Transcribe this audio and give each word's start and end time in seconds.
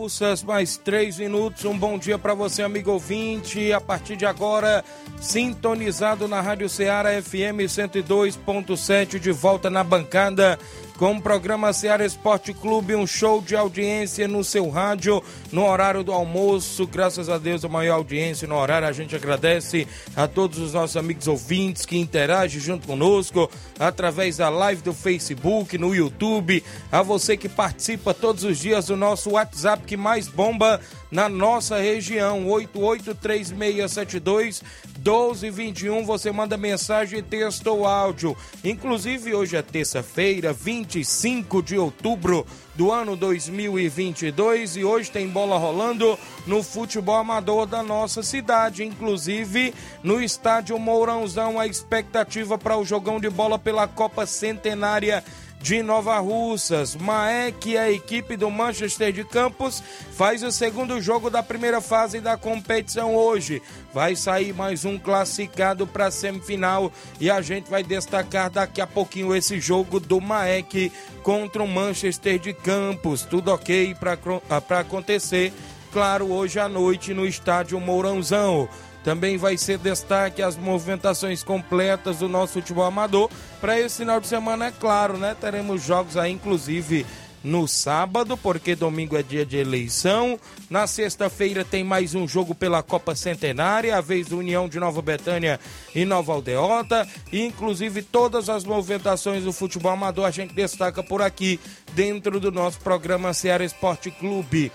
Russas, 0.00 0.42
mais 0.42 0.78
3 0.78 1.18
minutos. 1.18 1.66
Um 1.66 1.76
bom 1.76 1.98
dia 1.98 2.18
para 2.18 2.32
você, 2.32 2.62
amigo 2.62 2.90
ouvinte. 2.90 3.70
A 3.70 3.82
partir 3.82 4.16
de 4.16 4.24
agora, 4.24 4.82
sintonizado 5.20 6.26
na 6.26 6.40
Rádio 6.40 6.70
Ceará 6.70 7.10
FM 7.20 7.68
102.7, 7.68 9.18
de 9.18 9.30
volta 9.30 9.68
na 9.68 9.84
bancada 9.84 10.58
com 11.00 11.12
o 11.12 11.22
programa 11.22 11.72
Ceará 11.72 12.04
Esporte 12.04 12.52
Clube, 12.52 12.94
um 12.94 13.06
show 13.06 13.40
de 13.40 13.56
audiência 13.56 14.28
no 14.28 14.44
seu 14.44 14.68
rádio, 14.68 15.24
no 15.50 15.64
horário 15.64 16.04
do 16.04 16.12
almoço. 16.12 16.86
Graças 16.86 17.30
a 17.30 17.38
Deus, 17.38 17.64
a 17.64 17.70
maior 17.70 17.94
audiência 17.94 18.46
no 18.46 18.54
horário. 18.54 18.86
A 18.86 18.92
gente 18.92 19.16
agradece 19.16 19.88
a 20.14 20.28
todos 20.28 20.58
os 20.58 20.74
nossos 20.74 20.98
amigos 20.98 21.26
ouvintes 21.26 21.86
que 21.86 21.96
interagem 21.96 22.60
junto 22.60 22.86
conosco 22.86 23.50
através 23.78 24.36
da 24.36 24.50
live 24.50 24.82
do 24.82 24.92
Facebook, 24.92 25.78
no 25.78 25.94
YouTube, 25.94 26.62
a 26.92 27.00
você 27.00 27.34
que 27.34 27.48
participa 27.48 28.12
todos 28.12 28.44
os 28.44 28.58
dias 28.58 28.88
do 28.88 28.96
nosso 28.96 29.30
WhatsApp 29.30 29.84
que 29.86 29.96
mais 29.96 30.28
bomba 30.28 30.82
na 31.10 31.30
nossa 31.30 31.78
região, 31.78 32.46
883672 32.46 34.62
1221. 35.00 36.04
Você 36.04 36.30
manda 36.30 36.56
mensagem, 36.56 37.22
texto 37.22 37.66
ou 37.68 37.86
áudio. 37.86 38.36
Inclusive, 38.62 39.34
hoje 39.34 39.56
é 39.56 39.62
terça-feira, 39.62 40.52
25 40.52 41.62
de 41.62 41.78
outubro 41.78 42.46
do 42.74 42.92
ano 42.92 43.16
2022 43.16 44.76
e 44.76 44.84
hoje 44.84 45.10
tem 45.10 45.28
bola 45.28 45.58
rolando 45.58 46.18
no 46.46 46.62
futebol 46.62 47.16
amador 47.16 47.66
da 47.66 47.82
nossa 47.82 48.22
cidade, 48.22 48.84
inclusive 48.84 49.74
no 50.02 50.22
estádio 50.22 50.78
Mourãozão, 50.78 51.58
a 51.58 51.66
expectativa 51.66 52.56
para 52.56 52.78
o 52.78 52.84
jogão 52.84 53.20
de 53.20 53.28
bola 53.28 53.58
pela 53.58 53.86
Copa 53.88 54.24
Centenária 54.24 55.22
de 55.60 55.82
Nova 55.82 56.18
Russas. 56.18 56.96
Maek, 56.96 57.76
a 57.76 57.90
equipe 57.90 58.36
do 58.36 58.50
Manchester 58.50 59.12
de 59.12 59.24
Campos, 59.24 59.82
faz 60.12 60.42
o 60.42 60.50
segundo 60.50 61.00
jogo 61.00 61.28
da 61.28 61.42
primeira 61.42 61.80
fase 61.80 62.18
da 62.18 62.36
competição 62.36 63.14
hoje. 63.14 63.62
Vai 63.92 64.16
sair 64.16 64.54
mais 64.54 64.84
um 64.84 64.98
classificado 64.98 65.86
para 65.86 66.06
a 66.06 66.10
semifinal 66.10 66.90
e 67.20 67.30
a 67.30 67.42
gente 67.42 67.70
vai 67.70 67.82
destacar 67.82 68.50
daqui 68.50 68.80
a 68.80 68.86
pouquinho 68.86 69.34
esse 69.34 69.60
jogo 69.60 70.00
do 70.00 70.20
Maek 70.20 70.90
contra 71.22 71.62
o 71.62 71.68
Manchester 71.68 72.38
de 72.38 72.54
Campos. 72.54 73.22
Tudo 73.22 73.52
ok 73.52 73.94
para 73.94 74.80
acontecer, 74.80 75.52
claro, 75.92 76.32
hoje 76.32 76.58
à 76.58 76.68
noite 76.68 77.12
no 77.12 77.26
estádio 77.26 77.78
Mourãozão. 77.78 78.68
Também 79.02 79.36
vai 79.36 79.56
ser 79.56 79.78
destaque 79.78 80.42
as 80.42 80.56
movimentações 80.56 81.42
completas 81.42 82.18
do 82.18 82.28
nosso 82.28 82.54
futebol 82.54 82.84
amador. 82.84 83.30
Para 83.60 83.80
esse 83.80 83.98
final 83.98 84.20
de 84.20 84.26
semana, 84.26 84.66
é 84.66 84.70
claro, 84.70 85.16
né? 85.16 85.34
Teremos 85.40 85.82
jogos 85.82 86.16
aí, 86.16 86.32
inclusive 86.32 87.06
no 87.42 87.66
sábado, 87.66 88.36
porque 88.36 88.74
domingo 88.74 89.16
é 89.16 89.22
dia 89.22 89.44
de 89.46 89.56
eleição. 89.56 90.38
Na 90.68 90.86
sexta-feira 90.86 91.64
tem 91.64 91.82
mais 91.82 92.14
um 92.14 92.28
jogo 92.28 92.54
pela 92.54 92.82
Copa 92.82 93.14
Centenária, 93.14 93.96
a 93.96 94.00
vez 94.00 94.28
do 94.28 94.38
União 94.38 94.68
de 94.68 94.78
Nova 94.78 95.00
Betânia 95.00 95.58
e 95.94 96.04
Nova 96.04 96.32
Aldeota. 96.32 97.08
E, 97.32 97.42
inclusive, 97.42 98.02
todas 98.02 98.48
as 98.48 98.64
movimentações 98.64 99.44
do 99.44 99.52
futebol 99.52 99.92
amador 99.92 100.26
a 100.26 100.30
gente 100.30 100.54
destaca 100.54 101.02
por 101.02 101.22
aqui, 101.22 101.58
dentro 101.94 102.38
do 102.38 102.52
nosso 102.52 102.78
programa 102.80 103.32
Ceará 103.32 103.64
Esporte 103.64 104.10
Clube. 104.10 104.70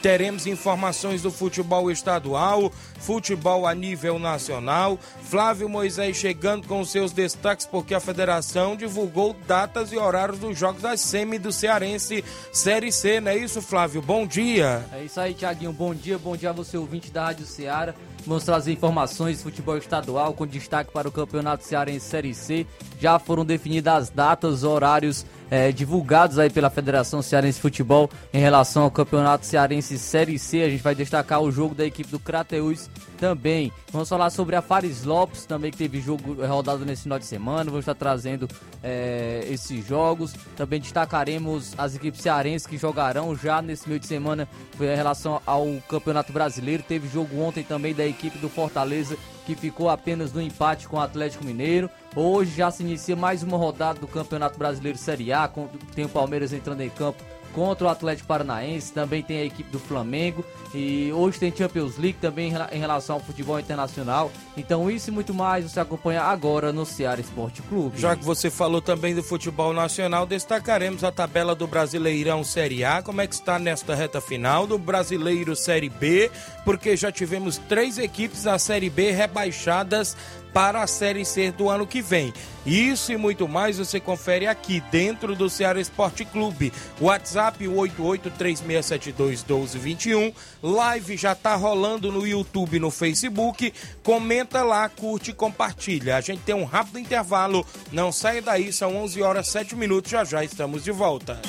Teremos 0.00 0.46
informações 0.46 1.22
do 1.22 1.30
futebol 1.30 1.90
estadual, 1.90 2.70
futebol 2.98 3.66
a 3.66 3.74
nível 3.74 4.18
nacional. 4.18 4.98
Flávio 5.22 5.68
Moisés 5.68 6.16
chegando 6.16 6.68
com 6.68 6.84
seus 6.84 7.10
destaques, 7.10 7.66
porque 7.66 7.94
a 7.94 8.00
federação 8.00 8.76
divulgou 8.76 9.34
datas 9.46 9.92
e 9.92 9.96
horários 9.96 10.38
dos 10.38 10.56
jogos 10.56 10.82
da 10.82 10.96
SEMI 10.96 11.38
do 11.38 11.50
Cearense 11.50 12.24
Série 12.52 12.92
C, 12.92 13.20
não 13.20 13.32
é 13.32 13.36
isso, 13.38 13.60
Flávio? 13.60 14.00
Bom 14.00 14.26
dia. 14.26 14.84
É 14.92 15.02
isso 15.02 15.20
aí, 15.20 15.34
Tiaguinho. 15.34 15.72
Bom 15.72 15.94
dia, 15.94 16.16
bom 16.16 16.36
dia 16.36 16.50
a 16.50 16.52
você, 16.52 16.76
ouvinte 16.76 17.10
da 17.10 17.24
Rádio 17.24 17.46
Ceará. 17.46 17.94
Vamos 18.26 18.44
trazer 18.44 18.72
informações 18.72 19.38
do 19.38 19.44
futebol 19.44 19.78
estadual 19.78 20.34
com 20.34 20.46
destaque 20.46 20.92
para 20.92 21.08
o 21.08 21.12
Campeonato 21.12 21.64
Cearense 21.64 22.06
Série 22.06 22.34
C. 22.34 22.66
Já 23.00 23.18
foram 23.18 23.44
definidas 23.44 23.94
as 23.94 24.10
datas, 24.10 24.64
horários 24.64 25.24
é, 25.50 25.72
divulgados 25.72 26.38
aí 26.38 26.50
pela 26.50 26.70
Federação 26.70 27.22
Cearense 27.22 27.56
de 27.56 27.62
Futebol 27.62 28.10
em 28.32 28.38
relação 28.38 28.84
ao 28.84 28.90
Campeonato 28.90 29.46
Cearense 29.46 29.98
Série 29.98 30.38
C. 30.38 30.62
A 30.62 30.70
gente 30.70 30.82
vai 30.82 30.94
destacar 30.94 31.40
o 31.40 31.50
jogo 31.50 31.74
da 31.74 31.84
equipe 31.84 32.10
do 32.10 32.18
Crateus 32.18 32.88
também. 33.18 33.72
Vamos 33.90 34.08
falar 34.08 34.30
sobre 34.30 34.54
a 34.54 34.62
Fares 34.62 35.04
Lopes 35.04 35.44
também, 35.44 35.70
que 35.70 35.76
teve 35.76 36.00
jogo 36.00 36.36
rodado 36.46 36.84
nesse 36.84 37.02
final 37.02 37.18
de 37.18 37.26
semana. 37.26 37.64
Vamos 37.64 37.80
estar 37.80 37.94
trazendo 37.94 38.48
é, 38.82 39.46
esses 39.50 39.86
jogos. 39.86 40.34
Também 40.56 40.80
destacaremos 40.80 41.74
as 41.76 41.96
equipes 41.96 42.20
cearenses 42.20 42.66
que 42.66 42.76
jogarão 42.76 43.34
já 43.36 43.60
nesse 43.60 43.88
meio 43.88 44.00
de 44.00 44.06
semana 44.06 44.48
em 44.78 44.96
relação 44.96 45.40
ao 45.44 45.66
Campeonato 45.88 46.32
Brasileiro. 46.32 46.82
Teve 46.82 47.08
jogo 47.08 47.40
ontem 47.40 47.64
também 47.64 47.94
da 47.94 48.06
equipe 48.06 48.38
do 48.38 48.48
Fortaleza 48.48 49.16
que 49.48 49.54
ficou 49.54 49.88
apenas 49.88 50.30
no 50.30 50.42
empate 50.42 50.86
com 50.86 50.98
o 50.98 51.00
Atlético 51.00 51.42
Mineiro. 51.42 51.88
Hoje 52.20 52.56
já 52.56 52.68
se 52.68 52.82
inicia 52.82 53.14
mais 53.14 53.44
uma 53.44 53.56
rodada 53.56 54.00
do 54.00 54.08
Campeonato 54.08 54.58
Brasileiro 54.58 54.98
Série 54.98 55.32
A, 55.32 55.48
tem 55.94 56.04
o 56.04 56.08
Palmeiras 56.08 56.52
entrando 56.52 56.80
em 56.80 56.90
campo 56.90 57.22
contra 57.54 57.86
o 57.86 57.88
Atlético 57.88 58.26
Paranaense, 58.26 58.92
também 58.92 59.22
tem 59.22 59.38
a 59.38 59.44
equipe 59.44 59.70
do 59.70 59.78
Flamengo 59.78 60.44
e 60.74 61.10
hoje 61.12 61.38
tem 61.38 61.54
Champions 61.54 61.96
League 61.96 62.18
também 62.20 62.52
em 62.72 62.78
relação 62.78 63.16
ao 63.16 63.20
futebol 63.20 63.58
internacional. 63.58 64.30
Então 64.56 64.90
isso 64.90 65.10
e 65.10 65.12
muito 65.12 65.32
mais 65.32 65.70
você 65.70 65.80
acompanha 65.80 66.22
agora 66.22 66.72
no 66.72 66.84
Ceará 66.84 67.20
Esporte 67.20 67.62
Clube. 67.62 67.98
Já 67.98 68.16
que 68.16 68.24
você 68.24 68.50
falou 68.50 68.80
também 68.80 69.14
do 69.14 69.22
futebol 69.22 69.72
nacional, 69.72 70.26
destacaremos 70.26 71.04
a 71.04 71.12
tabela 71.12 71.54
do 71.54 71.66
Brasileirão 71.66 72.44
Série 72.44 72.84
A, 72.84 73.02
como 73.02 73.20
é 73.20 73.26
que 73.26 73.34
está 73.34 73.58
nesta 73.58 73.94
reta 73.94 74.20
final 74.20 74.66
do 74.66 74.78
Brasileiro 74.78 75.56
Série 75.56 75.88
B, 75.88 76.30
porque 76.64 76.96
já 76.96 77.10
tivemos 77.10 77.58
três 77.68 77.98
equipes 77.98 78.42
da 78.42 78.58
Série 78.58 78.90
B 78.90 79.10
rebaixadas 79.10 80.16
para 80.52 80.82
a 80.82 80.86
Série 80.86 81.24
C 81.24 81.50
do 81.52 81.68
ano 81.68 81.86
que 81.86 82.00
vem. 82.02 82.32
Isso 82.66 83.12
e 83.12 83.16
muito 83.16 83.46
mais 83.48 83.78
você 83.78 84.00
confere 84.00 84.46
aqui 84.46 84.82
dentro 84.90 85.34
do 85.34 85.48
Ceará 85.48 85.80
Esporte 85.80 86.22
Clube. 86.24 86.72
WhatsApp 87.00 87.64
8836721221. 87.64 90.34
Live 90.62 91.16
já 91.16 91.34
tá 91.34 91.54
rolando 91.54 92.10
no 92.10 92.26
YouTube 92.26 92.78
no 92.78 92.90
Facebook. 92.90 93.72
Comenta 94.02 94.62
lá, 94.62 94.88
curte 94.88 95.30
e 95.30 95.34
compartilha. 95.34 96.16
A 96.16 96.20
gente 96.20 96.42
tem 96.42 96.54
um 96.54 96.64
rápido 96.64 96.98
intervalo. 96.98 97.64
Não 97.92 98.10
saia 98.10 98.42
daí, 98.42 98.72
são 98.72 98.96
11 98.96 99.22
horas 99.22 99.48
7 99.48 99.76
minutos. 99.76 100.10
Já 100.10 100.24
já 100.24 100.42
estamos 100.42 100.82
de 100.84 100.90
volta. 100.90 101.40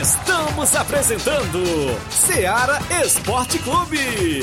Estamos 0.00 0.76
apresentando 0.76 1.58
Seara 2.10 2.78
Esporte 3.02 3.58
Clube. 3.60 4.42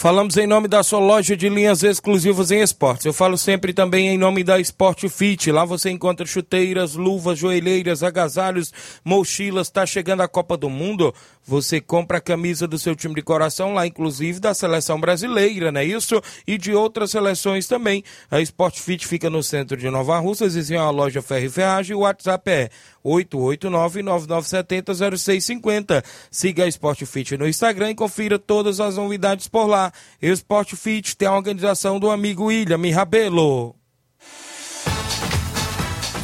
Falamos 0.00 0.38
em 0.38 0.46
nome 0.46 0.66
da 0.66 0.82
sua 0.82 0.98
loja 0.98 1.36
de 1.36 1.46
linhas 1.50 1.82
exclusivas 1.82 2.50
em 2.50 2.62
esportes. 2.62 3.04
Eu 3.04 3.12
falo 3.12 3.36
sempre 3.36 3.74
também 3.74 4.08
em 4.08 4.16
nome 4.16 4.42
da 4.42 4.58
Sport 4.58 5.06
Fit. 5.10 5.52
Lá 5.52 5.66
você 5.66 5.90
encontra 5.90 6.24
chuteiras, 6.24 6.94
luvas, 6.94 7.38
joelheiras, 7.38 8.02
agasalhos, 8.02 8.72
mochilas. 9.04 9.66
Está 9.66 9.84
chegando 9.84 10.22
a 10.22 10.28
Copa 10.28 10.56
do 10.56 10.70
Mundo. 10.70 11.14
Você 11.46 11.82
compra 11.82 12.16
a 12.16 12.20
camisa 12.20 12.66
do 12.66 12.78
seu 12.78 12.96
time 12.96 13.14
de 13.14 13.20
coração 13.20 13.74
lá, 13.74 13.86
inclusive 13.86 14.40
da 14.40 14.54
seleção 14.54 14.98
brasileira, 14.98 15.70
não 15.70 15.80
é 15.80 15.84
isso? 15.84 16.18
E 16.46 16.56
de 16.56 16.72
outras 16.72 17.10
seleções 17.10 17.66
também. 17.66 18.02
A 18.30 18.40
Sport 18.40 18.78
Fit 18.78 19.06
fica 19.06 19.28
no 19.28 19.42
centro 19.42 19.76
de 19.76 19.90
Nova 19.90 20.18
Russas, 20.18 20.54
existe 20.54 20.78
uma 20.78 20.90
loja 20.90 21.20
Ferro 21.20 21.44
e 21.44 21.50
Ferragem. 21.50 21.94
O 21.94 22.00
WhatsApp 22.00 22.50
é 22.50 22.70
889-9970-0650. 23.04 26.04
Siga 26.30 26.64
a 26.64 26.68
Sport 26.68 27.04
Fit 27.04 27.36
no 27.36 27.46
Instagram 27.48 27.90
e 27.90 27.94
confira 27.94 28.38
todas 28.38 28.80
as 28.80 28.96
novidades 28.96 29.48
por 29.48 29.66
lá. 29.66 29.92
Sport 30.20 30.74
Fit 30.74 31.16
tem 31.16 31.28
a 31.28 31.34
organização 31.34 31.98
do 31.98 32.10
amigo 32.10 32.44
William 32.46 32.80
Rabelo. 32.94 33.74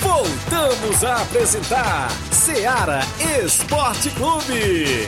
Voltamos 0.01 1.05
a 1.05 1.23
apresentar 1.23 2.11
Seara 2.31 3.01
Esporte 3.43 4.11
Clube. 4.11 5.07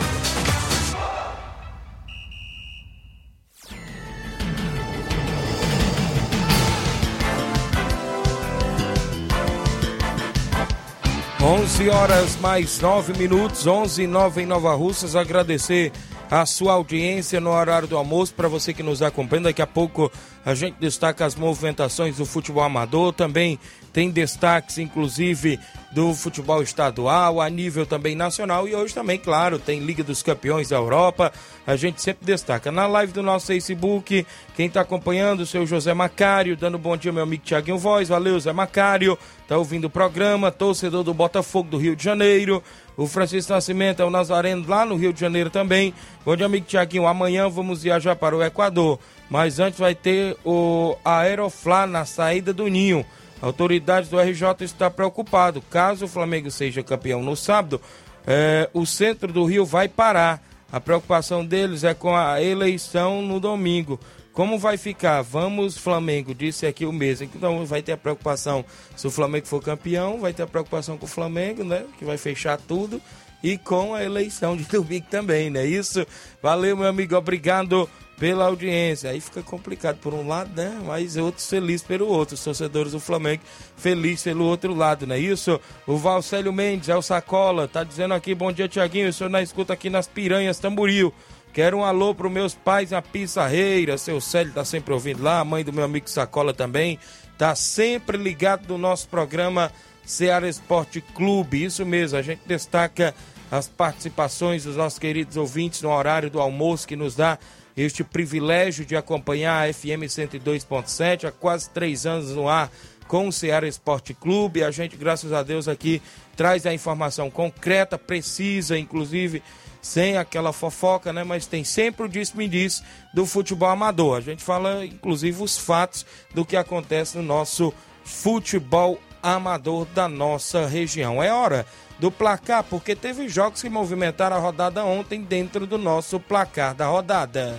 Onze 11.41 11.89
horas 11.89 12.37
mais 12.37 12.81
nove 12.81 13.17
minutos, 13.17 13.65
onze 13.65 14.03
e 14.03 14.07
nove 14.09 14.43
em 14.43 14.47
Nova 14.47 14.75
Russas. 14.75 15.15
Agradecer 15.15 15.93
a 16.29 16.45
sua 16.45 16.73
audiência 16.73 17.41
no 17.41 17.51
horário 17.51 17.87
do 17.87 17.97
almoço 17.97 18.35
para 18.35 18.49
você 18.49 18.75
que 18.75 18.83
nos 18.83 19.03
acompanha. 19.03 19.45
Daqui 19.45 19.63
a 19.63 19.67
pouco 19.67 20.11
a 20.45 20.53
gente 20.53 20.75
destaca 20.81 21.25
as 21.25 21.37
movimentações 21.37 22.17
do 22.17 22.27
futebol 22.27 22.65
amador, 22.65 23.13
também 23.13 23.57
tem 23.93 24.11
destaques, 24.11 24.79
inclusive, 24.79 25.59
do 25.91 26.15
futebol 26.15 26.63
estadual, 26.63 27.41
a 27.41 27.49
nível 27.49 27.87
também 27.87 28.15
nacional. 28.15 28.69
E 28.69 28.75
hoje 28.75 28.95
também, 28.95 29.19
claro, 29.19 29.59
tem 29.59 29.81
Liga 29.81 30.05
dos 30.05 30.23
Campeões 30.23 30.69
da 30.69 30.77
Europa. 30.77 31.33
A 31.67 31.77
gente 31.77 32.01
sempre 32.01 32.27
destaca. 32.27 32.71
Na 32.71 32.87
live 32.87 33.13
do 33.13 33.23
nosso 33.23 33.47
Facebook, 33.47 34.27
quem 34.55 34.67
está 34.67 34.83
acompanhando, 34.83 35.41
o 35.41 35.47
seu 35.47 35.67
José 35.67 35.95
Macário, 35.95 36.57
dando 36.57 36.79
bom 36.79 36.97
dia, 36.97 37.13
meu 37.13 37.23
amigo 37.23 37.43
Tiaguinho 37.45 37.79
Voz. 37.79 38.09
Valeu, 38.09 38.39
Zé 38.39 38.53
Macário. 38.53 39.19
Tá 39.47 39.57
ouvindo 39.57 39.87
o 39.87 39.91
programa, 39.91 40.51
torcedor 40.51 41.03
do 41.03 41.15
Botafogo 41.15 41.71
do 41.71 41.79
Rio 41.79 41.97
de 41.97 42.05
Janeiro. 42.05 42.63
O 42.97 43.07
Francisco 43.07 43.53
Nascimento 43.53 44.03
é 44.03 44.05
o 44.05 44.11
Nazareno 44.11 44.65
lá 44.67 44.85
no 44.85 44.97
Rio 44.97 45.13
de 45.13 45.21
Janeiro 45.21 45.51
também. 45.51 45.95
Bom 46.25 46.37
dia, 46.37 46.47
amigo 46.47 46.67
Tiaguinho. 46.67 47.07
Amanhã 47.07 47.49
vamos 47.49 47.83
viajar 47.83 48.17
para 48.17 48.37
o 48.37 48.43
Equador. 48.43 48.99
Mas 49.31 49.59
antes 49.59 49.79
vai 49.79 49.95
ter 49.95 50.37
o 50.45 50.97
Aeroflá 51.05 51.87
na 51.87 52.05
saída 52.05 52.53
do 52.53 52.67
Ninho. 52.67 53.05
Autoridades 53.41 54.09
do 54.09 54.19
RJ 54.19 54.65
estão 54.65 54.91
preocupadas. 54.91 55.63
Caso 55.71 56.07
o 56.07 56.09
Flamengo 56.09 56.51
seja 56.51 56.83
campeão 56.83 57.23
no 57.23 57.37
sábado, 57.37 57.81
é, 58.27 58.69
o 58.75 58.85
centro 58.85 59.33
do 59.33 59.45
Rio 59.45 59.65
vai 59.65 59.89
parar. 59.89 60.43
A 60.71 60.79
preocupação 60.79 61.45
deles 61.45 61.83
é 61.83 61.95
com 61.95 62.15
a 62.15 62.43
eleição 62.43 63.23
no 63.23 63.41
domingo. 63.41 63.99
Como 64.33 64.59
vai 64.59 64.77
ficar? 64.77 65.23
Vamos, 65.23 65.77
Flamengo, 65.77 66.35
disse 66.35 66.67
aqui 66.67 66.85
o 66.85 66.93
mesmo. 66.93 67.29
Então 67.35 67.65
vai 67.65 67.83
ter 67.83 67.93
a 67.93 67.97
preocupação 67.97 68.65
se 68.95 69.07
o 69.07 69.11
Flamengo 69.11 69.47
for 69.47 69.63
campeão, 69.63 70.21
vai 70.21 70.33
ter 70.33 70.43
a 70.43 70.47
preocupação 70.47 70.97
com 70.99 71.07
o 71.07 71.09
Flamengo, 71.09 71.65
né? 71.65 71.85
Que 71.99 72.05
vai 72.05 72.19
fechar 72.19 72.59
tudo. 72.59 73.01
E 73.43 73.57
com 73.57 73.95
a 73.95 74.05
eleição 74.05 74.57
de 74.57 74.65
domingo 74.71 75.07
também, 75.11 75.49
né? 75.49 75.65
Isso. 75.65 76.07
Valeu, 76.43 76.77
meu 76.77 76.87
amigo. 76.87 77.17
Obrigado 77.17 77.89
pela 78.19 78.47
audiência. 78.47 79.11
Aí 79.11 79.21
fica 79.21 79.43
complicado 79.43 79.99
por 79.99 80.13
um 80.13 80.27
lado, 80.27 80.51
né? 80.55 80.79
Mas 80.85 81.17
outros 81.17 81.49
felizes 81.49 81.87
pelo 81.87 82.07
outro. 82.07 82.35
Os 82.35 82.43
torcedores 82.43 82.93
do 82.93 83.01
Flamengo 83.01 83.43
felizes 83.77 84.25
pelo 84.25 84.45
outro 84.45 84.75
lado, 84.75 85.07
não 85.07 85.15
é 85.15 85.19
isso? 85.19 85.61
O 85.87 85.97
Valcélio 85.97 86.53
Mendes, 86.53 86.89
é 86.89 86.97
o 86.97 87.03
Sacola, 87.03 87.69
tá 87.69 87.85
dizendo 87.85 88.15
aqui, 88.15 88.35
bom 88.35 88.53
dia, 88.53 88.69
Tiaguinho. 88.69 89.09
O 89.09 89.13
senhor 89.13 89.31
na 89.31 89.43
escuta 89.43 89.73
aqui 89.73 89.89
nas 89.89 90.07
Piranhas 90.07 90.59
Tamboril. 90.59 91.13
Quero 91.53 91.79
um 91.79 91.85
alô 91.85 92.15
para 92.15 92.27
os 92.27 92.33
meus 92.33 92.55
pais 92.55 92.91
na 92.91 93.01
Pissarreira. 93.01 93.97
Seu 93.97 94.21
Célio 94.21 94.53
tá 94.53 94.65
sempre 94.65 94.93
ouvindo 94.93 95.23
lá. 95.23 95.41
A 95.41 95.45
mãe 95.45 95.65
do 95.65 95.73
meu 95.73 95.85
amigo 95.85 96.09
Sacola 96.09 96.53
também. 96.53 96.99
Tá 97.37 97.55
sempre 97.55 98.17
ligado 98.17 98.69
no 98.69 98.79
nosso 98.79 99.09
programa 99.09 99.73
Ceará 100.05 100.49
Esporte 100.49 101.01
Clube. 101.01 101.65
Isso 101.65 101.85
mesmo, 101.87 102.19
a 102.19 102.23
gente 102.23 102.43
destaca 102.47 103.15
as 103.51 103.69
participações 103.69 104.65
dos 104.65 104.77
nossos 104.77 104.99
queridos 104.99 105.37
ouvintes 105.37 105.81
no 105.81 105.91
horário 105.91 106.29
do 106.29 106.41
almoço 106.41 106.87
que 106.87 106.97
nos 106.97 107.15
dá 107.15 107.39
este 107.83 108.03
privilégio 108.03 108.85
de 108.85 108.97
acompanhar 108.97 109.69
a 109.69 109.73
FM 109.73 110.05
102.7 110.07 111.29
há 111.29 111.33
quase 111.33 111.71
três 111.71 112.07
anos 112.07 112.31
no 112.31 112.49
ar 112.49 112.71
com 113.07 113.29
o 113.29 113.33
Ceará 113.33 113.67
Esporte 113.67 114.13
Clube. 114.13 114.63
A 114.63 114.71
gente, 114.71 114.97
graças 114.97 115.33
a 115.33 115.43
Deus, 115.43 115.69
aqui 115.69 116.03
traz 116.37 116.67
a 116.67 116.75
informação 116.75 117.31
concreta, 117.31 117.99
precisa, 117.99 118.79
inclusive 118.79 119.43
sem 119.81 120.17
aquela 120.17 120.53
fofoca, 120.53 121.13
né? 121.13 121.25
Mas 121.25 121.47
tem 121.47 121.65
sempre 121.65 122.05
o 122.05 122.09
disse-me-diz 122.09 122.83
do 123.15 123.25
futebol 123.25 123.71
amador. 123.71 124.19
A 124.19 124.21
gente 124.21 124.43
fala, 124.43 124.85
inclusive, 124.85 125.43
os 125.43 125.57
fatos 125.57 126.05
do 126.35 126.45
que 126.45 126.57
acontece 126.57 127.17
no 127.17 127.23
nosso 127.23 127.73
futebol 128.05 129.01
amador 129.23 129.87
da 129.87 130.09
nossa 130.09 130.67
região. 130.67 131.23
É 131.23 131.33
hora 131.33 131.67
do 131.99 132.11
placar, 132.11 132.63
porque 132.65 132.95
teve 132.95 133.29
jogos 133.29 133.63
que 133.63 133.69
movimentaram 133.69 134.37
a 134.37 134.41
rodada 134.41 134.85
ontem 134.85 135.23
dentro 135.23 135.67
do 135.67 135.79
nosso 135.79 136.21
placar 136.21 136.75
da 136.75 136.87
rodada. 136.87 137.59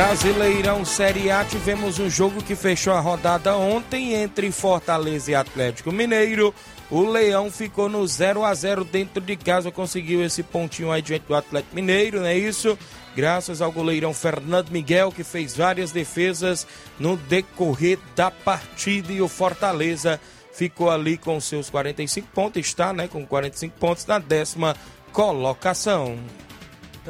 Brasileirão 0.00 0.82
Série 0.82 1.30
A, 1.30 1.44
tivemos 1.44 1.98
um 1.98 2.08
jogo 2.08 2.42
que 2.42 2.56
fechou 2.56 2.94
a 2.94 3.00
rodada 3.00 3.54
ontem 3.54 4.14
entre 4.14 4.50
Fortaleza 4.50 5.30
e 5.30 5.34
Atlético 5.34 5.92
Mineiro. 5.92 6.54
O 6.90 7.02
Leão 7.02 7.50
ficou 7.50 7.86
no 7.86 8.06
0 8.06 8.42
a 8.42 8.54
0 8.54 8.82
dentro 8.82 9.20
de 9.20 9.36
casa, 9.36 9.70
conseguiu 9.70 10.24
esse 10.24 10.42
pontinho 10.42 10.90
aí 10.90 11.02
diante 11.02 11.26
do 11.26 11.34
Atlético 11.34 11.74
Mineiro, 11.74 12.20
não 12.20 12.26
é 12.26 12.34
isso? 12.34 12.78
Graças 13.14 13.60
ao 13.60 13.70
goleirão 13.70 14.14
Fernando 14.14 14.70
Miguel, 14.70 15.12
que 15.12 15.22
fez 15.22 15.54
várias 15.54 15.92
defesas 15.92 16.66
no 16.98 17.18
decorrer 17.18 17.98
da 18.16 18.30
partida 18.30 19.12
e 19.12 19.20
o 19.20 19.28
Fortaleza 19.28 20.18
ficou 20.50 20.90
ali 20.90 21.18
com 21.18 21.38
seus 21.42 21.68
45 21.68 22.26
pontos, 22.28 22.66
está 22.66 22.94
né, 22.94 23.06
com 23.06 23.26
45 23.26 23.76
pontos 23.78 24.06
na 24.06 24.18
décima 24.18 24.74
colocação. 25.12 26.18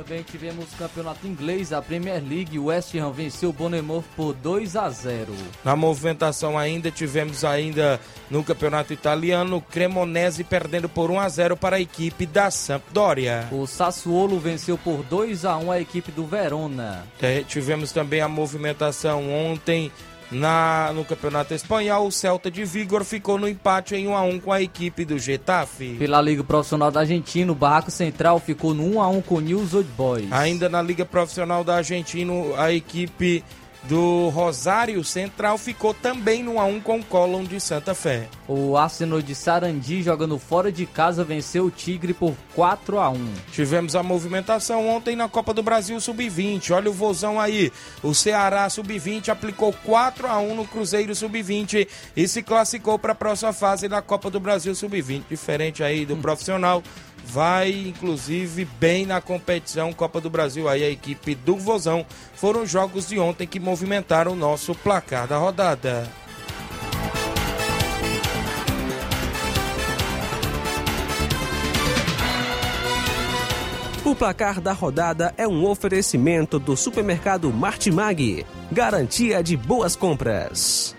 Também 0.02 0.22
tivemos 0.22 0.64
o 0.72 0.76
campeonato 0.78 1.26
inglês, 1.26 1.74
a 1.74 1.82
Premier 1.82 2.22
League. 2.26 2.58
O 2.58 2.66
West 2.66 2.94
Ham 2.94 3.12
venceu 3.12 3.50
o 3.50 3.52
Bournemouth 3.52 4.04
por 4.16 4.32
2 4.32 4.74
a 4.74 4.88
0. 4.88 5.34
Na 5.62 5.76
movimentação 5.76 6.56
ainda 6.56 6.90
tivemos 6.90 7.44
ainda 7.44 8.00
no 8.30 8.42
campeonato 8.42 8.94
italiano, 8.94 9.58
o 9.58 9.60
Cremonese 9.60 10.42
perdendo 10.42 10.88
por 10.88 11.10
1 11.10 11.20
a 11.20 11.28
0 11.28 11.56
para 11.56 11.76
a 11.76 11.80
equipe 11.80 12.24
da 12.24 12.50
Sampdoria. 12.50 13.46
O 13.52 13.66
Sassuolo 13.66 14.40
venceu 14.40 14.78
por 14.78 15.02
2 15.02 15.44
a 15.44 15.58
1 15.58 15.70
a 15.70 15.80
equipe 15.80 16.10
do 16.10 16.24
Verona. 16.24 17.04
Tivemos 17.46 17.92
também 17.92 18.22
a 18.22 18.28
movimentação 18.28 19.30
ontem 19.30 19.92
na, 20.30 20.92
no 20.94 21.04
Campeonato 21.04 21.54
Espanhol, 21.54 22.06
o 22.06 22.12
Celta 22.12 22.50
de 22.50 22.64
Vigor 22.64 23.04
ficou 23.04 23.38
no 23.38 23.48
empate 23.48 23.94
em 23.94 24.06
1 24.06 24.16
a 24.16 24.22
1 24.22 24.40
com 24.40 24.52
a 24.52 24.62
equipe 24.62 25.04
do 25.04 25.18
Getafe. 25.18 25.96
Pela 25.98 26.20
Liga 26.20 26.44
Profissional 26.44 26.90
da 26.90 27.00
Argentina, 27.00 27.50
o 27.50 27.54
Barraco 27.54 27.90
Central 27.90 28.38
ficou 28.38 28.72
no 28.72 28.96
1 28.96 29.00
a 29.00 29.08
1 29.08 29.22
com 29.22 29.34
o 29.36 29.40
News 29.40 29.74
Old 29.74 29.88
Boys. 29.96 30.32
Ainda 30.32 30.68
na 30.68 30.80
Liga 30.80 31.04
Profissional 31.04 31.64
da 31.64 31.76
Argentina, 31.76 32.32
a 32.56 32.72
equipe 32.72 33.44
do 33.84 34.28
Rosário 34.28 35.02
Central 35.02 35.56
ficou 35.56 35.94
também 35.94 36.42
no 36.42 36.54
1x1 36.54 36.82
com 36.82 36.98
o 36.98 37.04
Colón 37.04 37.44
de 37.44 37.60
Santa 37.60 37.94
Fé. 37.94 38.28
O 38.46 38.76
Arsenal 38.76 39.22
de 39.22 39.34
Sarandi, 39.34 40.02
jogando 40.02 40.38
fora 40.38 40.70
de 40.70 40.86
casa, 40.86 41.24
venceu 41.24 41.66
o 41.66 41.70
Tigre 41.70 42.12
por 42.12 42.34
4 42.54 42.98
a 42.98 43.08
1 43.10 43.32
Tivemos 43.52 43.96
a 43.96 44.02
movimentação 44.02 44.88
ontem 44.88 45.16
na 45.16 45.28
Copa 45.28 45.54
do 45.54 45.62
Brasil 45.62 46.00
Sub-20. 46.00 46.72
Olha 46.72 46.90
o 46.90 46.92
vozão 46.92 47.40
aí. 47.40 47.72
O 48.02 48.14
Ceará 48.14 48.68
Sub-20 48.68 49.28
aplicou 49.28 49.72
4 49.72 50.26
a 50.26 50.38
1 50.38 50.54
no 50.54 50.66
Cruzeiro 50.66 51.14
Sub-20 51.14 51.88
e 52.16 52.28
se 52.28 52.42
classificou 52.42 52.98
para 52.98 53.12
a 53.12 53.14
próxima 53.14 53.52
fase 53.52 53.88
da 53.88 54.02
Copa 54.02 54.30
do 54.30 54.40
Brasil 54.40 54.74
Sub-20. 54.74 55.24
Diferente 55.30 55.82
aí 55.82 56.04
do 56.04 56.16
profissional 56.16 56.82
vai 57.24 57.70
inclusive 57.70 58.64
bem 58.64 59.06
na 59.06 59.20
competição 59.20 59.92
Copa 59.92 60.20
do 60.20 60.30
Brasil. 60.30 60.68
Aí 60.68 60.82
a 60.82 60.90
equipe 60.90 61.34
do 61.34 61.56
Vozão 61.56 62.04
foram 62.34 62.66
jogos 62.66 63.08
de 63.08 63.18
ontem 63.18 63.46
que 63.46 63.60
movimentaram 63.60 64.32
o 64.32 64.36
nosso 64.36 64.74
placar 64.74 65.26
da 65.26 65.36
rodada. 65.36 66.08
O 74.04 74.14
placar 74.14 74.60
da 74.60 74.72
rodada 74.72 75.32
é 75.36 75.46
um 75.46 75.64
oferecimento 75.64 76.58
do 76.58 76.76
supermercado 76.76 77.52
Martimag, 77.52 78.44
garantia 78.72 79.40
de 79.40 79.56
boas 79.56 79.94
compras. 79.94 80.96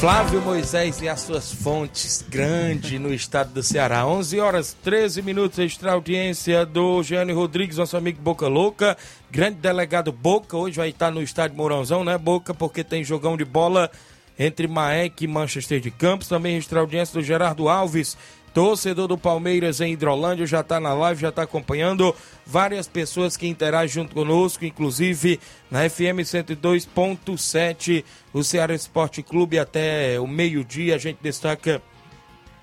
Flávio 0.00 0.40
Moisés 0.40 1.02
e 1.02 1.08
as 1.08 1.22
suas 1.22 1.52
fontes, 1.52 2.24
grande 2.28 3.00
no 3.00 3.12
estado 3.12 3.52
do 3.52 3.64
Ceará. 3.64 4.06
11 4.06 4.38
horas 4.38 4.76
13 4.84 5.22
minutos, 5.22 5.58
extra 5.58 5.92
audiência 5.92 6.64
do 6.64 7.02
Gianni 7.02 7.32
Rodrigues, 7.32 7.78
nosso 7.78 7.96
amigo 7.96 8.22
Boca 8.22 8.46
Louca. 8.46 8.96
Grande 9.28 9.56
delegado 9.56 10.12
Boca, 10.12 10.56
hoje 10.56 10.76
vai 10.76 10.90
estar 10.90 11.10
no 11.10 11.20
estádio 11.20 11.56
Mourãozão, 11.56 12.04
né, 12.04 12.16
Boca? 12.16 12.54
Porque 12.54 12.84
tem 12.84 13.02
jogão 13.02 13.36
de 13.36 13.44
bola 13.44 13.90
entre 14.38 14.68
Maek 14.68 15.24
e 15.24 15.26
Manchester 15.26 15.80
de 15.80 15.90
Campos. 15.90 16.28
Também 16.28 16.56
extra 16.56 16.78
audiência 16.78 17.14
do 17.20 17.26
Gerardo 17.26 17.68
Alves 17.68 18.16
Torcedor 18.54 19.08
do 19.08 19.18
Palmeiras 19.18 19.80
em 19.80 19.92
Hidrolândia 19.92 20.46
já 20.46 20.60
está 20.60 20.80
na 20.80 20.92
live, 20.94 21.22
já 21.22 21.28
está 21.28 21.42
acompanhando. 21.42 22.14
Várias 22.46 22.88
pessoas 22.88 23.36
que 23.36 23.46
interagem 23.46 24.02
junto 24.02 24.14
conosco, 24.14 24.64
inclusive 24.64 25.38
na 25.70 25.88
FM 25.88 26.20
102.7, 26.24 28.04
o 28.32 28.42
Ceará 28.42 28.74
Esporte 28.74 29.22
Clube 29.22 29.58
até 29.58 30.18
o 30.18 30.26
meio-dia. 30.26 30.94
A 30.94 30.98
gente 30.98 31.18
destaca 31.22 31.82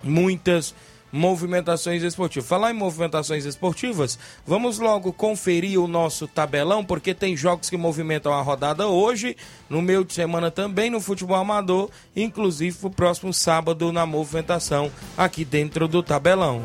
muitas 0.04 0.74
movimentações 1.16 2.04
esportivas. 2.04 2.48
Falar 2.48 2.72
em 2.72 2.74
movimentações 2.74 3.46
esportivas, 3.46 4.20
vamos 4.46 4.80
logo 4.80 5.14
conferir 5.14 5.80
o 5.80 5.88
nosso 5.88 6.28
tabelão, 6.28 6.84
porque 6.84 7.14
tem 7.14 7.38
jogos 7.38 7.70
que 7.70 7.78
movimentam 7.78 8.34
a 8.34 8.42
rodada 8.42 8.86
hoje, 8.88 9.38
no 9.70 9.82
meio 9.82 10.04
de 10.04 10.14
semana 10.14 10.52
também 10.52 10.90
no 10.90 11.00
futebol 11.00 11.38
amador, 11.38 11.90
inclusive 12.16 12.78
o 12.84 12.90
próximo 12.90 13.34
sábado 13.34 13.94
na 13.94 14.06
movimentação 14.06 14.92
aqui 15.18 15.46
dentro 15.46 15.88
do 15.88 16.04
tabelão. 16.04 16.62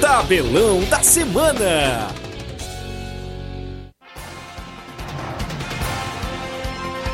Tabelão 0.00 0.82
da 0.84 1.02
semana. 1.02 2.29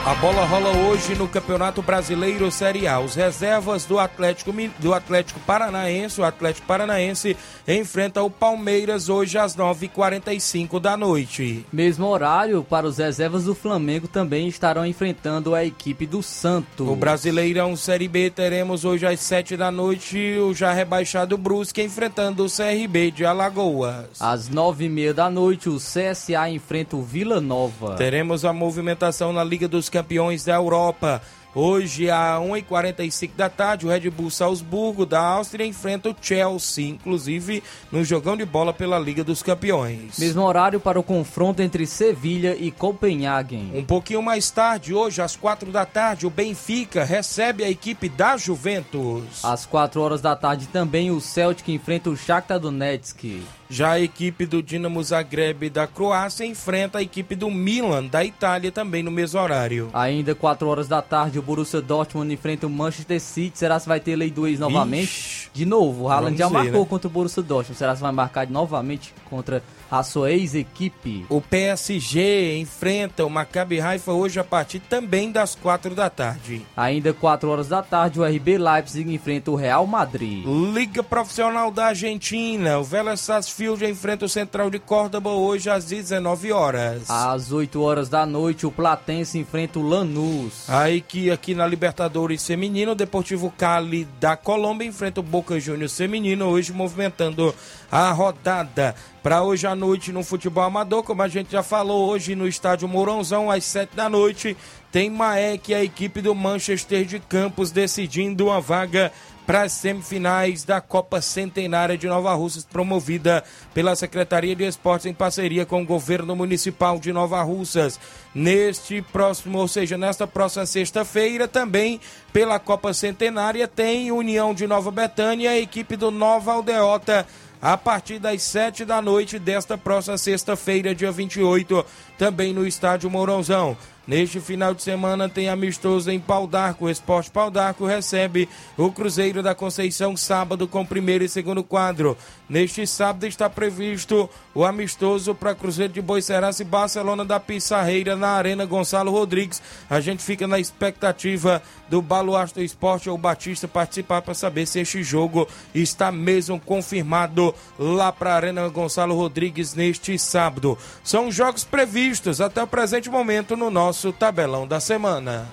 A 0.06 0.14
bola 0.14 0.44
rola 0.44 0.70
hoje 0.70 1.16
no 1.16 1.26
Campeonato 1.26 1.82
Brasileiro 1.82 2.48
Série 2.48 2.86
A. 2.86 3.00
Os 3.00 3.16
reservas 3.16 3.84
do 3.86 3.98
Atlético, 3.98 4.52
do 4.78 4.94
Atlético 4.94 5.40
Paranaense, 5.40 6.20
o 6.20 6.24
Atlético 6.24 6.64
Paranaense 6.64 7.36
enfrenta 7.66 8.22
o 8.22 8.30
Palmeiras 8.30 9.08
hoje 9.08 9.36
às 9.36 9.56
9h45 9.56 10.78
da 10.78 10.96
noite. 10.96 11.66
Mesmo 11.72 12.06
horário 12.06 12.62
para 12.62 12.86
os 12.86 12.98
reservas 12.98 13.46
do 13.46 13.54
Flamengo 13.56 14.06
também 14.06 14.46
estarão 14.46 14.86
enfrentando 14.86 15.56
a 15.56 15.64
equipe 15.64 16.06
do 16.06 16.22
Santos. 16.22 16.88
O 16.88 16.94
Brasileirão 16.94 17.74
Série 17.74 18.06
B 18.06 18.30
teremos 18.30 18.84
hoje 18.84 19.04
às 19.04 19.18
7 19.18 19.56
da 19.56 19.72
noite 19.72 20.38
o 20.38 20.54
já 20.54 20.72
rebaixado 20.72 21.36
Brusque 21.36 21.82
enfrentando 21.82 22.44
o 22.44 22.48
CRB 22.48 23.10
de 23.10 23.26
Alagoas. 23.26 24.06
Às 24.20 24.48
9h30 24.48 25.12
da 25.12 25.28
noite 25.28 25.68
o 25.68 25.78
CSA 25.78 26.48
enfrenta 26.48 26.94
o 26.94 27.02
Vila 27.02 27.40
Nova. 27.40 27.96
Teremos 27.96 28.44
a 28.44 28.52
movimentação 28.52 29.32
na 29.32 29.42
Liga 29.42 29.66
dos 29.66 29.95
campeões 29.96 30.44
da 30.44 30.54
Europa. 30.54 31.22
Hoje, 31.54 32.10
às 32.10 32.38
1h45 32.42 33.30
da 33.34 33.48
tarde, 33.48 33.86
o 33.86 33.88
Red 33.88 34.10
Bull 34.10 34.30
Salzburgo 34.30 35.06
da 35.06 35.22
Áustria 35.22 35.64
enfrenta 35.64 36.10
o 36.10 36.16
Chelsea, 36.20 36.86
inclusive 36.86 37.62
no 37.90 38.04
jogão 38.04 38.36
de 38.36 38.44
bola 38.44 38.74
pela 38.74 38.98
Liga 38.98 39.24
dos 39.24 39.42
Campeões. 39.42 40.18
Mesmo 40.18 40.42
horário 40.42 40.78
para 40.78 41.00
o 41.00 41.02
confronto 41.02 41.62
entre 41.62 41.86
Sevilha 41.86 42.54
e 42.54 42.70
Copenhagen. 42.70 43.70
Um 43.72 43.82
pouquinho 43.82 44.20
mais 44.20 44.50
tarde, 44.50 44.92
hoje, 44.92 45.22
às 45.22 45.34
4 45.34 45.72
da 45.72 45.86
tarde, 45.86 46.26
o 46.26 46.30
Benfica 46.30 47.04
recebe 47.04 47.64
a 47.64 47.70
equipe 47.70 48.10
da 48.10 48.36
Juventus. 48.36 49.42
Às 49.42 49.64
4 49.64 49.98
horas 49.98 50.20
da 50.20 50.36
tarde 50.36 50.66
também, 50.66 51.10
o 51.10 51.22
Celtic 51.22 51.66
enfrenta 51.70 52.10
o 52.10 52.16
Shakhtar 52.18 52.60
Donetsk. 52.60 53.42
Já 53.68 53.92
a 53.92 54.00
equipe 54.00 54.46
do 54.46 54.62
Dinamo 54.62 55.02
Zagreb 55.02 55.68
da 55.70 55.86
Croácia 55.86 56.44
enfrenta 56.44 56.98
a 56.98 57.02
equipe 57.02 57.34
do 57.34 57.50
Milan 57.50 58.04
da 58.06 58.24
Itália 58.24 58.70
também 58.70 59.02
no 59.02 59.10
mesmo 59.10 59.40
horário. 59.40 59.90
Ainda 59.92 60.34
4 60.34 60.68
horas 60.68 60.86
da 60.86 61.02
tarde, 61.02 61.38
o 61.38 61.42
Borussia 61.42 61.80
Dortmund 61.80 62.32
enfrenta 62.32 62.66
o 62.66 62.70
Manchester 62.70 63.20
City. 63.20 63.58
Será 63.58 63.80
que 63.80 63.88
vai 63.88 63.98
ter 63.98 64.14
lei 64.14 64.30
do 64.30 64.46
ex 64.46 64.60
novamente? 64.60 65.04
Ixi. 65.04 65.50
De 65.52 65.64
novo, 65.64 66.04
o 66.04 66.08
Haaland 66.08 66.36
já 66.36 66.48
marcou 66.48 66.82
né? 66.82 66.86
contra 66.88 67.08
o 67.08 67.10
Borussia 67.10 67.42
Dortmund. 67.42 67.76
Será 67.76 67.94
que 67.94 68.00
vai 68.00 68.12
marcar 68.12 68.48
novamente 68.48 69.12
contra 69.28 69.62
a 69.90 70.02
sua 70.02 70.32
ex-equipe? 70.32 71.26
O 71.28 71.40
PSG 71.40 72.58
enfrenta 72.58 73.24
o 73.24 73.30
Maccabi 73.30 73.80
Haifa 73.80 74.12
hoje 74.12 74.38
a 74.40 74.44
partir 74.44 74.80
também 74.80 75.30
das 75.30 75.54
4 75.54 75.94
da 75.94 76.10
tarde. 76.10 76.62
Ainda 76.76 77.12
4 77.12 77.48
horas 77.48 77.68
da 77.68 77.82
tarde, 77.82 78.20
o 78.20 78.24
RB 78.24 78.58
Leipzig 78.58 79.12
enfrenta 79.12 79.50
o 79.50 79.56
Real 79.56 79.86
Madrid. 79.86 80.44
Liga 80.74 81.02
Profissional 81.02 81.70
da 81.70 81.86
Argentina, 81.86 82.78
o 82.78 82.84
Vélez 82.84 83.20
Sarsfield 83.20 83.84
enfrenta 83.84 84.24
o 84.24 84.28
Central 84.28 84.70
de 84.70 84.78
Córdoba 84.78 85.30
hoje 85.30 85.70
às 85.70 85.84
19 85.84 86.52
horas. 86.52 87.10
Às 87.10 87.52
8 87.52 87.80
horas 87.80 88.08
da 88.08 88.26
noite, 88.26 88.66
o 88.66 88.70
Platense 88.70 89.38
enfrenta 89.38 89.78
o 89.78 89.88
Lanús. 89.88 90.68
Aí 90.68 91.00
que 91.00 91.30
aqui 91.30 91.54
na 91.54 91.66
Libertadores 91.66 92.46
Feminino, 92.46 92.92
o 92.92 92.96
Deportivo 92.96 93.52
Cali 93.56 94.06
da 94.20 94.36
Colômbia 94.36 94.86
enfrenta 94.86 95.20
o 95.20 95.22
Boca 95.22 95.58
Juniors 95.58 95.96
Feminino, 95.96 96.46
hoje 96.46 96.72
movimentando 96.72 97.54
a 97.90 98.10
rodada. 98.10 98.94
Para 99.26 99.42
hoje 99.42 99.66
à 99.66 99.74
noite 99.74 100.12
no 100.12 100.22
futebol 100.22 100.62
amador, 100.62 101.02
como 101.02 101.20
a 101.20 101.26
gente 101.26 101.50
já 101.50 101.60
falou, 101.60 102.08
hoje 102.08 102.36
no 102.36 102.46
estádio 102.46 102.86
Mourãozão, 102.86 103.50
às 103.50 103.64
7 103.64 103.96
da 103.96 104.08
noite, 104.08 104.56
tem 104.92 105.10
Maek, 105.10 105.74
a 105.74 105.82
equipe 105.82 106.22
do 106.22 106.32
Manchester 106.32 107.04
de 107.04 107.18
Campos, 107.18 107.72
decidindo 107.72 108.46
uma 108.46 108.60
vaga 108.60 109.10
para 109.44 109.62
as 109.62 109.72
semifinais 109.72 110.62
da 110.62 110.80
Copa 110.80 111.20
Centenária 111.20 111.98
de 111.98 112.06
Nova 112.06 112.32
Russas, 112.34 112.64
promovida 112.64 113.42
pela 113.74 113.96
Secretaria 113.96 114.54
de 114.54 114.62
Esportes 114.62 115.06
em 115.06 115.12
parceria 115.12 115.66
com 115.66 115.82
o 115.82 115.86
governo 115.86 116.36
municipal 116.36 116.96
de 116.96 117.12
Nova 117.12 117.42
Russas. 117.42 117.98
Neste 118.32 119.02
próximo, 119.02 119.58
ou 119.58 119.66
seja, 119.66 119.98
nesta 119.98 120.26
próxima 120.28 120.66
sexta-feira, 120.66 121.48
também 121.48 122.00
pela 122.32 122.60
Copa 122.60 122.94
Centenária, 122.94 123.66
tem 123.66 124.12
União 124.12 124.54
de 124.54 124.68
Nova 124.68 124.92
Betânia, 124.92 125.50
a 125.50 125.58
equipe 125.58 125.96
do 125.96 126.12
Nova 126.12 126.52
Aldeota 126.52 127.26
a 127.60 127.76
partir 127.76 128.18
das 128.18 128.42
7 128.42 128.84
da 128.84 129.00
noite 129.00 129.38
desta 129.38 129.78
próxima 129.78 130.18
sexta-feira, 130.18 130.94
dia 130.94 131.10
28, 131.10 131.84
também 132.18 132.52
no 132.52 132.66
estádio 132.66 133.10
Mourãozão. 133.10 133.76
Neste 134.06 134.38
final 134.38 134.72
de 134.72 134.82
semana 134.82 135.28
tem 135.28 135.48
amistoso 135.48 136.08
em 136.12 136.20
Pau 136.20 136.46
d'Arco. 136.46 136.84
O 136.84 136.90
Esporte 136.90 137.28
Pau 137.28 137.50
d'Arco 137.50 137.84
recebe 137.84 138.48
o 138.76 138.92
Cruzeiro 138.92 139.42
da 139.42 139.52
Conceição 139.52 140.16
sábado 140.16 140.68
com 140.68 140.86
primeiro 140.86 141.24
e 141.24 141.28
segundo 141.28 141.64
quadro. 141.64 142.16
Neste 142.48 142.86
sábado 142.86 143.26
está 143.26 143.50
previsto 143.50 144.30
o 144.54 144.64
amistoso 144.64 145.34
para 145.34 145.56
Cruzeiro 145.56 145.92
de 145.92 146.00
Boicerança 146.00 146.62
e 146.62 146.64
Barcelona 146.64 147.24
da 147.24 147.40
Pissarreira 147.40 148.14
na 148.14 148.28
Arena 148.28 148.64
Gonçalo 148.64 149.10
Rodrigues. 149.10 149.60
A 149.90 149.98
gente 149.98 150.22
fica 150.22 150.46
na 150.46 150.60
expectativa 150.60 151.60
do 151.88 152.00
Baluarte 152.00 152.62
Esporte 152.62 153.10
ou 153.10 153.18
Batista 153.18 153.66
participar 153.66 154.22
para 154.22 154.34
saber 154.34 154.66
se 154.66 154.78
este 154.78 155.02
jogo 155.02 155.48
está 155.74 156.12
mesmo 156.12 156.60
confirmado 156.60 157.52
lá 157.76 158.12
para 158.12 158.34
a 158.34 158.36
Arena 158.36 158.68
Gonçalo 158.68 159.16
Rodrigues 159.16 159.74
neste 159.74 160.16
sábado. 160.16 160.78
São 161.02 161.32
jogos 161.32 161.64
previstos 162.06 162.40
até 162.40 162.62
o 162.62 162.66
presente 162.68 163.10
momento 163.10 163.56
no 163.56 163.68
nosso 163.68 164.12
tabelão 164.12 164.64
da 164.66 164.78
semana. 164.78 165.48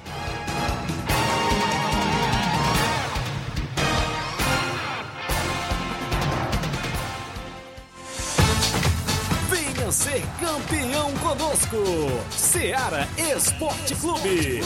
Venha 9.49 9.91
ser 9.91 10.23
campeão 10.39 11.11
conosco. 11.13 11.77
Seara 12.29 13.07
Esporte 13.17 13.95
Clube. 13.95 14.61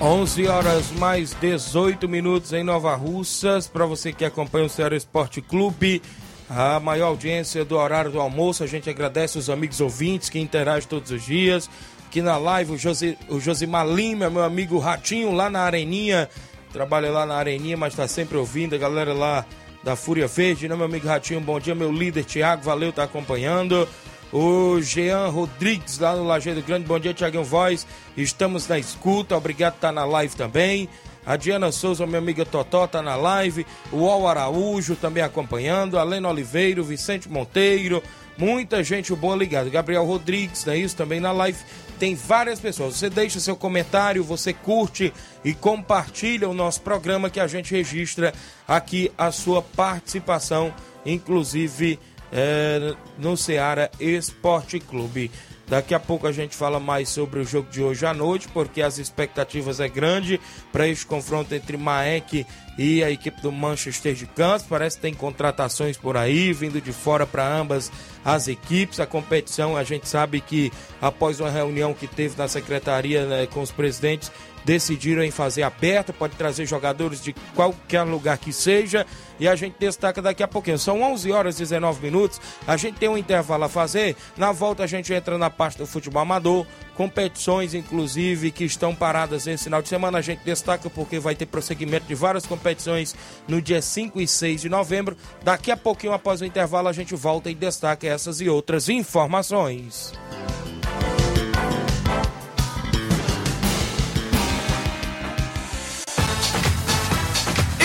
11 0.00 0.46
horas 0.46 0.92
mais 0.92 1.34
18 1.34 2.08
minutos 2.08 2.52
em 2.52 2.62
Nova 2.62 2.94
Russas. 2.94 3.66
Para 3.66 3.84
você 3.84 4.12
que 4.12 4.24
acompanha 4.24 4.66
o 4.66 4.68
Ceará 4.68 4.96
Esporte 4.96 5.42
Clube, 5.42 6.00
a 6.48 6.78
maior 6.78 7.08
audiência 7.08 7.64
do 7.64 7.76
horário 7.76 8.12
do 8.12 8.20
almoço. 8.20 8.62
A 8.62 8.66
gente 8.68 8.88
agradece 8.88 9.38
os 9.38 9.50
amigos 9.50 9.80
ouvintes 9.80 10.30
que 10.30 10.38
interagem 10.38 10.88
todos 10.88 11.10
os 11.10 11.24
dias. 11.24 11.68
Aqui 12.06 12.22
na 12.22 12.36
live, 12.36 12.74
o, 12.74 12.78
Josi, 12.78 13.18
o 13.28 13.40
Josimar 13.40 13.88
Lima, 13.88 14.30
meu 14.30 14.44
amigo 14.44 14.78
Ratinho, 14.78 15.32
lá 15.32 15.50
na 15.50 15.62
Areninha. 15.62 16.30
Trabalha 16.72 17.10
lá 17.10 17.26
na 17.26 17.34
Areninha, 17.34 17.76
mas 17.76 17.92
está 17.92 18.06
sempre 18.06 18.36
ouvindo. 18.36 18.76
A 18.76 18.78
galera 18.78 19.12
lá 19.12 19.44
da 19.82 19.96
Fúria 19.96 20.28
Verde, 20.28 20.68
né, 20.68 20.76
meu 20.76 20.86
amigo 20.86 21.08
Ratinho? 21.08 21.40
Bom 21.40 21.58
dia, 21.58 21.74
meu 21.74 21.90
líder 21.90 22.22
Tiago, 22.22 22.62
valeu, 22.62 22.92
tá 22.92 23.02
acompanhando. 23.02 23.88
O 24.32 24.78
Jean 24.80 25.28
Rodrigues, 25.28 25.98
lá 25.98 26.14
no 26.14 26.24
Lajeiro 26.24 26.60
Grande. 26.62 26.86
Bom 26.86 26.98
dia, 26.98 27.14
Tiaguinho 27.14 27.44
Voz. 27.44 27.86
Estamos 28.16 28.68
na 28.68 28.78
escuta. 28.78 29.36
Obrigado 29.36 29.74
por 29.74 29.78
estar 29.78 29.92
na 29.92 30.04
live 30.04 30.36
também. 30.36 30.88
A 31.24 31.36
Diana 31.36 31.72
Souza, 31.72 32.06
minha 32.06 32.18
amiga 32.18 32.44
Totó, 32.44 32.86
tá 32.86 33.00
na 33.00 33.16
live. 33.16 33.66
O 33.90 34.08
Al 34.08 34.28
Araújo 34.28 34.96
também 34.96 35.22
acompanhando. 35.22 35.98
A 35.98 36.02
Lena 36.02 36.28
Oliveira, 36.28 36.82
Vicente 36.82 37.28
Monteiro. 37.28 38.02
Muita 38.36 38.84
gente 38.84 39.14
boa 39.14 39.34
ligada. 39.34 39.70
Gabriel 39.70 40.04
Rodrigues, 40.04 40.64
não 40.64 40.74
é 40.74 40.78
isso? 40.78 40.94
Também 40.94 41.20
na 41.20 41.32
live. 41.32 41.58
Tem 41.98 42.14
várias 42.14 42.60
pessoas. 42.60 42.96
Você 42.96 43.08
deixa 43.08 43.40
seu 43.40 43.56
comentário, 43.56 44.22
você 44.22 44.52
curte 44.52 45.12
e 45.44 45.54
compartilha 45.54 46.48
o 46.48 46.54
nosso 46.54 46.82
programa 46.82 47.30
que 47.30 47.40
a 47.40 47.46
gente 47.46 47.72
registra 47.72 48.32
aqui 48.66 49.10
a 49.16 49.32
sua 49.32 49.60
participação, 49.60 50.72
inclusive 51.04 51.98
é, 52.32 52.94
no 53.18 53.36
Ceará 53.36 53.90
Esporte 54.00 54.80
Clube. 54.80 55.30
Daqui 55.68 55.94
a 55.94 56.00
pouco 56.00 56.26
a 56.26 56.32
gente 56.32 56.56
fala 56.56 56.80
mais 56.80 57.10
sobre 57.10 57.40
o 57.40 57.44
jogo 57.44 57.70
de 57.70 57.82
hoje 57.82 58.06
à 58.06 58.14
noite, 58.14 58.48
porque 58.48 58.80
as 58.80 58.96
expectativas 58.96 59.80
é 59.80 59.88
grande 59.88 60.40
para 60.72 60.88
este 60.88 61.04
confronto 61.04 61.54
entre 61.54 61.76
Maek 61.76 62.46
e 62.78 63.04
a 63.04 63.10
equipe 63.10 63.42
do 63.42 63.52
Manchester 63.52 64.14
de 64.14 64.24
Campos. 64.24 64.66
Parece 64.66 64.96
que 64.96 65.02
tem 65.02 65.12
contratações 65.12 65.98
por 65.98 66.16
aí, 66.16 66.54
vindo 66.54 66.80
de 66.80 66.90
fora 66.90 67.26
para 67.26 67.46
ambas 67.46 67.92
as 68.24 68.48
equipes. 68.48 68.98
A 68.98 69.04
competição, 69.04 69.76
a 69.76 69.84
gente 69.84 70.08
sabe 70.08 70.40
que 70.40 70.72
após 71.02 71.38
uma 71.38 71.50
reunião 71.50 71.92
que 71.92 72.06
teve 72.06 72.38
na 72.38 72.48
secretaria 72.48 73.26
né, 73.26 73.46
com 73.46 73.60
os 73.60 73.70
presidentes, 73.70 74.32
decidiram 74.68 75.24
em 75.24 75.30
fazer 75.30 75.62
aberta, 75.62 76.12
pode 76.12 76.36
trazer 76.36 76.66
jogadores 76.66 77.22
de 77.22 77.34
qualquer 77.54 78.02
lugar 78.02 78.36
que 78.36 78.52
seja, 78.52 79.06
e 79.40 79.48
a 79.48 79.56
gente 79.56 79.76
destaca 79.78 80.20
daqui 80.20 80.42
a 80.42 80.48
pouquinho. 80.48 80.78
São 80.78 81.00
11 81.00 81.32
horas 81.32 81.56
e 81.56 81.60
19 81.60 82.02
minutos, 82.02 82.38
a 82.66 82.76
gente 82.76 82.98
tem 82.98 83.08
um 83.08 83.16
intervalo 83.16 83.64
a 83.64 83.68
fazer, 83.70 84.14
na 84.36 84.52
volta 84.52 84.84
a 84.84 84.86
gente 84.86 85.10
entra 85.10 85.38
na 85.38 85.48
parte 85.48 85.78
do 85.78 85.86
futebol 85.86 86.20
amador, 86.20 86.66
competições 86.94 87.72
inclusive 87.72 88.50
que 88.50 88.64
estão 88.64 88.94
paradas 88.94 89.46
esse 89.46 89.64
final 89.64 89.80
de 89.80 89.88
semana, 89.88 90.18
a 90.18 90.22
gente 90.22 90.44
destaca 90.44 90.90
porque 90.90 91.18
vai 91.18 91.34
ter 91.34 91.46
prosseguimento 91.46 92.06
de 92.06 92.14
várias 92.14 92.44
competições 92.44 93.16
no 93.48 93.62
dia 93.62 93.80
5 93.80 94.20
e 94.20 94.28
6 94.28 94.60
de 94.60 94.68
novembro. 94.68 95.16
Daqui 95.42 95.70
a 95.70 95.78
pouquinho 95.78 96.12
após 96.12 96.42
o 96.42 96.44
intervalo 96.44 96.88
a 96.88 96.92
gente 96.92 97.14
volta 97.14 97.50
e 97.50 97.54
destaca 97.54 98.06
essas 98.06 98.42
e 98.42 98.50
outras 98.50 98.90
informações. 98.90 100.12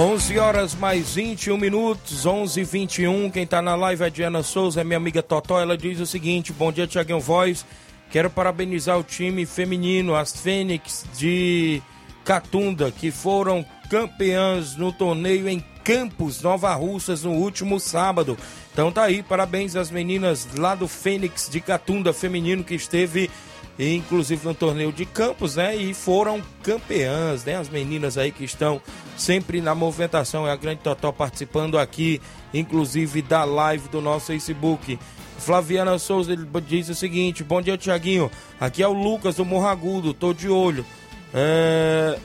Onze 0.00 0.38
horas 0.38 0.74
mais 0.74 1.14
21 1.14 1.58
minutos, 1.58 2.24
11 2.24 2.58
e 2.58 2.64
21 2.64 3.30
Quem 3.30 3.46
tá 3.46 3.60
na 3.60 3.74
live 3.74 4.02
é 4.02 4.08
Diana 4.08 4.42
Souza, 4.42 4.80
é 4.80 4.84
minha 4.84 4.96
amiga 4.96 5.22
Totó. 5.22 5.60
Ela 5.60 5.76
diz 5.76 6.00
o 6.00 6.06
seguinte: 6.06 6.54
Bom 6.54 6.72
dia, 6.72 6.86
Tiaguinho 6.86 7.20
Voz. 7.20 7.66
Quero 8.10 8.30
parabenizar 8.30 8.98
o 8.98 9.04
time 9.04 9.44
feminino, 9.44 10.14
as 10.14 10.34
Fênix 10.40 11.04
de 11.18 11.82
Catunda, 12.24 12.90
que 12.90 13.10
foram 13.10 13.62
campeãs 13.90 14.74
no 14.74 14.90
torneio 14.90 15.46
em 15.46 15.62
Campos, 15.84 16.40
Nova 16.40 16.72
Russas, 16.72 17.22
no 17.22 17.32
último 17.32 17.78
sábado. 17.78 18.38
Então 18.72 18.90
tá 18.90 19.02
aí, 19.02 19.22
parabéns 19.22 19.76
às 19.76 19.90
meninas 19.90 20.48
lá 20.56 20.74
do 20.74 20.88
Fênix 20.88 21.46
de 21.46 21.60
Catunda 21.60 22.14
feminino 22.14 22.64
que 22.64 22.74
esteve 22.74 23.30
inclusive 23.88 24.46
no 24.46 24.54
torneio 24.54 24.92
de 24.92 25.06
Campos, 25.06 25.56
né? 25.56 25.74
E 25.74 25.94
foram 25.94 26.42
campeãs, 26.62 27.44
né? 27.44 27.56
As 27.56 27.68
meninas 27.68 28.18
aí 28.18 28.30
que 28.30 28.44
estão 28.44 28.80
sempre 29.16 29.60
na 29.60 29.74
movimentação, 29.74 30.46
é 30.46 30.52
a 30.52 30.56
Grande 30.56 30.80
Totó 30.80 31.10
participando 31.12 31.78
aqui, 31.78 32.20
inclusive 32.52 33.22
da 33.22 33.44
live 33.44 33.88
do 33.88 34.00
nosso 34.00 34.26
Facebook. 34.26 34.98
Flaviana 35.38 35.98
Souza 35.98 36.36
diz 36.66 36.88
o 36.90 36.94
seguinte: 36.94 37.42
Bom 37.42 37.62
dia, 37.62 37.78
Tiaguinho. 37.78 38.30
Aqui 38.60 38.82
é 38.82 38.88
o 38.88 38.92
Lucas 38.92 39.36
do 39.36 39.44
Morragudo, 39.44 40.12
tô 40.12 40.34
de 40.34 40.48
olho. 40.48 40.84
É, 41.32 42.18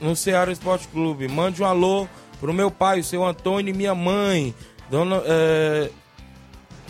no 0.00 0.14
Ceará 0.14 0.52
Esporte 0.52 0.86
Clube. 0.88 1.26
Mande 1.26 1.62
um 1.62 1.66
alô 1.66 2.06
pro 2.40 2.52
meu 2.52 2.70
pai, 2.70 3.00
o 3.00 3.04
seu 3.04 3.24
Antônio 3.24 3.72
e 3.72 3.76
minha 3.76 3.94
mãe. 3.94 4.54
Dona, 4.90 5.22
é, 5.24 5.90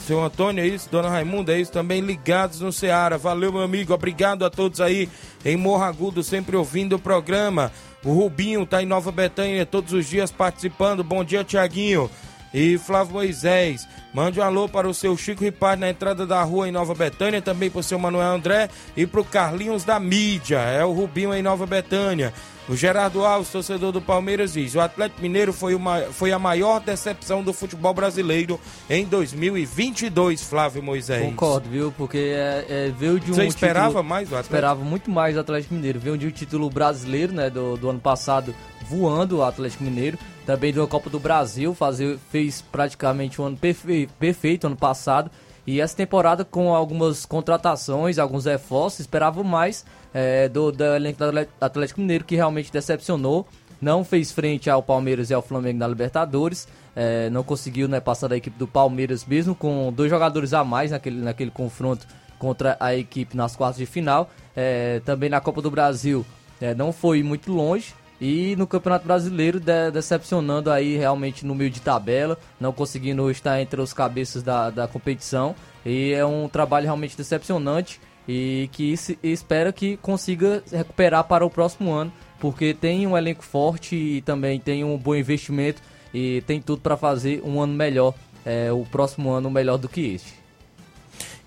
seu 0.02 0.22
Antônio, 0.22 0.62
é 0.62 0.66
isso? 0.66 0.88
Dona 0.90 1.08
Raimunda, 1.08 1.54
é 1.54 1.60
isso? 1.60 1.72
Também 1.72 2.00
ligados 2.00 2.60
no 2.60 2.72
Ceará. 2.72 3.16
Valeu, 3.16 3.52
meu 3.52 3.62
amigo. 3.62 3.94
Obrigado 3.94 4.44
a 4.44 4.50
todos 4.50 4.80
aí 4.80 5.08
em 5.44 5.56
Morragudo, 5.56 6.22
sempre 6.22 6.56
ouvindo 6.56 6.96
o 6.96 6.98
programa. 6.98 7.72
O 8.04 8.12
Rubinho 8.12 8.66
tá 8.66 8.82
em 8.82 8.86
Nova 8.86 9.12
Betânia 9.12 9.64
todos 9.64 9.92
os 9.92 10.06
dias 10.06 10.30
participando. 10.30 11.04
Bom 11.04 11.22
dia, 11.22 11.44
Tiaguinho. 11.44 12.10
E 12.52 12.76
Flávio 12.76 13.14
Moisés, 13.14 13.88
mande 14.12 14.38
um 14.38 14.42
alô 14.42 14.68
para 14.68 14.88
o 14.88 14.94
seu 14.94 15.16
Chico 15.16 15.42
Ripard 15.42 15.80
na 15.80 15.88
entrada 15.88 16.26
da 16.26 16.42
rua 16.42 16.68
em 16.68 16.72
Nova 16.72 16.94
Betânia, 16.94 17.40
também 17.40 17.70
para 17.70 17.80
o 17.80 17.82
seu 17.82 17.98
Manuel 17.98 18.34
André 18.34 18.68
e 18.96 19.06
para 19.06 19.20
o 19.20 19.24
Carlinhos 19.24 19.84
da 19.84 19.98
Mídia, 19.98 20.58
é 20.58 20.84
o 20.84 20.92
Rubinho 20.92 21.32
em 21.32 21.42
Nova 21.42 21.66
Betânia. 21.66 22.32
O 22.68 22.76
Gerardo 22.76 23.24
Alves, 23.24 23.50
torcedor 23.50 23.90
do 23.90 24.00
Palmeiras, 24.00 24.52
diz: 24.52 24.74
o 24.74 24.80
Atlético 24.80 25.20
Mineiro 25.20 25.52
foi, 25.52 25.74
uma, 25.74 26.00
foi 26.02 26.30
a 26.30 26.38
maior 26.38 26.80
decepção 26.80 27.42
do 27.42 27.52
futebol 27.52 27.92
brasileiro 27.92 28.58
em 28.88 29.04
2022, 29.04 30.44
Flávio 30.44 30.80
Moisés. 30.80 31.24
Concordo, 31.24 31.68
viu? 31.68 31.92
Porque 31.98 32.18
é, 32.18 32.64
é, 32.68 32.92
veio 32.96 33.18
de 33.18 33.32
um. 33.32 33.34
Você 33.34 33.46
esperava 33.46 33.88
título, 33.88 34.04
mais 34.04 34.28
do 34.28 34.34
Atlético? 34.36 34.54
Esperava 34.54 34.84
muito 34.84 35.10
mais 35.10 35.34
do 35.34 35.40
Atlético 35.40 35.74
Mineiro. 35.74 35.98
Veio 35.98 36.16
de 36.16 36.28
um 36.28 36.30
título 36.30 36.70
brasileiro, 36.70 37.32
né? 37.32 37.50
Do, 37.50 37.76
do 37.76 37.90
ano 37.90 38.00
passado, 38.00 38.54
voando 38.92 39.38
o 39.38 39.42
Atlético 39.42 39.84
Mineiro. 39.84 40.18
Também 40.44 40.72
deu 40.72 40.84
a 40.84 40.88
Copa 40.88 41.08
do 41.08 41.18
Brasil, 41.18 41.74
fazer, 41.74 42.18
fez 42.30 42.60
praticamente 42.60 43.40
um 43.40 43.46
ano 43.46 43.56
perfeito, 43.56 44.12
perfeito 44.18 44.66
ano 44.66 44.76
passado. 44.76 45.30
E 45.66 45.80
essa 45.80 45.96
temporada, 45.96 46.44
com 46.44 46.74
algumas 46.74 47.24
contratações, 47.24 48.18
alguns 48.18 48.44
reforços, 48.44 49.00
esperava 49.00 49.42
mais 49.42 49.86
é, 50.12 50.48
do, 50.48 50.70
do 50.70 50.84
elenco 50.84 51.18
do 51.18 51.48
Atlético 51.60 52.00
Mineiro, 52.00 52.24
que 52.24 52.34
realmente 52.34 52.70
decepcionou. 52.70 53.46
Não 53.80 54.04
fez 54.04 54.30
frente 54.30 54.68
ao 54.68 54.82
Palmeiras 54.82 55.30
e 55.30 55.34
ao 55.34 55.40
Flamengo 55.40 55.78
na 55.78 55.88
Libertadores. 55.88 56.68
É, 56.94 57.30
não 57.30 57.42
conseguiu 57.42 57.88
né, 57.88 58.00
passar 58.00 58.28
da 58.28 58.36
equipe 58.36 58.58
do 58.58 58.66
Palmeiras, 58.66 59.24
mesmo 59.24 59.54
com 59.54 59.92
dois 59.92 60.10
jogadores 60.10 60.52
a 60.52 60.62
mais 60.62 60.90
naquele, 60.90 61.20
naquele 61.20 61.50
confronto 61.50 62.06
contra 62.38 62.76
a 62.78 62.94
equipe 62.94 63.36
nas 63.36 63.56
quartas 63.56 63.78
de 63.78 63.86
final. 63.86 64.28
É, 64.54 65.00
também 65.04 65.30
na 65.30 65.40
Copa 65.40 65.62
do 65.62 65.70
Brasil 65.70 66.26
é, 66.60 66.74
não 66.74 66.92
foi 66.92 67.22
muito 67.22 67.52
longe 67.52 67.94
E 68.24 68.54
no 68.54 68.68
Campeonato 68.68 69.04
Brasileiro, 69.04 69.58
de, 69.58 69.90
decepcionando 69.90 70.70
aí 70.70 70.96
realmente 70.96 71.44
no 71.44 71.56
meio 71.56 71.68
de 71.68 71.80
tabela, 71.80 72.38
não 72.60 72.72
conseguindo 72.72 73.28
estar 73.32 73.60
entre 73.60 73.80
os 73.80 73.92
cabeças 73.92 74.44
da, 74.44 74.70
da 74.70 74.86
competição. 74.86 75.56
E 75.84 76.12
é 76.12 76.24
um 76.24 76.48
trabalho 76.48 76.84
realmente 76.84 77.16
decepcionante 77.16 78.00
e 78.28 78.70
que 78.70 78.96
se, 78.96 79.18
espera 79.24 79.72
que 79.72 79.96
consiga 79.96 80.62
recuperar 80.70 81.24
para 81.24 81.44
o 81.44 81.50
próximo 81.50 81.90
ano, 81.90 82.12
porque 82.38 82.72
tem 82.72 83.08
um 83.08 83.18
elenco 83.18 83.42
forte 83.42 83.96
e 83.96 84.20
também 84.22 84.60
tem 84.60 84.84
um 84.84 84.96
bom 84.96 85.16
investimento 85.16 85.82
e 86.14 86.42
tem 86.42 86.62
tudo 86.62 86.80
para 86.80 86.96
fazer 86.96 87.42
um 87.44 87.60
ano 87.60 87.74
melhor, 87.74 88.14
é, 88.46 88.70
o 88.70 88.84
próximo 88.84 89.32
ano 89.32 89.50
melhor 89.50 89.78
do 89.78 89.88
que 89.88 90.00
este. 90.14 90.42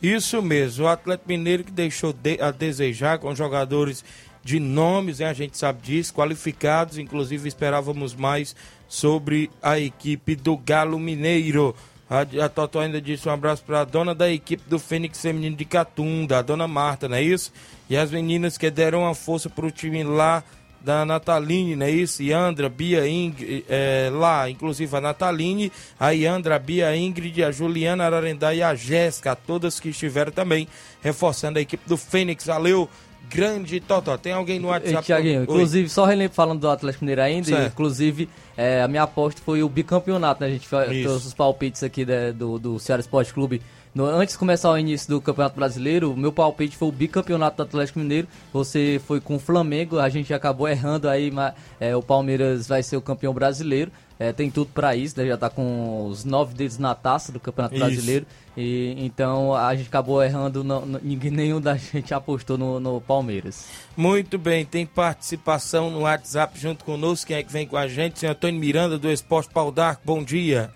Isso 0.01 0.41
mesmo, 0.41 0.85
o 0.85 0.87
Atlético 0.87 1.29
Mineiro 1.29 1.63
que 1.63 1.71
deixou 1.71 2.11
de, 2.11 2.39
a 2.41 2.51
desejar 2.51 3.17
com 3.17 3.33
jogadores 3.33 4.03
de 4.45 4.59
nomes, 4.59 5.17
né, 5.17 5.25
a 5.25 5.33
gente 5.33 5.57
sabe 5.57 5.81
disso, 5.81 6.13
qualificados, 6.13 6.99
inclusive 6.99 7.47
esperávamos 7.47 8.13
mais 8.13 8.55
sobre 8.87 9.49
a 9.59 9.79
equipe 9.79 10.35
do 10.35 10.55
Galo 10.55 10.99
Mineiro. 10.99 11.75
A, 12.07 12.19
a 12.45 12.47
Totó 12.47 12.81
ainda 12.81 13.01
disse 13.01 13.27
um 13.27 13.31
abraço 13.31 13.63
para 13.63 13.81
a 13.81 13.83
dona 13.83 14.13
da 14.13 14.31
equipe 14.31 14.61
do 14.69 14.77
Fênix 14.77 15.19
Feminino 15.19 15.55
de 15.55 15.65
Catunda, 15.65 16.37
a 16.37 16.41
dona 16.43 16.67
Marta, 16.67 17.09
não 17.09 17.17
é 17.17 17.23
isso? 17.23 17.51
E 17.89 17.97
as 17.97 18.11
meninas 18.11 18.55
que 18.55 18.69
deram 18.69 19.01
uma 19.01 19.15
força 19.15 19.49
para 19.49 19.65
o 19.65 19.71
time 19.71 20.03
lá 20.03 20.43
da 20.79 21.03
Nataline, 21.03 21.75
não 21.75 21.87
é 21.87 21.89
isso? 21.89 22.21
Yandra, 22.21 22.69
Bia, 22.69 23.07
Ingrid, 23.07 23.65
é, 23.67 24.11
lá, 24.13 24.47
inclusive 24.47 24.95
a 24.95 25.01
Nataline, 25.01 25.71
a 25.99 26.11
Yandra, 26.11 26.57
a 26.57 26.59
Bia, 26.59 26.89
a 26.89 26.95
Ingrid, 26.95 27.43
a 27.43 27.51
Juliana 27.51 28.05
Ararendá 28.05 28.53
e 28.53 28.61
a 28.61 28.75
Jéssica, 28.75 29.35
todas 29.35 29.79
que 29.79 29.89
estiveram 29.89 30.31
também 30.31 30.67
reforçando 31.01 31.57
a 31.57 31.61
equipe 31.63 31.89
do 31.89 31.97
Fênix. 31.97 32.45
Valeu, 32.45 32.87
grande 33.29 33.79
Totó. 33.79 34.17
Tem 34.17 34.33
alguém 34.33 34.59
no 34.59 34.69
WhatsApp? 34.69 35.05
Tiaguinho, 35.05 35.43
inclusive, 35.43 35.89
só 35.89 36.05
relembro 36.05 36.33
falando 36.33 36.61
do 36.61 36.69
Atlético 36.69 37.03
Mineiro 37.03 37.21
ainda, 37.21 37.51
e, 37.51 37.67
inclusive, 37.67 38.29
é, 38.55 38.81
a 38.81 38.87
minha 38.87 39.03
aposta 39.03 39.41
foi 39.43 39.63
o 39.63 39.69
bicampeonato, 39.69 40.41
né? 40.41 40.47
A 40.47 40.51
gente 40.51 40.67
fez 40.67 41.25
os 41.25 41.33
palpites 41.33 41.83
aqui 41.83 42.05
né, 42.05 42.31
do, 42.31 42.57
do 42.57 42.79
Ceará 42.79 42.99
Esporte 42.99 43.33
Clube 43.33 43.61
no, 43.95 44.05
antes 44.05 44.33
de 44.33 44.39
começar 44.39 44.69
o 44.69 44.77
início 44.77 45.09
do 45.09 45.21
Campeonato 45.21 45.55
Brasileiro, 45.55 46.11
o 46.11 46.17
meu 46.17 46.29
palpite 46.29 46.75
foi 46.75 46.89
o 46.89 46.91
bicampeonato 46.91 47.55
do 47.55 47.63
Atlético 47.63 47.99
Mineiro. 47.99 48.27
Você 48.51 49.01
foi 49.07 49.21
com 49.21 49.37
o 49.37 49.39
Flamengo, 49.39 49.99
a 49.99 50.09
gente 50.09 50.33
acabou 50.33 50.67
errando 50.67 51.07
aí, 51.07 51.31
mas 51.31 51.53
é, 51.79 51.95
o 51.95 52.03
Palmeiras 52.03 52.67
vai 52.67 52.83
ser 52.83 52.97
o 52.97 53.01
campeão 53.01 53.33
brasileiro. 53.33 53.89
É, 54.19 54.33
tem 54.33 54.51
tudo 54.51 54.69
para 54.73 54.95
isso, 54.97 55.17
né? 55.17 55.25
já 55.25 55.35
está 55.35 55.49
com 55.49 56.07
os 56.07 56.25
nove 56.25 56.53
dedos 56.53 56.77
na 56.77 56.93
taça 56.93 57.31
do 57.31 57.39
Campeonato 57.39 57.75
isso. 57.75 57.85
Brasileiro. 57.85 58.25
E, 58.57 58.95
então 58.97 59.53
a 59.53 59.73
gente 59.73 59.87
acabou 59.87 60.21
errando, 60.21 60.61
não, 60.61 60.85
ninguém, 60.85 61.31
nenhum 61.31 61.61
da 61.61 61.77
gente 61.77 62.13
apostou 62.13 62.57
no, 62.57 62.81
no, 62.81 62.99
Palmeiras. 62.99 63.65
Muito 63.95 64.37
bem, 64.37 64.65
tem 64.65 64.85
participação 64.85 65.89
no 65.89 66.01
WhatsApp 66.01 66.59
junto 66.59 66.83
conosco. 66.83 67.27
Quem 67.27 67.37
é 67.37 67.43
que 67.43 67.51
vem 67.51 67.65
com 67.65 67.77
a 67.77 67.87
gente? 67.87 68.19
Senhor 68.19 68.33
Antônio 68.33 68.59
Miranda 68.59 68.97
do 68.97 69.09
Esporte 69.09 69.53
Pau 69.53 69.71
D'Arco, 69.71 70.01
bom 70.03 70.21
dia. 70.21 70.69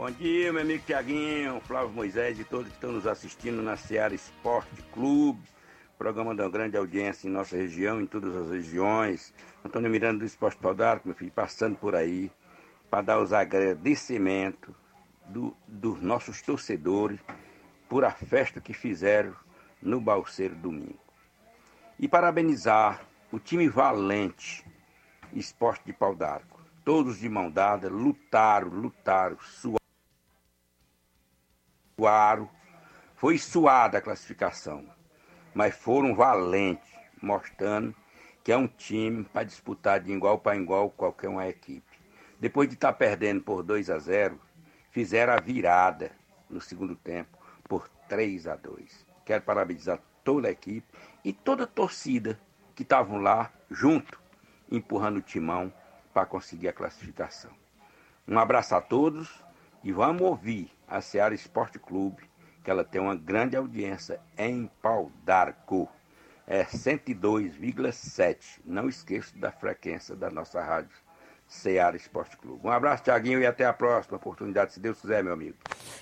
Bom 0.00 0.10
dia, 0.10 0.50
meu 0.50 0.62
amigo 0.62 0.82
Tiaguinho, 0.86 1.60
Flávio 1.60 1.90
Moisés 1.90 2.40
e 2.40 2.44
todos 2.44 2.68
que 2.68 2.72
estão 2.72 2.90
nos 2.90 3.06
assistindo 3.06 3.60
na 3.60 3.76
Seara 3.76 4.14
Esporte 4.14 4.82
Clube, 4.94 5.46
programa 5.98 6.34
da 6.34 6.48
grande 6.48 6.74
audiência 6.74 7.28
em 7.28 7.30
nossa 7.30 7.54
região, 7.54 8.00
em 8.00 8.06
todas 8.06 8.34
as 8.34 8.48
regiões. 8.48 9.34
Antônio 9.62 9.90
Miranda 9.90 10.20
do 10.20 10.24
Esporte 10.24 10.56
Paudarco, 10.56 11.06
meu 11.06 11.14
filho, 11.14 11.30
passando 11.30 11.76
por 11.76 11.94
aí 11.94 12.32
para 12.88 13.02
dar 13.02 13.20
os 13.20 13.30
agradecimentos 13.34 14.74
do, 15.26 15.54
dos 15.68 16.00
nossos 16.00 16.40
torcedores 16.40 17.20
por 17.86 18.02
a 18.02 18.10
festa 18.10 18.58
que 18.58 18.72
fizeram 18.72 19.36
no 19.82 20.00
Balseiro 20.00 20.54
domingo. 20.54 20.98
E 21.98 22.08
parabenizar 22.08 23.02
o 23.30 23.38
time 23.38 23.68
valente 23.68 24.64
Esporte 25.34 25.84
de 25.84 25.92
Pau 25.92 26.14
d'Arco. 26.14 26.58
Todos 26.86 27.18
de 27.18 27.28
mão 27.28 27.50
dada, 27.50 27.90
lutaram, 27.90 28.70
lutaram, 28.70 29.36
suaram 29.40 29.79
foi 33.16 33.36
suada 33.36 33.98
a 33.98 34.00
classificação, 34.00 34.86
mas 35.52 35.74
foram 35.74 36.14
valentes, 36.14 36.90
mostrando 37.20 37.94
que 38.42 38.50
é 38.50 38.56
um 38.56 38.66
time 38.66 39.24
para 39.24 39.44
disputar 39.44 40.00
de 40.00 40.10
igual 40.10 40.38
para 40.38 40.56
igual 40.56 40.90
qualquer 40.90 41.28
uma 41.28 41.46
equipe. 41.46 42.00
Depois 42.38 42.68
de 42.68 42.74
estar 42.74 42.92
tá 42.92 42.98
perdendo 42.98 43.42
por 43.42 43.62
2 43.62 43.90
a 43.90 43.98
0, 43.98 44.40
fizeram 44.90 45.34
a 45.34 45.40
virada 45.40 46.12
no 46.48 46.60
segundo 46.60 46.96
tempo 46.96 47.36
por 47.68 47.86
3 48.08 48.46
a 48.46 48.56
2. 48.56 49.06
Quero 49.26 49.42
parabenizar 49.42 50.00
toda 50.24 50.48
a 50.48 50.50
equipe 50.50 50.86
e 51.22 51.32
toda 51.32 51.64
a 51.64 51.66
torcida 51.66 52.40
que 52.74 52.82
estavam 52.82 53.18
lá 53.18 53.52
junto, 53.70 54.18
empurrando 54.70 55.18
o 55.18 55.22
timão 55.22 55.70
para 56.14 56.24
conseguir 56.24 56.68
a 56.68 56.72
classificação. 56.72 57.50
Um 58.26 58.38
abraço 58.38 58.74
a 58.74 58.80
todos 58.80 59.44
e 59.82 59.92
vamos 59.92 60.22
ouvir 60.22 60.70
a 60.86 61.00
Seara 61.00 61.34
Esporte 61.34 61.78
Clube, 61.78 62.22
que 62.62 62.70
ela 62.70 62.84
tem 62.84 63.00
uma 63.00 63.16
grande 63.16 63.56
audiência 63.56 64.20
em 64.36 64.70
Pau 64.82 65.10
d'Arco. 65.24 65.88
É 66.46 66.64
102,7. 66.64 68.60
Não 68.64 68.88
esqueça 68.88 69.36
da 69.38 69.52
frequência 69.52 70.16
da 70.16 70.30
nossa 70.30 70.60
rádio 70.60 70.96
Seara 71.50 71.96
Esporte 71.96 72.36
Clube. 72.36 72.60
Um 72.62 72.70
abraço, 72.70 73.02
Tiaguinho, 73.02 73.40
e 73.40 73.46
até 73.46 73.64
a 73.64 73.72
próxima 73.72 74.16
oportunidade, 74.16 74.72
se 74.72 74.78
Deus 74.78 75.00
quiser, 75.00 75.24
meu 75.24 75.32
amigo. 75.32 75.56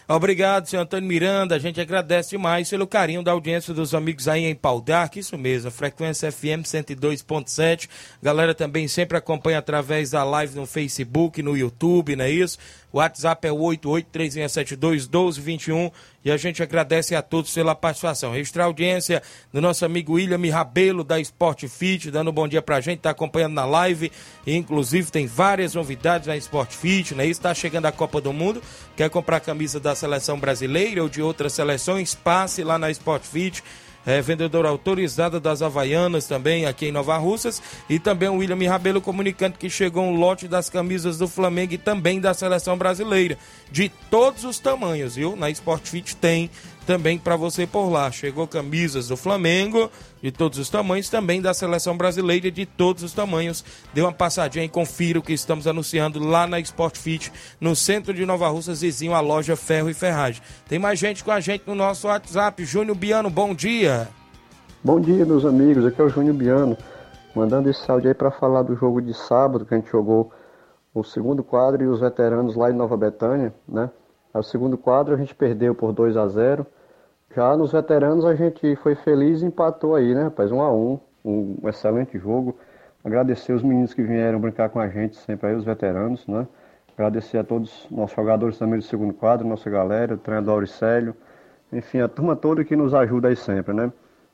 Obrigado, 0.06 0.66
senhor 0.66 0.82
Antônio 0.82 1.08
Miranda. 1.08 1.54
A 1.54 1.58
gente 1.58 1.80
agradece 1.80 2.30
demais 2.30 2.68
pelo 2.68 2.86
carinho 2.86 3.22
da 3.22 3.32
audiência 3.32 3.72
dos 3.72 3.94
amigos 3.94 4.28
aí 4.28 4.44
em 4.44 4.54
Pau 4.54 4.78
d'Arco. 4.78 5.18
Isso 5.18 5.38
mesmo, 5.38 5.70
frequência 5.70 6.30
FM 6.30 6.64
102.7. 6.64 7.88
Galera 8.22 8.54
também 8.54 8.86
sempre 8.88 9.16
acompanha 9.16 9.58
através 9.58 10.10
da 10.10 10.22
live 10.22 10.54
no 10.54 10.66
Facebook, 10.66 11.42
no 11.42 11.56
YouTube, 11.56 12.14
não 12.14 12.26
é 12.26 12.30
isso? 12.30 12.58
O 12.92 12.98
WhatsApp 12.98 13.46
é 13.46 13.52
o 13.52 13.58
8836721221 13.58 15.92
e 16.24 16.30
a 16.30 16.36
gente 16.36 16.62
agradece 16.62 17.14
a 17.14 17.22
todos 17.22 17.52
pela 17.52 17.74
participação. 17.74 18.32
Registrar 18.32 18.64
a 18.64 18.66
audiência 18.66 19.22
do 19.52 19.60
nosso 19.60 19.84
amigo 19.84 20.14
William 20.14 20.40
Rabelo 20.50 21.04
da 21.04 21.20
Sport 21.20 21.68
Fit, 21.68 22.10
dando 22.10 22.30
um 22.30 22.32
bom 22.32 22.48
dia 22.48 22.62
pra 22.62 22.80
gente, 22.80 23.00
tá 23.00 23.10
acompanhando 23.10 23.52
na 23.54 23.66
live. 23.66 24.10
E, 24.46 24.56
inclusive 24.56 25.10
tem 25.10 25.26
várias 25.26 25.74
novidades 25.74 26.26
na 26.26 26.36
Sport 26.36 26.72
Fit, 26.72 27.14
né? 27.14 27.26
Está 27.26 27.54
chegando 27.54 27.86
a 27.86 27.92
Copa 27.92 28.20
do 28.20 28.32
Mundo. 28.32 28.62
Quer 28.96 29.10
comprar 29.10 29.40
camisa 29.40 29.78
da 29.78 29.94
seleção 29.94 30.38
brasileira 30.38 31.02
ou 31.02 31.08
de 31.08 31.20
outras 31.20 31.52
seleções? 31.52 32.14
Passe 32.14 32.64
lá 32.64 32.78
na 32.78 32.90
Sport 32.90 33.22
Fit 33.22 33.62
é, 34.06 34.20
vendedora 34.20 34.68
autorizada 34.68 35.38
das 35.38 35.62
Havaianas 35.62 36.26
também 36.26 36.66
aqui 36.66 36.86
em 36.86 36.92
Nova 36.92 37.16
Russas. 37.18 37.62
E 37.88 37.98
também 37.98 38.28
o 38.28 38.36
William 38.36 38.68
Rabelo 38.68 39.00
comunicando 39.00 39.58
que 39.58 39.68
chegou 39.68 40.04
um 40.04 40.14
lote 40.14 40.48
das 40.48 40.70
camisas 40.70 41.18
do 41.18 41.28
Flamengo 41.28 41.74
e 41.74 41.78
também 41.78 42.20
da 42.20 42.32
seleção 42.34 42.76
brasileira. 42.76 43.36
De 43.70 43.88
todos 44.10 44.44
os 44.44 44.58
tamanhos, 44.58 45.16
viu? 45.16 45.36
Na 45.36 45.50
Sport 45.50 45.86
Fit 45.86 46.16
tem 46.16 46.50
também 46.88 47.18
para 47.18 47.36
você 47.36 47.66
por 47.66 47.90
lá. 47.90 48.10
Chegou 48.10 48.48
camisas 48.48 49.08
do 49.08 49.16
Flamengo 49.16 49.90
de 50.22 50.32
todos 50.32 50.58
os 50.58 50.70
tamanhos, 50.70 51.10
também 51.10 51.42
da 51.42 51.52
seleção 51.52 51.94
brasileira 51.94 52.50
de 52.50 52.64
todos 52.64 53.02
os 53.02 53.12
tamanhos. 53.12 53.62
Dê 53.92 54.00
uma 54.00 54.10
passadinha 54.10 54.64
e 54.64 54.70
confira 54.70 55.18
o 55.18 55.22
que 55.22 55.34
estamos 55.34 55.66
anunciando 55.66 56.18
lá 56.18 56.46
na 56.46 56.58
Sport 56.60 56.96
Fit, 56.96 57.30
no 57.60 57.76
centro 57.76 58.14
de 58.14 58.24
Nova 58.24 58.48
Russas, 58.48 58.80
vizinho 58.80 59.12
à 59.12 59.20
loja 59.20 59.54
Ferro 59.54 59.90
e 59.90 59.94
Ferragem. 59.94 60.40
Tem 60.66 60.78
mais 60.78 60.98
gente 60.98 61.22
com 61.22 61.30
a 61.30 61.40
gente 61.40 61.64
no 61.66 61.74
nosso 61.74 62.08
WhatsApp. 62.08 62.64
Júnior 62.64 62.96
Biano, 62.96 63.28
bom 63.28 63.54
dia. 63.54 64.08
Bom 64.82 64.98
dia, 64.98 65.26
meus 65.26 65.44
amigos. 65.44 65.84
Aqui 65.84 66.00
é 66.00 66.04
o 66.04 66.08
Júnior 66.08 66.36
Biano, 66.36 66.74
mandando 67.34 67.68
esse 67.68 67.90
áudio 67.90 68.08
aí 68.08 68.14
para 68.14 68.30
falar 68.30 68.62
do 68.62 68.74
jogo 68.74 69.02
de 69.02 69.12
sábado 69.12 69.66
que 69.66 69.74
a 69.74 69.76
gente 69.76 69.90
jogou 69.90 70.32
o 70.94 71.04
segundo 71.04 71.44
quadro 71.44 71.84
e 71.84 71.86
os 71.86 72.00
veteranos 72.00 72.56
lá 72.56 72.70
em 72.70 72.74
Nova 72.74 72.96
Betânia, 72.96 73.52
né? 73.68 73.90
O 74.32 74.42
segundo 74.42 74.78
quadro 74.78 75.14
a 75.14 75.18
gente 75.18 75.34
perdeu 75.34 75.74
por 75.74 75.92
2 75.92 76.16
a 76.16 76.26
0 76.28 76.66
já 77.34 77.56
nos 77.56 77.72
veteranos 77.72 78.24
a 78.24 78.34
gente 78.34 78.74
foi 78.76 78.94
feliz 78.94 79.42
e 79.42 79.46
empatou 79.46 79.94
aí, 79.94 80.14
né, 80.14 80.24
rapaz? 80.24 80.50
Um 80.50 80.60
a 80.62 80.72
um, 80.72 80.98
um 81.24 81.68
excelente 81.68 82.18
jogo. 82.18 82.56
Agradecer 83.04 83.52
os 83.52 83.62
meninos 83.62 83.94
que 83.94 84.02
vieram 84.02 84.40
brincar 84.40 84.70
com 84.70 84.80
a 84.80 84.88
gente 84.88 85.16
sempre 85.16 85.48
aí, 85.48 85.54
os 85.54 85.64
veteranos, 85.64 86.26
né? 86.26 86.46
Agradecer 86.96 87.38
a 87.38 87.44
todos 87.44 87.84
os 87.84 87.90
nossos 87.90 88.16
jogadores 88.16 88.58
também 88.58 88.78
do 88.78 88.84
segundo 88.84 89.14
quadro, 89.14 89.46
nossa 89.46 89.70
galera, 89.70 90.14
o 90.14 90.18
treinador 90.18 90.54
Auricélio, 90.54 91.14
enfim, 91.72 92.00
a 92.00 92.08
turma 92.08 92.34
toda 92.34 92.64
que 92.64 92.74
nos 92.74 92.92
ajuda 92.92 93.28
aí 93.28 93.36
sempre, 93.36 93.72
né? 93.72 93.92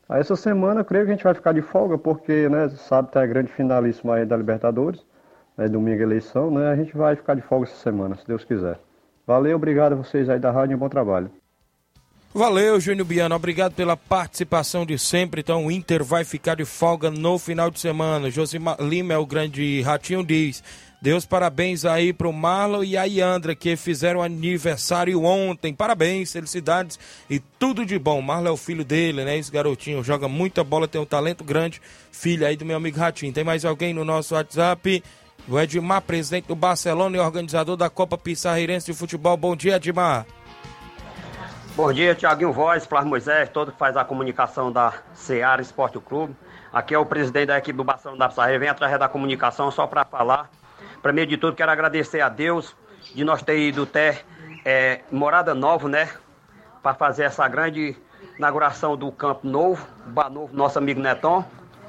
Aí 0.08 0.20
essa 0.20 0.36
semana 0.36 0.80
eu 0.80 0.84
creio 0.84 1.04
que 1.04 1.10
a 1.10 1.14
gente 1.14 1.24
vai 1.24 1.34
ficar 1.34 1.52
de 1.52 1.62
folga, 1.62 1.98
porque, 1.98 2.48
né, 2.48 2.68
sabe, 2.70 3.10
tá 3.10 3.22
a 3.22 3.26
grande 3.26 3.52
finalíssima 3.52 4.14
aí 4.14 4.24
da 4.24 4.36
Libertadores, 4.36 5.04
né, 5.58 5.68
domingo 5.68 6.02
eleição, 6.02 6.50
né? 6.50 6.68
A 6.70 6.76
gente 6.76 6.96
vai 6.96 7.16
ficar 7.16 7.34
de 7.34 7.42
folga 7.42 7.66
essa 7.66 7.76
semana, 7.76 8.16
se 8.16 8.26
Deus 8.26 8.44
quiser. 8.44 8.78
Valeu, 9.26 9.56
obrigado 9.56 9.92
a 9.92 9.96
vocês 9.96 10.28
aí 10.28 10.38
da 10.38 10.50
rádio 10.50 10.74
e 10.74 10.76
bom 10.76 10.88
trabalho. 10.88 11.30
Valeu, 12.36 12.80
Júnior 12.80 13.06
Biano. 13.06 13.36
Obrigado 13.36 13.74
pela 13.74 13.96
participação 13.96 14.84
de 14.84 14.98
sempre. 14.98 15.40
Então, 15.40 15.66
o 15.66 15.70
Inter 15.70 16.02
vai 16.02 16.24
ficar 16.24 16.56
de 16.56 16.64
folga 16.64 17.08
no 17.08 17.38
final 17.38 17.70
de 17.70 17.78
semana. 17.78 18.28
Josimar 18.28 18.76
Lima 18.80 19.14
é 19.14 19.16
o 19.16 19.24
grande 19.24 19.80
ratinho, 19.82 20.24
diz. 20.24 20.60
Deus 21.00 21.24
parabéns 21.24 21.84
aí 21.84 22.12
pro 22.12 22.32
Marlon 22.32 22.82
e 22.82 22.96
a 22.96 23.04
Yandra 23.04 23.54
que 23.54 23.76
fizeram 23.76 24.20
aniversário 24.20 25.22
ontem. 25.22 25.72
Parabéns, 25.72 26.32
felicidades 26.32 26.98
e 27.30 27.38
tudo 27.38 27.86
de 27.86 28.00
bom. 28.00 28.20
Marlon 28.20 28.48
é 28.48 28.52
o 28.52 28.56
filho 28.56 28.84
dele, 28.84 29.24
né? 29.24 29.38
Esse 29.38 29.52
garotinho 29.52 30.02
joga 30.02 30.26
muita 30.26 30.64
bola, 30.64 30.88
tem 30.88 31.00
um 31.00 31.06
talento 31.06 31.44
grande. 31.44 31.80
Filho 32.10 32.44
aí 32.44 32.56
do 32.56 32.64
meu 32.64 32.78
amigo 32.78 32.98
Ratinho. 32.98 33.32
Tem 33.32 33.44
mais 33.44 33.64
alguém 33.64 33.94
no 33.94 34.04
nosso 34.04 34.34
WhatsApp? 34.34 35.04
O 35.46 35.60
Edmar, 35.60 36.02
presidente 36.02 36.48
do 36.48 36.56
Barcelona 36.56 37.16
e 37.16 37.20
organizador 37.20 37.76
da 37.76 37.88
Copa 37.88 38.18
Pissarreirense 38.18 38.86
de 38.86 38.98
Futebol. 38.98 39.36
Bom 39.36 39.54
dia, 39.54 39.76
Edmar. 39.76 40.26
Bom 41.76 41.92
dia, 41.92 42.14
Tiaguinho 42.14 42.52
Voz, 42.52 42.86
Flávio 42.86 43.08
Moisés, 43.08 43.48
todo 43.48 43.72
que 43.72 43.78
faz 43.78 43.96
a 43.96 44.04
comunicação 44.04 44.70
da 44.70 44.92
Seara 45.12 45.60
Esporte 45.60 45.98
Clube. 45.98 46.32
Aqui 46.72 46.94
é 46.94 46.98
o 46.98 47.04
presidente 47.04 47.46
da 47.46 47.58
equipe 47.58 47.76
do 47.76 47.82
Barcelona 47.82 48.16
da 48.16 48.28
Pissarreira, 48.28 48.60
vem 48.60 48.68
através 48.68 49.00
da 49.00 49.08
comunicação 49.08 49.72
só 49.72 49.84
para 49.84 50.04
falar. 50.04 50.48
Primeiro 51.02 51.30
de 51.30 51.36
tudo, 51.36 51.56
quero 51.56 51.72
agradecer 51.72 52.20
a 52.20 52.28
Deus 52.28 52.76
de 53.12 53.24
nós 53.24 53.42
ter 53.42 53.58
ido 53.58 53.82
até 53.82 54.22
é, 54.64 55.00
Morada 55.10 55.52
Nova, 55.52 55.88
né? 55.88 56.08
Para 56.80 56.94
fazer 56.94 57.24
essa 57.24 57.48
grande 57.48 57.96
inauguração 58.38 58.96
do 58.96 59.10
Campo 59.10 59.44
Novo, 59.44 59.84
Bar 60.06 60.30
Novo, 60.30 60.56
nosso 60.56 60.78
amigo 60.78 61.00
Neton. 61.00 61.44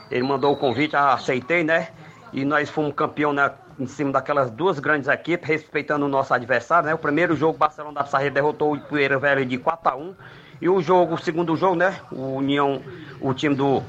Ele 0.10 0.24
mandou 0.24 0.52
o 0.52 0.58
convite, 0.58 0.95
aceitei, 0.95 1.63
né? 1.63 1.89
E 2.34 2.43
nós 2.43 2.71
fomos 2.71 2.91
campeão 2.95 3.32
né, 3.32 3.52
em 3.80 3.86
cima 3.86 4.12
daquelas 4.12 4.50
duas 4.52 4.80
grandes 4.80 5.08
equipes, 5.08 5.48
respeitando 5.48 6.06
o 6.06 6.10
nosso 6.10 6.34
adversário, 6.34 6.88
né? 6.88 6.94
O 6.94 6.98
primeiro 6.98 7.36
jogo, 7.36 7.56
o 7.56 7.58
Barcelona 7.58 7.96
da 7.96 8.04
Pissarreira 8.04 8.34
derrotou 8.34 8.74
o 8.74 8.80
Poeira 8.80 9.18
Velho 9.20 9.46
de 9.46 9.58
4 9.58 9.92
a 9.92 9.96
1 9.96 10.16
E 10.62 10.70
o 10.70 10.82
jogo, 10.82 11.16
o 11.16 11.18
segundo 11.18 11.56
jogo, 11.56 11.76
né? 11.76 12.00
O 12.12 12.36
União, 12.36 12.82
o 13.20 13.34
time 13.34 13.56
do 13.56 13.84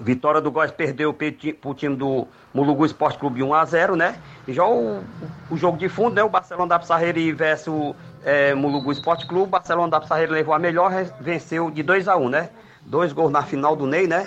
Vitória 0.00 0.40
do 0.40 0.50
Góis 0.50 0.70
perdeu 0.70 1.14
para 1.14 1.28
o 1.64 1.74
time 1.74 1.96
do 1.96 2.26
Mulugu 2.52 2.84
Esporte 2.84 3.18
Clube 3.18 3.42
1 3.42 3.54
a 3.54 3.64
0 3.64 3.96
né? 3.96 4.16
E 4.46 4.52
já 4.52 4.64
o, 4.64 5.02
o 5.50 5.56
jogo 5.56 5.78
de 5.78 5.88
fundo, 5.88 6.14
né? 6.14 6.22
O 6.22 6.28
Barcelona 6.28 6.68
da 6.68 6.78
Pissarreira 6.78 7.20
versus 7.34 7.68
o 7.68 7.96
é, 8.24 8.54
Mulugu 8.54 8.92
Esporte 8.92 9.26
Clube. 9.26 9.44
O 9.44 9.50
Barcelona 9.50 9.88
da 9.88 10.00
Pissarreira 10.00 10.32
levou 10.32 10.54
a 10.54 10.58
melhor, 10.58 10.92
venceu 11.20 11.70
de 11.70 11.82
2 11.82 12.08
a 12.08 12.16
1 12.16 12.28
né? 12.28 12.50
Dois 12.82 13.12
gols 13.12 13.32
na 13.32 13.42
final 13.42 13.74
do 13.74 13.86
Ney, 13.86 14.06
né? 14.06 14.26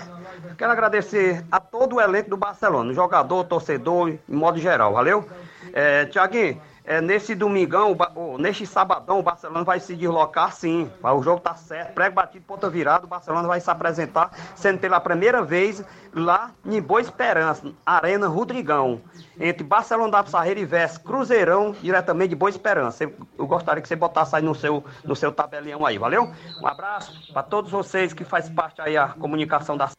Quero 0.56 0.72
agradecer 0.72 1.44
a 1.52 1.60
todo 1.60 1.96
o 1.96 2.02
elenco 2.02 2.30
do 2.30 2.38
Barcelona, 2.38 2.94
jogador, 2.94 3.44
torcedor, 3.46 4.10
em 4.10 4.36
modo 4.36 4.60
geral, 4.60 4.94
valeu? 4.94 5.28
É, 5.74 6.06
Tiaguinho, 6.06 6.62
é, 6.88 7.02
nesse 7.02 7.36
domingão, 7.36 7.98
neste 8.40 8.66
sabadão, 8.66 9.20
o 9.20 9.24
Barcelona 9.24 9.66
vai 9.66 9.78
se 9.78 9.94
deslocar 9.94 10.54
sim. 10.54 10.90
O 11.04 11.22
jogo 11.22 11.42
tá 11.42 11.54
certo, 11.54 11.94
prego 11.94 12.16
batido, 12.16 12.46
ponta 12.48 12.70
virada, 12.70 13.06
o 13.06 13.10
Barcelona 13.10 13.46
vai 13.46 13.60
se 13.60 13.70
apresentar, 13.70 14.32
sendo 14.56 14.80
pela 14.80 14.98
primeira 15.02 15.44
vez 15.44 15.84
lá 16.14 16.52
em 16.66 16.82
Boa 16.82 17.02
Esperança, 17.02 17.70
Arena 17.86 18.28
Rodrigão. 18.28 19.02
Entre 19.38 19.66
Barcelona 19.66 20.12
da 20.12 20.24
Pissarreira 20.24 20.62
e 20.62 20.66
Veste 20.66 21.02
Cruzeirão, 21.02 21.74
diretamente 21.74 22.30
de 22.30 22.36
Boa 22.36 22.50
Esperança. 22.50 23.04
Eu 23.38 23.46
gostaria 23.46 23.82
que 23.82 23.88
você 23.88 23.96
botasse 23.96 24.36
aí 24.38 24.42
no 24.42 24.56
seu, 24.56 24.84
no 25.04 25.16
seu 25.16 25.32
tabelião 25.32 25.86
aí, 25.86 25.98
valeu? 25.98 26.32
Um 26.62 26.68
abraço 26.68 27.34
para 27.34 27.44
todos 27.44 27.70
vocês 27.70 28.14
que 28.14 28.24
fazem 28.24 28.56
parte 28.56 28.82
aí 28.82 28.96
a 28.96 29.10
comunicação 29.10 29.76
da 29.76 29.90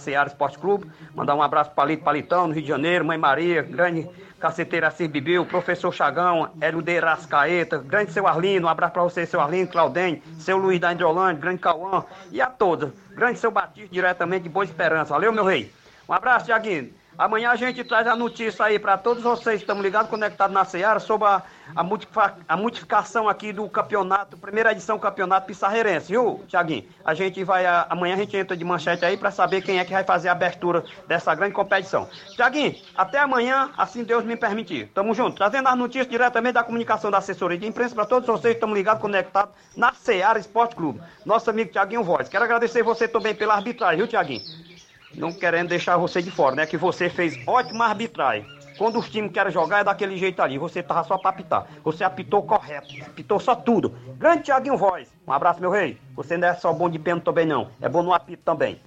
Seara 0.00 0.28
Esporte 0.28 0.58
Clube. 0.58 0.90
Mandar 1.14 1.34
um 1.34 1.42
abraço 1.42 1.70
para 1.70 1.76
Palito 1.76 2.02
Palitão, 2.02 2.48
no 2.48 2.54
Rio 2.54 2.62
de 2.62 2.68
Janeiro, 2.68 3.04
Mãe 3.04 3.16
Maria, 3.16 3.62
grande 3.62 4.08
caceteira 4.38 4.88
Assis 4.88 5.06
Bibiu, 5.06 5.44
professor 5.44 5.92
Chagão, 5.92 6.50
Hélio 6.60 6.82
de 6.82 6.98
Rascaeta, 6.98 7.78
grande 7.78 8.10
seu 8.10 8.26
Arlindo, 8.26 8.66
um 8.66 8.70
abraço 8.70 8.94
para 8.94 9.02
você, 9.02 9.26
seu 9.26 9.40
Arlindo, 9.40 9.70
Claudem, 9.70 10.22
seu 10.38 10.56
Luiz 10.56 10.80
da 10.80 10.92
Indrolândia, 10.92 11.40
grande 11.40 11.58
Cauã 11.58 12.04
e 12.32 12.40
a 12.40 12.46
todos. 12.46 12.90
Grande 13.10 13.38
seu 13.38 13.50
Batista, 13.50 13.88
diretamente 13.92 14.44
de 14.44 14.48
Boa 14.48 14.64
Esperança. 14.64 15.12
Valeu, 15.12 15.32
meu 15.32 15.44
rei. 15.44 15.72
Um 16.08 16.12
abraço, 16.12 16.46
Tiaguinho. 16.46 16.99
Amanhã 17.20 17.50
a 17.50 17.54
gente 17.54 17.84
traz 17.84 18.06
a 18.06 18.16
notícia 18.16 18.64
aí 18.64 18.78
para 18.78 18.96
todos 18.96 19.22
vocês 19.22 19.56
que 19.56 19.64
estão 19.64 19.82
ligados, 19.82 20.08
conectados 20.08 20.54
na 20.54 20.64
Seara, 20.64 20.98
sobre 20.98 21.28
a, 21.28 21.42
a, 21.76 22.32
a 22.48 22.56
multiplicação 22.56 23.28
aqui 23.28 23.52
do 23.52 23.68
campeonato, 23.68 24.38
primeira 24.38 24.72
edição 24.72 24.96
do 24.96 25.02
campeonato 25.02 25.46
pissarreirense, 25.46 26.12
viu, 26.12 26.42
Tiaguinho? 26.48 26.88
A 27.04 27.12
gente 27.12 27.44
vai, 27.44 27.66
a, 27.66 27.86
amanhã 27.90 28.14
a 28.14 28.16
gente 28.16 28.34
entra 28.34 28.56
de 28.56 28.64
manchete 28.64 29.04
aí 29.04 29.18
para 29.18 29.30
saber 29.30 29.60
quem 29.60 29.78
é 29.78 29.84
que 29.84 29.92
vai 29.92 30.02
fazer 30.02 30.30
a 30.30 30.32
abertura 30.32 30.82
dessa 31.06 31.34
grande 31.34 31.52
competição. 31.52 32.08
Tiaguinho, 32.36 32.74
até 32.96 33.18
amanhã, 33.18 33.70
assim 33.76 34.02
Deus 34.02 34.24
me 34.24 34.34
permitir. 34.34 34.90
Tamo 34.94 35.12
junto, 35.12 35.36
trazendo 35.36 35.68
as 35.68 35.76
notícias 35.76 36.08
diretamente 36.08 36.54
da 36.54 36.64
comunicação 36.64 37.10
da 37.10 37.18
assessoria 37.18 37.58
de 37.58 37.66
imprensa 37.66 37.94
para 37.94 38.06
todos 38.06 38.26
vocês 38.26 38.54
que 38.54 38.64
estão 38.64 38.72
ligados, 38.72 39.02
conectados 39.02 39.54
na 39.76 39.92
Seara 39.92 40.38
Esporte 40.38 40.74
Clube. 40.74 41.02
Nosso 41.26 41.50
amigo 41.50 41.70
Tiaguinho 41.70 42.02
Voz. 42.02 42.30
Quero 42.30 42.44
agradecer 42.44 42.82
você 42.82 43.06
também 43.06 43.34
pela 43.34 43.56
arbitragem, 43.56 43.98
viu, 43.98 44.08
Tiaguinho? 44.08 44.79
Não 45.14 45.32
querendo 45.32 45.68
deixar 45.68 45.96
você 45.96 46.22
de 46.22 46.30
fora, 46.30 46.56
né? 46.56 46.66
Que 46.66 46.76
você 46.76 47.08
fez 47.08 47.38
ótima 47.46 47.86
arbitragem. 47.86 48.46
Quando 48.78 48.98
os 48.98 49.10
times 49.10 49.30
querem 49.30 49.52
jogar 49.52 49.80
é 49.80 49.84
daquele 49.84 50.16
jeito 50.16 50.40
ali. 50.40 50.56
Você 50.56 50.82
tava 50.82 51.04
só 51.04 51.18
pra 51.18 51.30
apitar. 51.30 51.66
Você 51.84 52.02
apitou 52.02 52.42
correto. 52.42 52.88
Apitou 53.06 53.38
só 53.38 53.54
tudo. 53.54 53.94
Grande 54.16 54.44
Tiaguinho 54.44 54.78
Voz. 54.78 55.12
Um 55.26 55.32
abraço, 55.32 55.60
meu 55.60 55.70
rei. 55.70 55.98
Você 56.16 56.38
não 56.38 56.48
é 56.48 56.54
só 56.54 56.72
bom 56.72 56.88
de 56.88 56.98
pênalti 56.98 57.24
também, 57.24 57.44
não. 57.44 57.68
É 57.80 57.88
bom 57.88 58.02
no 58.02 58.14
apito 58.14 58.42
também. 58.42 58.80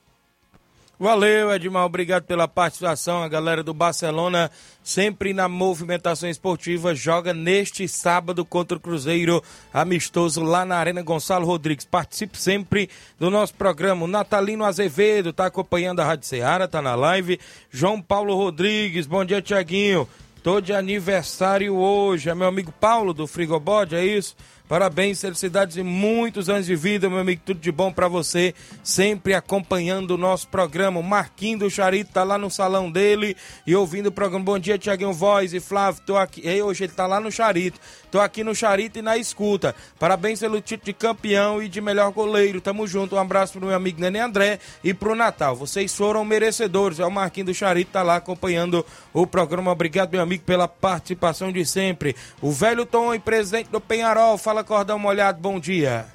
Valeu, 1.04 1.54
Edmar. 1.54 1.84
Obrigado 1.84 2.24
pela 2.24 2.48
participação. 2.48 3.22
A 3.22 3.28
galera 3.28 3.62
do 3.62 3.74
Barcelona, 3.74 4.50
sempre 4.82 5.34
na 5.34 5.50
movimentação 5.50 6.30
esportiva, 6.30 6.96
joga 6.96 7.34
neste 7.34 7.90
sábado 7.90 8.46
contra 8.46 8.78
o 8.78 8.80
Cruzeiro, 8.80 9.44
amistoso 9.74 10.42
lá 10.42 10.64
na 10.64 10.78
Arena 10.78 11.02
Gonçalo 11.02 11.46
Rodrigues. 11.46 11.84
Participe 11.84 12.38
sempre 12.38 12.90
do 13.20 13.30
nosso 13.30 13.54
programa. 13.54 14.06
O 14.06 14.08
Natalino 14.08 14.64
Azevedo 14.64 15.32
está 15.32 15.48
acompanhando 15.48 16.00
a 16.00 16.06
Rádio 16.06 16.26
Ceará, 16.26 16.64
está 16.64 16.82
na 16.82 16.96
live. 16.96 17.38
João 17.70 18.02
Paulo 18.02 18.34
Rodrigues, 18.38 19.06
bom 19.06 19.26
dia, 19.26 19.42
Tiaguinho. 19.42 20.08
Tô 20.42 20.62
de 20.62 20.72
aniversário 20.72 21.76
hoje. 21.76 22.30
É 22.30 22.36
meu 22.36 22.48
amigo 22.48 22.72
Paulo 22.72 23.14
do 23.14 23.28
Frigobode, 23.28 23.94
é 23.94 24.06
isso? 24.06 24.38
Parabéns, 24.68 25.20
felicidades 25.20 25.76
e 25.76 25.84
muitos 25.84 26.50
anos 26.50 26.66
de 26.66 26.76
vida, 26.76 27.10
meu 27.10 27.20
amigo. 27.20 27.42
Tudo 27.46 27.60
de 27.60 27.72
bom 27.72 27.92
para 27.92 28.08
você. 28.08 28.56
Sempre 28.82 29.34
acompanhando 29.34 30.12
o 30.12 30.18
nosso 30.18 30.48
programa. 30.48 31.00
O 31.00 31.04
Marquinho 31.04 31.60
do 31.60 31.70
Charito 31.70 32.14
tá 32.14 32.24
lá 32.24 32.38
no 32.38 32.50
salão 32.50 32.90
dele 32.90 33.36
e 33.68 33.76
ouvindo 33.76 34.08
o 34.08 34.12
programa. 34.12 34.46
Bom 34.46 34.58
dia, 34.58 34.78
Tiaguinho 34.78 35.12
Voz 35.12 35.54
e 35.54 35.60
Flávio. 35.60 36.02
Tô 36.06 36.16
aqui. 36.16 36.42
E 36.48 36.62
hoje 36.62 36.86
ele 36.86 36.94
tá 36.94 37.06
lá 37.06 37.20
no 37.20 37.32
Charito. 37.32 37.80
Tô 38.14 38.20
aqui 38.20 38.44
no 38.44 38.54
Charito 38.54 39.00
e 39.00 39.02
na 39.02 39.18
escuta. 39.18 39.74
Parabéns 39.98 40.40
pelo 40.40 40.62
título 40.62 40.86
de 40.86 40.94
campeão 40.94 41.64
e 41.64 41.68
de 41.68 41.82
melhor 41.82 42.12
goleiro. 42.12 42.62
Tamo 42.62 42.86
junto. 42.86 43.16
Um 43.16 43.20
abraço 43.20 43.54
pro 43.54 43.66
meu 43.66 43.76
amigo 43.76 44.00
Nenê 44.00 44.20
André 44.20 44.60
e 44.84 44.94
pro 44.94 45.16
Natal. 45.16 45.56
Vocês 45.56 45.96
foram 45.96 46.24
merecedores. 46.24 47.00
É 47.00 47.06
o 47.08 47.10
Marquinho 47.10 47.48
do 47.48 47.56
Charito 47.56 47.90
tá 47.90 48.04
lá 48.04 48.18
acompanhando 48.18 48.86
o 49.12 49.26
programa. 49.26 49.72
Obrigado, 49.72 50.12
meu 50.12 50.22
amigo, 50.22 50.44
pela 50.44 50.68
participação 50.68 51.52
de 51.52 51.66
sempre. 51.66 52.16
O 52.40 52.52
velho 52.52 52.86
Tom 52.86 53.20
presidente 53.20 53.72
do 53.72 53.82
Penharol. 53.82 54.38
Fala 54.38 54.64
Cordão 54.64 55.00
Molhado, 55.00 55.42
bom 55.42 55.60
dia. 55.60 56.06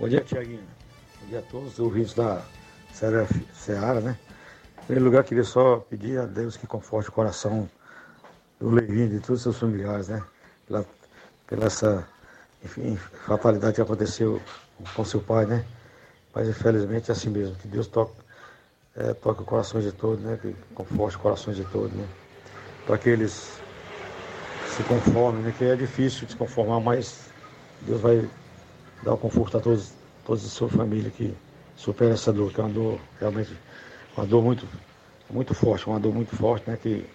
Bom 0.00 0.08
dia, 0.08 0.22
Tiaguinho. 0.22 0.64
Bom 1.20 1.28
dia 1.28 1.40
a 1.40 1.42
todos 1.42 1.74
os 1.74 1.78
ouvintes 1.78 2.14
da 2.14 2.40
Seara, 3.52 4.00
né? 4.00 4.18
Em 4.78 4.86
primeiro 4.86 5.04
lugar, 5.04 5.24
queria 5.24 5.44
só 5.44 5.76
pedir 5.76 6.18
a 6.18 6.24
Deus 6.24 6.56
que 6.56 6.66
conforte 6.66 7.10
o 7.10 7.12
coração 7.12 7.68
do 8.58 8.70
Levinho 8.70 9.04
e 9.04 9.08
de 9.10 9.20
todos 9.20 9.40
os 9.40 9.42
seus 9.42 9.58
familiares, 9.58 10.08
né? 10.08 10.24
Pela, 10.66 10.84
pela 11.46 11.66
essa, 11.66 12.06
enfim, 12.64 12.96
fatalidade 13.26 13.74
que 13.74 13.80
aconteceu 13.80 14.40
com 14.94 15.04
seu 15.04 15.20
pai, 15.20 15.46
né? 15.46 15.64
Mas 16.34 16.48
infelizmente 16.48 17.10
é 17.10 17.12
assim 17.12 17.30
mesmo, 17.30 17.54
que 17.56 17.68
Deus 17.68 17.86
toque, 17.86 18.12
é, 18.94 19.14
toque 19.14 19.40
os 19.40 19.46
corações 19.46 19.84
de 19.84 19.92
todos, 19.92 20.22
né? 20.22 20.38
Que 20.40 20.54
conforte 20.74 21.16
os 21.16 21.22
corações 21.22 21.56
de 21.56 21.64
todos, 21.64 21.92
né? 21.92 22.06
Para 22.86 22.98
que 22.98 23.08
eles 23.08 23.58
se 24.76 24.82
conformem, 24.84 25.42
né? 25.42 25.54
Que 25.56 25.64
é 25.64 25.76
difícil 25.76 26.28
se 26.28 26.36
conformar, 26.36 26.80
mas 26.80 27.30
Deus 27.82 28.00
vai 28.00 28.28
dar 29.02 29.14
o 29.14 29.18
conforto 29.18 29.56
a 29.56 29.60
todos, 29.60 29.92
todos 30.24 30.44
a 30.44 30.48
sua 30.48 30.68
família 30.68 31.10
que 31.10 31.34
supera 31.76 32.14
essa 32.14 32.32
dor, 32.32 32.52
que 32.52 32.60
é 32.60 32.64
uma 32.64 32.72
dor 32.72 33.00
realmente, 33.20 33.56
uma 34.16 34.26
dor 34.26 34.42
muito, 34.42 34.66
muito 35.30 35.54
forte, 35.54 35.86
uma 35.86 36.00
dor 36.00 36.12
muito 36.12 36.34
forte, 36.36 36.68
né? 36.68 36.76
Que 36.76 37.06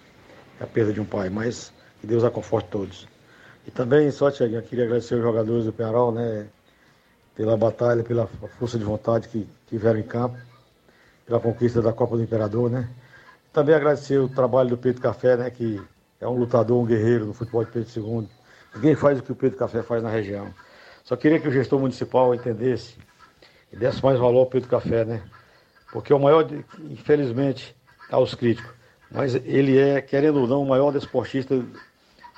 é 0.60 0.64
a 0.64 0.66
perda 0.66 0.92
de 0.92 1.00
um 1.00 1.04
pai, 1.04 1.28
mas 1.28 1.72
que 2.00 2.06
Deus 2.06 2.24
a 2.24 2.30
conforte 2.30 2.68
todos. 2.70 3.06
E 3.66 3.70
também, 3.70 4.10
só, 4.10 4.30
Tiaguinho, 4.30 4.62
queria 4.62 4.84
agradecer 4.84 5.14
os 5.14 5.22
jogadores 5.22 5.64
do 5.64 5.72
Penarol, 5.72 6.12
né? 6.12 6.46
Pela 7.34 7.56
batalha, 7.56 8.02
pela 8.02 8.26
força 8.58 8.78
de 8.78 8.84
vontade 8.84 9.28
que 9.28 9.48
tiveram 9.68 9.98
em 9.98 10.02
campo, 10.02 10.36
pela 11.24 11.40
conquista 11.40 11.80
da 11.80 11.92
Copa 11.92 12.16
do 12.16 12.22
Imperador, 12.22 12.70
né? 12.70 12.88
Também 13.52 13.74
agradecer 13.74 14.18
o 14.18 14.28
trabalho 14.28 14.70
do 14.70 14.78
Pedro 14.78 15.00
Café, 15.00 15.36
né? 15.36 15.50
Que 15.50 15.80
é 16.20 16.28
um 16.28 16.36
lutador, 16.36 16.82
um 16.82 16.86
guerreiro 16.86 17.26
do 17.26 17.32
futebol 17.32 17.64
de 17.64 17.70
Pedro 17.70 17.88
II 17.96 18.28
Ninguém 18.74 18.94
faz 18.94 19.18
o 19.18 19.22
que 19.22 19.32
o 19.32 19.34
Pedro 19.34 19.58
Café 19.58 19.82
faz 19.82 20.02
na 20.02 20.08
região. 20.08 20.52
Só 21.04 21.16
queria 21.16 21.38
que 21.38 21.48
o 21.48 21.52
gestor 21.52 21.78
municipal 21.78 22.34
entendesse 22.34 22.96
e 23.72 23.76
desse 23.76 24.02
mais 24.02 24.18
valor 24.18 24.40
ao 24.40 24.46
Pedro 24.46 24.68
Café, 24.68 25.04
né? 25.04 25.22
Porque 25.92 26.12
o 26.12 26.18
maior, 26.18 26.46
infelizmente, 26.88 27.76
aos 28.10 28.34
críticos, 28.34 28.72
mas 29.10 29.34
ele 29.34 29.78
é, 29.78 30.00
querendo 30.00 30.40
ou 30.40 30.46
não, 30.46 30.62
o 30.62 30.68
maior 30.68 30.90
desportista 30.90 31.62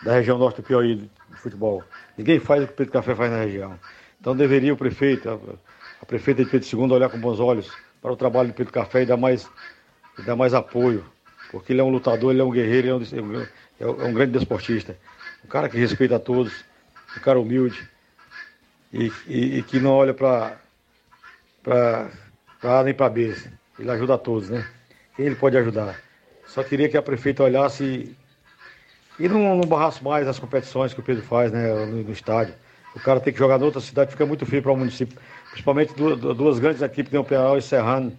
da 0.04 0.12
região 0.12 0.38
norte 0.38 0.56
do 0.56 0.62
Piauí 0.62 0.96
de 0.96 1.36
futebol. 1.36 1.82
Ninguém 2.16 2.38
faz 2.38 2.62
o 2.62 2.66
que 2.66 2.72
o 2.74 2.76
Pedro 2.76 2.92
Café 2.92 3.14
faz 3.14 3.30
na 3.30 3.38
região. 3.38 3.78
Então 4.20 4.36
deveria 4.36 4.72
o 4.72 4.76
prefeito, 4.76 5.28
a, 5.28 5.38
a 6.02 6.06
prefeita 6.06 6.44
de 6.44 6.50
Pedro 6.50 6.68
II 6.68 6.92
olhar 6.92 7.08
com 7.08 7.18
bons 7.18 7.40
olhos 7.40 7.72
para 8.00 8.12
o 8.12 8.16
trabalho 8.16 8.48
do 8.48 8.54
Pedro 8.54 8.72
Café 8.72 9.02
e 9.02 9.06
dar 9.06 9.16
mais, 9.16 9.48
e 10.18 10.22
dar 10.22 10.36
mais 10.36 10.52
apoio 10.52 11.04
Porque 11.50 11.72
ele 11.72 11.80
é 11.80 11.84
um 11.84 11.88
lutador, 11.88 12.32
ele 12.32 12.42
é 12.42 12.44
um 12.44 12.50
guerreiro, 12.50 12.88
ele 12.88 13.18
é 13.18 13.22
um, 13.22 13.46
é 13.80 13.86
um, 13.86 14.02
é 14.02 14.04
um 14.04 14.12
grande 14.12 14.32
desportista. 14.32 14.96
Um 15.42 15.48
cara 15.48 15.68
que 15.68 15.78
respeita 15.78 16.16
a 16.16 16.20
todos, 16.20 16.64
um 17.16 17.20
cara 17.20 17.40
humilde 17.40 17.88
e, 18.92 19.10
e, 19.26 19.58
e 19.58 19.62
que 19.62 19.80
não 19.80 19.92
olha 19.92 20.12
para 20.12 20.58
A 22.62 22.82
nem 22.84 22.92
para 22.94 23.08
B. 23.08 23.34
Ele 23.78 23.90
ajuda 23.90 24.14
a 24.14 24.18
todos, 24.18 24.50
né? 24.50 24.66
Quem 25.16 25.26
ele 25.26 25.34
pode 25.34 25.56
ajudar? 25.56 25.98
Só 26.46 26.62
queria 26.62 26.88
que 26.88 26.96
a 26.96 27.02
prefeita 27.02 27.42
olhasse 27.42 28.16
e 29.18 29.28
não, 29.28 29.56
não 29.56 29.68
barrasse 29.68 30.02
mais 30.02 30.26
as 30.26 30.38
competições 30.38 30.92
que 30.92 31.00
o 31.00 31.02
Pedro 31.02 31.22
faz 31.22 31.52
né, 31.52 31.72
no, 31.86 32.02
no 32.02 32.12
estádio. 32.12 32.54
O 32.94 33.00
cara 33.00 33.20
tem 33.20 33.32
que 33.32 33.38
jogar 33.38 33.60
em 33.60 33.64
outra 33.64 33.80
cidade, 33.80 34.12
fica 34.12 34.24
muito 34.24 34.46
feio 34.46 34.62
para 34.62 34.72
o 34.72 34.76
município. 34.76 35.18
Principalmente 35.50 35.94
duas, 35.94 36.18
duas 36.18 36.58
grandes 36.58 36.82
equipes, 36.82 37.10
tem 37.10 37.18
o 37.18 37.24
Penal 37.24 37.58
e 37.58 37.62
Serrano, 37.62 38.12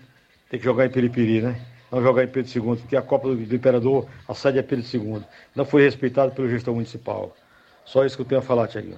tem 0.50 0.60
que 0.60 0.66
jogar 0.66 0.86
em 0.86 0.90
Peripiri, 0.90 1.42
né? 1.42 1.60
Não 1.92 2.02
jogar 2.02 2.24
em 2.24 2.28
Pedro 2.28 2.52
II, 2.52 2.78
porque 2.78 2.96
a 2.96 3.02
Copa 3.02 3.30
do, 3.30 3.36
do 3.36 3.56
Imperador, 3.56 4.08
a 4.28 4.34
sede 4.34 4.60
é 4.60 4.62
Pedro 4.62 4.86
II. 4.86 5.24
Não 5.56 5.64
foi 5.64 5.84
respeitado 5.84 6.34
pelo 6.34 6.50
gestor 6.50 6.74
municipal. 6.74 7.36
Só 7.86 8.06
isso 8.06 8.16
que 8.16 8.22
eu 8.22 8.26
tenho 8.26 8.40
a 8.40 8.44
falar, 8.44 8.68
Tiaguinho. 8.68 8.98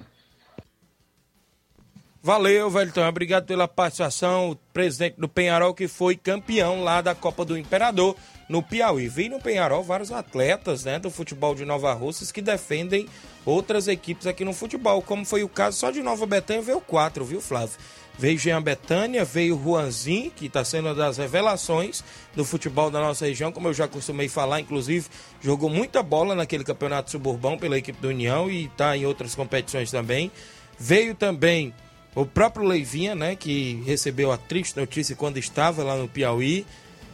Valeu, 2.22 2.68
Velton. 2.68 3.06
Obrigado 3.06 3.46
pela 3.46 3.68
participação. 3.68 4.50
O 4.50 4.56
presidente 4.56 5.16
do 5.18 5.28
Penharol, 5.28 5.72
que 5.72 5.86
foi 5.86 6.16
campeão 6.16 6.82
lá 6.82 7.00
da 7.00 7.14
Copa 7.14 7.44
do 7.44 7.56
Imperador 7.56 8.16
no 8.48 8.62
Piauí. 8.62 9.08
Vi 9.08 9.28
no 9.28 9.40
Penharol 9.40 9.84
vários 9.84 10.10
atletas 10.10 10.84
né, 10.84 10.98
do 10.98 11.10
futebol 11.10 11.54
de 11.54 11.64
Nova 11.64 11.92
Russas 11.92 12.32
que 12.32 12.42
defendem 12.42 13.06
outras 13.44 13.86
equipes 13.86 14.26
aqui 14.26 14.44
no 14.44 14.52
futebol, 14.52 15.00
como 15.00 15.24
foi 15.24 15.42
o 15.42 15.48
caso 15.48 15.78
só 15.78 15.90
de 15.90 16.02
Nova 16.02 16.26
Betânia, 16.26 16.62
veio 16.62 16.80
quatro, 16.80 17.24
viu, 17.24 17.40
Flávio? 17.40 17.76
Veio 18.18 18.36
Jean 18.36 18.60
Betânia, 18.60 19.24
veio 19.24 19.58
Juanzin, 19.62 20.30
que 20.34 20.46
está 20.46 20.64
sendo 20.64 20.86
uma 20.88 20.94
das 20.94 21.18
revelações 21.18 22.02
do 22.34 22.44
futebol 22.44 22.90
da 22.90 23.00
nossa 23.00 23.26
região, 23.26 23.52
como 23.52 23.68
eu 23.68 23.74
já 23.74 23.86
costumei 23.86 24.28
falar, 24.28 24.60
inclusive 24.60 25.08
jogou 25.40 25.70
muita 25.70 26.02
bola 26.02 26.34
naquele 26.34 26.64
campeonato 26.64 27.12
suburbão 27.12 27.56
pela 27.56 27.78
equipe 27.78 28.00
do 28.00 28.08
União 28.08 28.50
e 28.50 28.64
está 28.64 28.96
em 28.96 29.06
outras 29.06 29.36
competições 29.36 29.90
também. 29.90 30.32
Veio 30.76 31.14
também 31.14 31.72
o 32.20 32.26
próprio 32.26 32.66
Leivinha, 32.66 33.14
né, 33.14 33.36
que 33.36 33.80
recebeu 33.86 34.32
a 34.32 34.36
triste 34.36 34.76
notícia 34.76 35.14
quando 35.14 35.38
estava 35.38 35.84
lá 35.84 35.96
no 35.96 36.08
Piauí. 36.08 36.66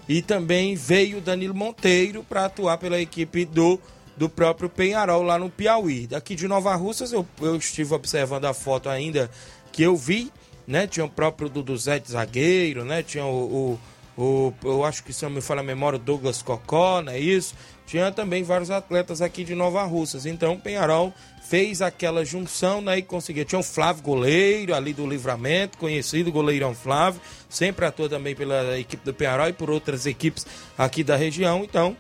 E 0.08 0.22
também 0.22 0.74
veio 0.74 1.20
Danilo 1.20 1.54
Monteiro 1.54 2.24
para 2.24 2.46
atuar 2.46 2.78
pela 2.78 3.00
equipe 3.00 3.44
do, 3.44 3.78
do 4.16 4.28
próprio 4.28 4.68
Penharol 4.68 5.22
lá 5.22 5.38
no 5.38 5.50
Piauí. 5.50 6.06
Daqui 6.06 6.34
de 6.34 6.46
Nova 6.46 6.74
Russas, 6.74 7.12
eu, 7.12 7.26
eu 7.40 7.56
estive 7.56 7.94
observando 7.94 8.44
a 8.44 8.54
foto 8.54 8.88
ainda 8.88 9.30
que 9.72 9.82
eu 9.82 9.96
vi, 9.96 10.30
né? 10.66 10.86
Tinha 10.86 11.06
o 11.06 11.10
próprio 11.10 11.48
Dudu 11.48 11.76
Zé 11.76 11.98
de 11.98 12.12
zagueiro, 12.12 12.84
né? 12.84 13.02
Tinha 13.02 13.24
o, 13.24 13.78
o, 14.16 14.22
o, 14.22 14.54
eu 14.62 14.84
acho 14.84 15.02
que 15.02 15.12
se 15.12 15.24
não 15.24 15.30
me 15.30 15.40
fala 15.40 15.60
a 15.60 15.64
memória, 15.64 15.98
o 15.98 16.02
Douglas 16.02 16.42
Cocó, 16.42 17.00
não 17.00 17.12
é 17.12 17.18
isso? 17.18 17.54
Tinha 17.86 18.10
também 18.10 18.42
vários 18.42 18.70
atletas 18.70 19.20
aqui 19.20 19.44
de 19.44 19.54
Nova 19.54 19.84
Russas. 19.84 20.26
Então, 20.26 20.58
Penharol 20.58 21.12
fez 21.42 21.82
aquela 21.82 22.24
junção 22.24 22.80
né, 22.80 22.98
e 22.98 23.02
conseguiu. 23.02 23.44
Tinha 23.44 23.58
o 23.58 23.62
Flávio 23.62 24.02
Goleiro 24.02 24.74
ali 24.74 24.92
do 24.92 25.06
Livramento, 25.06 25.76
conhecido 25.76 26.32
goleirão 26.32 26.74
Flávio, 26.74 27.20
sempre 27.48 27.84
atua 27.84 28.08
também 28.08 28.34
pela 28.34 28.78
equipe 28.78 29.04
do 29.04 29.12
Penharol 29.12 29.48
e 29.48 29.52
por 29.52 29.70
outras 29.70 30.06
equipes 30.06 30.46
aqui 30.76 31.04
da 31.04 31.16
região. 31.16 31.62
Então, 31.62 31.94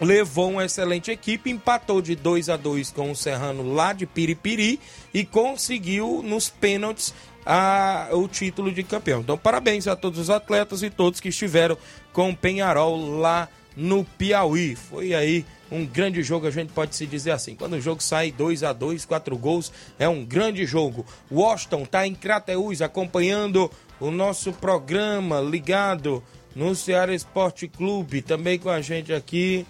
levou 0.00 0.50
uma 0.50 0.64
excelente 0.64 1.10
equipe, 1.10 1.50
empatou 1.50 2.02
de 2.02 2.14
2 2.14 2.48
a 2.48 2.56
2 2.56 2.90
com 2.90 3.10
o 3.10 3.16
Serrano 3.16 3.72
lá 3.72 3.92
de 3.92 4.06
Piripiri 4.06 4.78
e 5.12 5.24
conseguiu 5.24 6.22
nos 6.22 6.48
pênaltis 6.48 7.14
a, 7.44 8.08
o 8.12 8.28
título 8.28 8.70
de 8.70 8.82
campeão. 8.82 9.20
Então, 9.20 9.38
parabéns 9.38 9.86
a 9.86 9.96
todos 9.96 10.18
os 10.18 10.30
atletas 10.30 10.82
e 10.82 10.90
todos 10.90 11.20
que 11.20 11.28
estiveram 11.28 11.76
com 12.12 12.30
o 12.30 12.36
Penharol 12.36 13.18
lá 13.18 13.48
no 13.76 14.04
Piauí. 14.04 14.74
Foi 14.74 15.14
aí 15.14 15.44
um 15.70 15.86
grande 15.86 16.22
jogo, 16.22 16.46
a 16.46 16.50
gente 16.50 16.72
pode 16.72 16.96
se 16.96 17.06
dizer 17.06 17.30
assim. 17.30 17.54
Quando 17.54 17.74
o 17.74 17.80
jogo 17.80 18.02
sai 18.02 18.32
2 18.32 18.62
a 18.64 18.72
2 18.72 19.04
quatro 19.04 19.36
gols, 19.36 19.72
é 19.98 20.08
um 20.08 20.24
grande 20.24 20.66
jogo. 20.66 21.06
Washington 21.30 21.82
está 21.82 22.06
em 22.06 22.14
Crateús 22.14 22.82
acompanhando 22.82 23.70
o 24.00 24.10
nosso 24.10 24.52
programa 24.52 25.40
ligado 25.40 26.22
no 26.54 26.74
Ceará 26.74 27.14
Esporte 27.14 27.68
Clube. 27.68 28.22
Também 28.22 28.58
com 28.58 28.68
a 28.68 28.80
gente 28.80 29.12
aqui. 29.12 29.66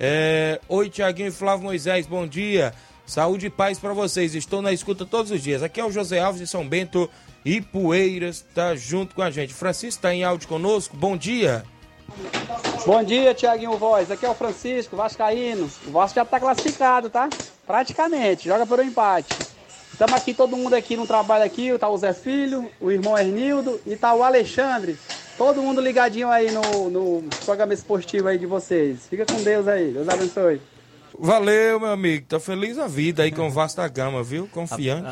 É... 0.00 0.60
Oi, 0.68 0.88
Tiaguinho 0.88 1.28
e 1.28 1.32
Flávio 1.32 1.64
Moisés, 1.64 2.06
bom 2.06 2.26
dia. 2.26 2.72
Saúde 3.06 3.46
e 3.46 3.50
paz 3.50 3.78
para 3.78 3.92
vocês. 3.92 4.34
Estou 4.34 4.62
na 4.62 4.72
escuta 4.72 5.04
todos 5.04 5.30
os 5.30 5.42
dias. 5.42 5.62
Aqui 5.62 5.80
é 5.80 5.84
o 5.84 5.92
José 5.92 6.20
Alves 6.20 6.40
de 6.40 6.46
São 6.46 6.66
Bento 6.66 7.10
e 7.44 7.60
Poeiras, 7.60 8.44
tá 8.54 8.74
junto 8.74 9.14
com 9.14 9.20
a 9.20 9.30
gente. 9.30 9.52
Francisco 9.52 9.98
está 9.98 10.14
em 10.14 10.24
áudio 10.24 10.48
conosco. 10.48 10.96
Bom 10.96 11.14
dia. 11.14 11.64
Bom 12.86 13.02
dia, 13.02 13.34
Tiaguinho 13.34 13.76
Voz. 13.76 14.10
Aqui 14.10 14.26
é 14.26 14.28
o 14.28 14.34
Francisco, 14.34 14.96
Vascaíno. 14.96 15.70
O 15.86 15.90
Vasco 15.90 16.16
já 16.16 16.22
está 16.22 16.38
classificado, 16.38 17.08
tá? 17.08 17.28
Praticamente, 17.66 18.48
joga 18.48 18.66
por 18.66 18.78
um 18.78 18.82
empate. 18.82 19.34
Estamos 19.92 20.14
aqui, 20.14 20.34
todo 20.34 20.56
mundo 20.56 20.74
aqui 20.74 20.96
no 20.96 21.06
trabalho 21.06 21.44
aqui, 21.44 21.76
tá 21.78 21.88
o 21.88 21.96
Zé 21.96 22.12
Filho, 22.12 22.68
o 22.80 22.90
irmão 22.90 23.16
Hernildo 23.16 23.80
e 23.86 23.96
tá 23.96 24.12
o 24.12 24.22
Alexandre. 24.22 24.98
Todo 25.38 25.62
mundo 25.62 25.80
ligadinho 25.80 26.28
aí 26.28 26.50
no, 26.50 26.90
no 26.90 27.24
programa 27.44 27.72
esportivo 27.72 28.28
aí 28.28 28.38
de 28.38 28.46
vocês. 28.46 29.06
Fica 29.08 29.24
com 29.24 29.42
Deus 29.42 29.66
aí, 29.66 29.92
Deus 29.92 30.08
abençoe. 30.08 30.60
Valeu, 31.18 31.78
meu 31.78 31.90
amigo. 31.90 32.26
Tá 32.26 32.40
feliz 32.40 32.76
a 32.76 32.88
vida 32.88 33.22
aí 33.22 33.30
com 33.30 33.46
o 33.46 33.50
Vasco 33.50 33.80
da 33.80 33.86
Gama, 33.86 34.22
viu? 34.22 34.48
Confiante. 34.48 35.08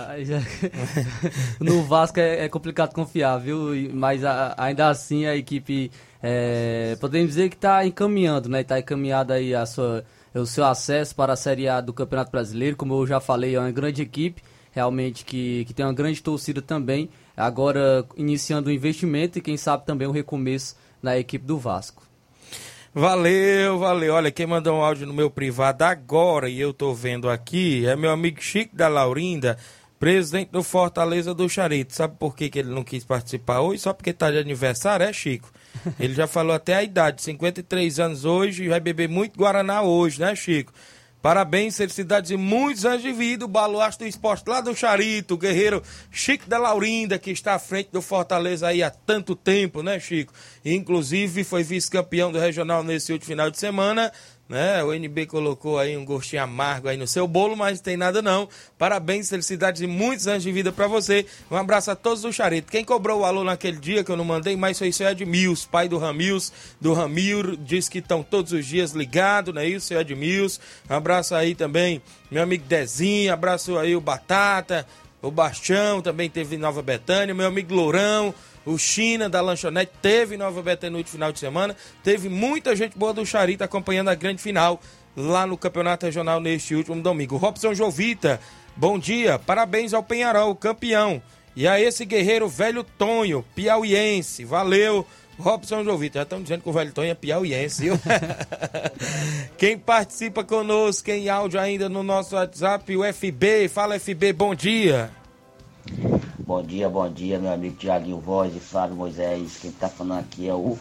no 1.61 1.83
Vasco 1.85 2.19
é, 2.19 2.45
é, 2.45 2.49
complicado 2.49 2.93
confiar, 2.93 3.39
viu? 3.39 3.69
Mas 3.93 4.23
ainda 4.57 4.89
assim 4.89 5.27
a 5.27 5.37
equipe 5.37 5.91
é, 6.23 6.97
podemos 7.01 7.31
dizer 7.31 7.49
que 7.49 7.57
está 7.57 7.85
encaminhando, 7.85 8.49
né? 8.49 8.61
Está 8.61 8.79
encaminhada 8.79 9.35
aí 9.35 9.55
a 9.55 9.67
sua, 9.67 10.05
o 10.33 10.47
seu 10.47 10.65
acesso 10.65 11.15
para 11.17 11.33
a 11.33 11.37
Série 11.37 11.69
A 11.69 11.81
do 11.81 11.93
Campeonato 11.93 12.31
Brasileiro. 12.31 12.77
Como 12.77 12.95
eu 12.95 13.07
já 13.07 13.19
falei, 13.19 13.57
é 13.57 13.59
uma 13.59 13.73
grande 13.73 14.03
equipe, 14.03 14.43
realmente 14.71 15.25
que, 15.25 15.65
que 15.65 15.75
tem 15.75 15.85
uma 15.85 15.93
grande 15.93 16.23
torcida 16.23 16.63
também. 16.63 17.11
Agora 17.37 18.07
iniciando 18.17 18.69
o 18.69 18.73
investimento 18.73 19.39
e 19.39 19.43
quem 19.43 19.57
sabe 19.57 19.85
também 19.85 20.07
o 20.07 20.13
recomeço 20.13 20.77
na 21.03 21.19
equipe 21.19 21.45
do 21.45 21.59
Vasco. 21.59 22.03
Valeu, 22.95 23.79
valeu. 23.79 24.15
Olha, 24.15 24.31
quem 24.31 24.47
mandou 24.47 24.77
um 24.77 24.83
áudio 24.83 25.07
no 25.07 25.15
meu 25.15 25.31
privado 25.31 25.83
agora 25.83 26.49
e 26.49 26.61
eu 26.61 26.75
tô 26.75 26.93
vendo 26.93 27.29
aqui 27.29 27.87
é 27.87 27.97
meu 27.97 28.11
amigo 28.11 28.41
Chico 28.43 28.77
da 28.77 28.87
Laurinda, 28.87 29.57
presidente 30.03 30.51
do 30.51 30.65
Fortaleza 30.65 31.33
do 31.33 31.49
Charito. 31.49 31.95
Sabe 31.95 32.17
por 32.19 32.35
que, 32.35 32.51
que 32.51 32.59
ele 32.59 32.71
não 32.71 32.83
quis 32.83 33.05
participar 33.05 33.61
hoje? 33.61 33.83
Só 33.83 33.93
porque 33.93 34.13
tá 34.13 34.33
de 34.33 34.37
aniversário, 34.37 35.07
é, 35.07 35.13
Chico? 35.13 35.49
Ele 35.97 36.13
já 36.13 36.27
falou 36.27 36.57
até 36.57 36.75
a 36.75 36.83
idade, 36.83 37.23
53 37.23 38.01
anos 38.01 38.25
hoje, 38.25 38.67
vai 38.67 38.81
beber 38.81 39.09
muito 39.09 39.39
Guaraná 39.39 39.81
hoje, 39.83 40.19
né, 40.19 40.35
Chico? 40.35 40.73
Parabéns, 41.23 41.77
felicidades 41.77 42.33
e 42.33 42.37
muitos 42.37 42.85
anos 42.85 43.01
de 43.01 43.13
vida. 43.13 43.45
O 43.45 43.49
baluarte 43.49 44.01
do 44.01 44.05
esporte 44.05 44.43
lá 44.49 44.61
do 44.61 44.75
Charito, 44.75 45.35
o 45.35 45.39
guerreiro 45.39 45.81
Chico 46.11 46.49
da 46.49 46.59
Laurinda, 46.59 47.17
que 47.17 47.31
está 47.31 47.55
à 47.55 47.61
frente 47.61 47.91
do 47.93 48.03
Fortaleza 48.03 48.67
aí 48.67 48.83
há 48.83 48.91
tanto 48.91 49.37
tempo, 49.37 49.85
né, 49.85 50.01
Chico? 50.01 50.33
Inclusive 50.65 51.45
foi 51.45 51.63
vice-campeão 51.63 52.33
do 52.33 52.41
regional 52.41 52.83
nesse 52.83 53.13
último 53.13 53.29
final 53.29 53.53
de 53.53 53.57
semana 53.57 54.11
né? 54.53 54.85
O 54.85 54.93
NB 54.93 55.25
colocou 55.25 55.79
aí 55.79 55.97
um 55.97 56.05
gostinho 56.05 56.43
amargo 56.43 56.87
aí 56.87 56.97
no 56.99 57.07
seu 57.07 57.27
bolo, 57.27 57.57
mas 57.57 57.79
não 57.79 57.85
tem 57.85 57.97
nada 57.97 58.21
não. 58.21 58.47
Parabéns, 58.77 59.31
felicidades 59.31 59.81
e 59.81 59.87
muitos 59.87 60.29
anos 60.29 60.43
de 60.43 60.53
vida 60.53 60.71
para 60.71 60.87
você. 60.87 61.25
Um 61.51 61.57
abraço 61.57 61.91
a 61.91 61.97
todos 61.97 62.21
do 62.21 62.31
Charito. 62.31 62.71
Quem 62.71 62.85
cobrou 62.85 63.21
o 63.21 63.25
alô 63.25 63.43
naquele 63.43 63.79
dia 63.79 64.05
que 64.05 64.13
eu 64.13 64.17
não 64.17 64.27
mandei, 64.27 64.55
mas 64.55 64.79
foi 64.79 64.91
o 64.91 64.93
seu 64.93 65.09
Edmils, 65.09 65.65
pai 65.65 65.89
do 65.89 65.97
Ramils, 65.97 66.53
do 66.79 66.93
Ramiro, 66.93 67.57
diz 67.57 67.89
que 67.89 68.01
estão 68.01 68.23
todos 68.23 68.53
os 68.53 68.67
dias 68.67 68.93
ligados, 68.93 69.55
né? 69.55 69.67
Isso, 69.67 69.87
seu 69.87 69.99
Edmils. 69.99 70.61
Um 70.91 70.95
abraço 70.97 71.35
aí 71.35 71.55
também, 71.55 72.03
meu 72.31 72.43
amigo 72.43 72.65
Dezinho, 72.69 73.33
abraço 73.33 73.79
aí 73.79 73.97
o 73.97 74.03
Batata, 74.03 74.87
o 75.23 75.31
Bastião 75.31 76.03
também 76.03 76.29
teve 76.29 76.59
Nova 76.59 76.83
Betânia, 76.83 77.35
meu 77.35 77.47
amigo 77.47 77.75
Lourão, 77.75 78.35
o 78.65 78.79
China 78.79 79.29
da 79.29 79.41
lanchonete 79.41 79.93
teve 80.01 80.37
Nova 80.37 80.63
Betânia 80.63 80.99
no 80.99 81.05
final 81.05 81.33
de 81.33 81.39
semana. 81.39 81.77
Teve 82.03 82.29
muita 82.29 82.75
gente 82.77 82.97
boa 82.97 83.13
do 83.13 83.27
Charita 83.27 83.65
acompanhando 83.65 84.09
a 84.09 84.15
grande 84.15 84.41
final 84.41 84.81
lá 85.17 85.47
no 85.47 85.57
Campeonato 85.57 86.07
Regional 86.07 86.41
neste 86.41 86.75
último 86.75 87.01
domingo. 87.01 87.37
Robson 87.37 87.75
Jovita, 87.75 88.41
bom 88.77 88.99
dia. 88.99 89.39
Parabéns 89.39 89.93
ao 89.93 90.03
Penharol, 90.03 90.55
campeão. 90.55 91.23
E 91.55 91.69
a 91.69 91.79
esse 91.79 92.05
guerreiro 92.05 92.49
velho 92.49 92.83
Tonho, 92.83 93.45
piauiense. 93.55 94.45
Valeu. 94.45 95.07
Robson 95.39 95.83
Jovita, 95.83 96.21
já 96.21 96.23
estão 96.23 96.43
dizendo 96.43 96.63
que 96.63 96.69
o 96.69 96.73
velho 96.73 96.93
Tonho 96.93 97.11
é 97.11 97.15
piauiense, 97.15 97.83
viu? 97.83 97.99
quem 99.59 99.79
participa 99.79 100.45
conosco 100.45 101.11
em 101.11 101.29
áudio 101.29 101.59
ainda 101.59 101.89
no 101.89 102.03
nosso 102.03 102.37
WhatsApp, 102.37 102.97
o 102.97 103.03
FB. 103.13 103.69
Fala 103.69 103.99
FB, 103.99 104.33
bom 104.33 104.55
dia. 104.55 105.11
Bom 106.53 106.63
dia, 106.63 106.87
bom 106.87 107.09
dia, 107.11 107.39
meu 107.39 107.51
amigo 107.51 107.77
Tiaguinho 107.77 108.21
Voz 108.21 108.55
e 108.55 108.61
Flávio 108.61 108.95
Moisés. 108.95 109.57
Quem 109.57 109.73
tá 109.73 109.89
falando 109.89 110.21
aqui 110.21 110.47
é 110.47 110.53
o, 110.53 110.77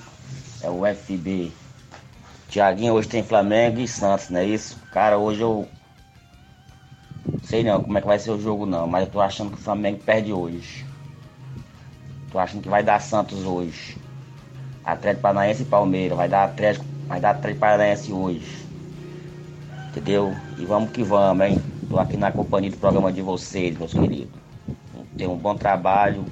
é 0.61 0.69
o 0.69 0.81
FB. 0.85 1.49
Tiaguinho, 2.49 2.93
hoje 2.93 3.07
tem 3.07 3.23
Flamengo 3.23 3.79
e 3.79 3.87
Santos, 3.87 4.29
não 4.29 4.41
é 4.41 4.45
isso? 4.45 4.77
Cara, 4.91 5.17
hoje 5.17 5.39
eu. 5.39 5.65
Sei 7.43 7.63
não 7.63 7.81
como 7.81 7.97
é 7.97 8.01
que 8.01 8.07
vai 8.07 8.19
ser 8.19 8.31
o 8.31 8.41
jogo 8.41 8.65
não, 8.65 8.85
mas 8.85 9.05
eu 9.05 9.11
tô 9.13 9.21
achando 9.21 9.51
que 9.51 9.59
o 9.59 9.63
Flamengo 9.63 10.03
perde 10.03 10.33
hoje. 10.33 10.85
Tô 12.33 12.37
achando 12.37 12.61
que 12.61 12.67
vai 12.69 12.83
dar 12.83 12.99
Santos 12.99 13.45
hoje. 13.45 13.97
Atlético 14.83 15.21
Paranaense 15.21 15.61
e 15.61 15.65
Palmeiras. 15.67 16.17
Vai 16.17 16.27
dar 16.27 16.43
Atlético, 16.43 16.85
Mas 17.07 17.21
dá 17.21 17.33
três 17.33 17.57
Paranaense 17.57 18.11
hoje. 18.11 18.65
Entendeu? 19.87 20.35
E 20.57 20.65
vamos 20.65 20.91
que 20.91 21.01
vamos, 21.01 21.47
hein? 21.47 21.61
Tô 21.89 21.97
aqui 21.97 22.17
na 22.17 22.29
companhia 22.29 22.71
do 22.71 22.77
programa 22.77 23.09
de 23.09 23.21
vocês, 23.21 23.77
meus 23.77 23.93
queridos. 23.93 24.40
Um 25.27 25.37
bom 25.37 25.55
trabalho 25.55 26.25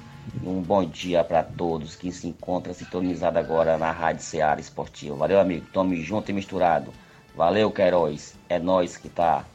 e 0.43 0.47
um 0.47 0.61
bom 0.61 0.85
dia 0.85 1.23
para 1.23 1.43
todos 1.43 1.95
que 1.95 2.11
se 2.11 2.27
encontram 2.27 2.73
sintonizados 2.73 3.37
agora 3.37 3.77
na 3.77 3.91
Rádio 3.91 4.23
Ceará 4.23 4.59
Esportiva. 4.59 5.15
Valeu, 5.15 5.39
amigo. 5.39 5.65
Tome 5.71 6.01
junto 6.01 6.29
e 6.29 6.33
misturado. 6.33 6.93
Valeu, 7.35 7.71
Queiroz. 7.71 8.35
É 8.47 8.59
nós 8.59 8.97
que 8.97 9.09
tá. 9.09 9.45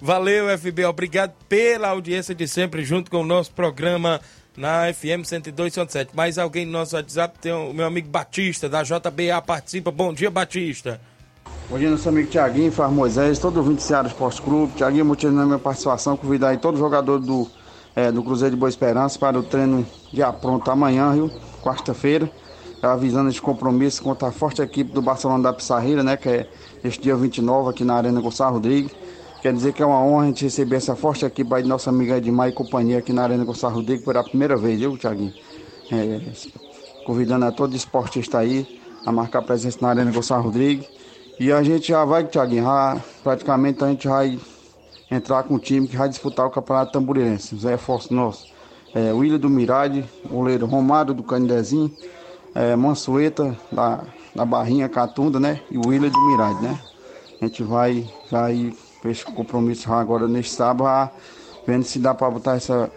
Valeu, 0.00 0.46
FB. 0.58 0.84
Obrigado 0.84 1.32
pela 1.48 1.88
audiência 1.88 2.34
de 2.34 2.46
sempre 2.46 2.84
junto 2.84 3.10
com 3.10 3.22
o 3.22 3.26
nosso 3.26 3.50
programa 3.52 4.20
na 4.56 4.92
FM 4.92 5.22
102.7. 5.24 6.08
Mais 6.12 6.38
alguém 6.38 6.66
no 6.66 6.72
nosso 6.72 6.96
WhatsApp? 6.96 7.38
Tem 7.38 7.52
o 7.52 7.72
meu 7.72 7.86
amigo 7.86 8.08
Batista, 8.08 8.68
da 8.68 8.82
JBA, 8.82 9.40
participa. 9.46 9.90
Bom 9.90 10.12
dia, 10.12 10.30
Batista. 10.30 11.00
Bom 11.68 11.78
dia, 11.78 11.90
nosso 11.90 12.08
amigo 12.08 12.30
Tiaguinho, 12.30 12.70
Faz 12.70 12.92
Moisés, 12.92 13.38
todo 13.38 13.58
o 13.58 13.62
20 13.62 13.80
Ceará 13.80 14.06
Esporte 14.06 14.40
Clube. 14.40 14.72
Tiaguinho, 14.74 15.04
motivo 15.04 15.34
da 15.34 15.44
minha 15.44 15.58
participação, 15.58 16.16
convidar 16.16 16.50
aí 16.50 16.58
todo 16.58 16.78
jogador 16.78 17.18
do, 17.18 17.48
é, 17.94 18.12
do 18.12 18.22
Cruzeiro 18.22 18.54
de 18.54 18.60
Boa 18.60 18.68
Esperança 18.68 19.18
para 19.18 19.36
o 19.38 19.42
treino 19.42 19.84
já 20.12 20.32
pronto 20.32 20.70
amanhã, 20.70 21.12
viu? 21.12 21.28
Quarta-feira. 21.62 22.30
Avisando 22.80 23.30
esse 23.30 23.42
compromisso 23.42 24.00
contra 24.02 24.28
a 24.28 24.32
forte 24.32 24.62
equipe 24.62 24.92
do 24.92 25.02
Barcelona 25.02 25.42
da 25.42 25.52
Pissarreira, 25.52 26.04
né? 26.04 26.16
Que 26.16 26.28
é 26.28 26.50
este 26.84 27.02
dia 27.02 27.16
29 27.16 27.70
aqui 27.70 27.82
na 27.82 27.94
Arena 27.94 28.20
Gonçalo 28.20 28.54
Rodrigues. 28.54 28.92
Quer 29.42 29.52
dizer 29.52 29.72
que 29.72 29.82
é 29.82 29.86
uma 29.86 30.00
honra 30.00 30.24
a 30.24 30.26
gente 30.26 30.44
receber 30.44 30.76
essa 30.76 30.94
forte 30.94 31.24
equipe 31.24 31.52
aí 31.52 31.62
de 31.62 31.68
nossa 31.68 31.90
amiga 31.90 32.16
Edmar 32.16 32.48
e 32.48 32.52
companhia 32.52 32.98
aqui 32.98 33.12
na 33.12 33.24
Arena 33.24 33.44
Gonçalo 33.44 33.74
Rodrigues 33.74 34.04
pela 34.04 34.22
primeira 34.22 34.56
vez, 34.56 34.78
viu, 34.78 34.96
Tiaguinho? 34.96 35.32
É, 35.90 36.20
convidando 37.04 37.44
a 37.44 37.50
todo 37.50 37.74
esportista 37.74 38.38
aí 38.38 38.80
a 39.04 39.10
marcar 39.10 39.42
presença 39.42 39.78
na 39.80 39.88
Arena 39.88 40.12
Gonçalo 40.12 40.44
Rodrigues. 40.44 40.95
E 41.38 41.52
a 41.52 41.62
gente 41.62 41.88
já 41.88 42.02
vai, 42.04 42.24
Tiaguinho, 42.24 42.64
já, 42.64 43.00
praticamente 43.22 43.84
a 43.84 43.88
gente 43.88 44.08
vai 44.08 44.38
entrar 45.10 45.42
com 45.42 45.54
o 45.54 45.58
time 45.58 45.86
que 45.86 45.96
vai 45.96 46.08
disputar 46.08 46.46
o 46.46 46.50
Campeonato 46.50 46.92
Tamburirense. 46.92 47.56
Zé 47.56 47.76
Força 47.76 48.14
nosso. 48.14 48.50
É, 48.94 49.12
William 49.12 49.38
do 49.38 49.50
Mirade, 49.50 50.02
goleiro 50.30 50.64
Romário 50.64 51.12
do 51.12 51.22
Canidezinho, 51.22 51.94
é, 52.54 52.74
Mansueta 52.74 53.54
da, 53.70 54.02
da 54.34 54.46
Barrinha 54.46 54.88
Catunda, 54.88 55.38
né? 55.38 55.60
E 55.70 55.76
William 55.76 56.08
do 56.08 56.26
Mirade, 56.26 56.62
né? 56.62 56.80
A 57.40 57.44
gente 57.44 57.62
vai, 57.62 58.08
vai 58.30 58.74
esse 59.04 59.24
compromisso 59.26 59.92
agora 59.92 60.26
neste 60.26 60.52
sábado, 60.52 61.10
vendo 61.66 61.84
se 61.84 61.98
dá 61.98 62.14
para 62.14 62.30
botar 62.30 62.56
essa 62.56 62.90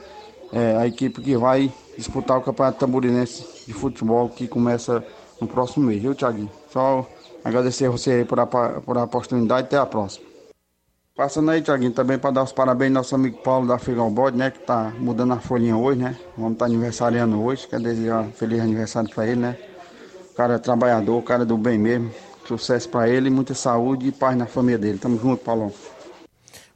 é, 0.53 0.77
a 0.77 0.87
equipe 0.87 1.21
que 1.21 1.35
vai 1.35 1.71
disputar 1.97 2.37
o 2.37 2.41
Campeonato 2.41 2.79
Tamborinense 2.79 3.45
de 3.67 3.73
Futebol 3.73 4.29
que 4.29 4.47
começa 4.47 5.03
no 5.41 5.47
próximo 5.47 5.85
mês, 5.85 6.01
viu, 6.01 6.15
Thiaguinho? 6.15 6.49
Só 6.71 7.05
agradecer 7.43 7.85
a 7.85 7.89
você 7.89 8.25
por 8.25 8.39
a, 8.39 8.45
por 8.45 8.97
a 8.97 9.03
oportunidade 9.03 9.67
até 9.67 9.77
a 9.77 9.85
próxima. 9.85 10.29
Passando 11.15 11.51
aí, 11.51 11.61
Thiaguinho, 11.61 11.91
também 11.91 12.17
para 12.17 12.31
dar 12.31 12.43
os 12.43 12.53
parabéns 12.53 12.91
ao 12.91 13.01
nosso 13.01 13.13
amigo 13.13 13.39
Paulo 13.43 13.67
da 13.67 13.77
Frigão 13.77 14.09
Bode, 14.09 14.37
né? 14.37 14.51
Que 14.51 14.59
tá 14.59 14.93
mudando 14.97 15.33
a 15.33 15.39
folhinha 15.39 15.75
hoje, 15.75 15.99
né? 15.99 16.17
Vamos 16.37 16.53
estar 16.53 16.65
tá 16.65 16.71
aniversariando 16.71 17.43
hoje. 17.43 17.67
Quer 17.67 17.81
desejar 17.81 18.21
um 18.21 18.31
feliz 18.31 18.61
aniversário 18.61 19.09
para 19.09 19.27
ele, 19.27 19.41
né? 19.41 19.57
O 20.31 20.33
cara 20.33 20.53
é 20.53 20.57
trabalhador, 20.57 21.17
o 21.17 21.21
cara 21.21 21.43
é 21.43 21.45
do 21.45 21.57
bem 21.57 21.77
mesmo. 21.77 22.09
Sucesso 22.47 22.87
para 22.87 23.09
ele, 23.09 23.29
muita 23.29 23.53
saúde 23.53 24.07
e 24.07 24.11
paz 24.13 24.37
na 24.37 24.45
família 24.45 24.77
dele. 24.77 24.97
Tamo 24.97 25.19
junto, 25.19 25.43
Paulão. 25.43 25.73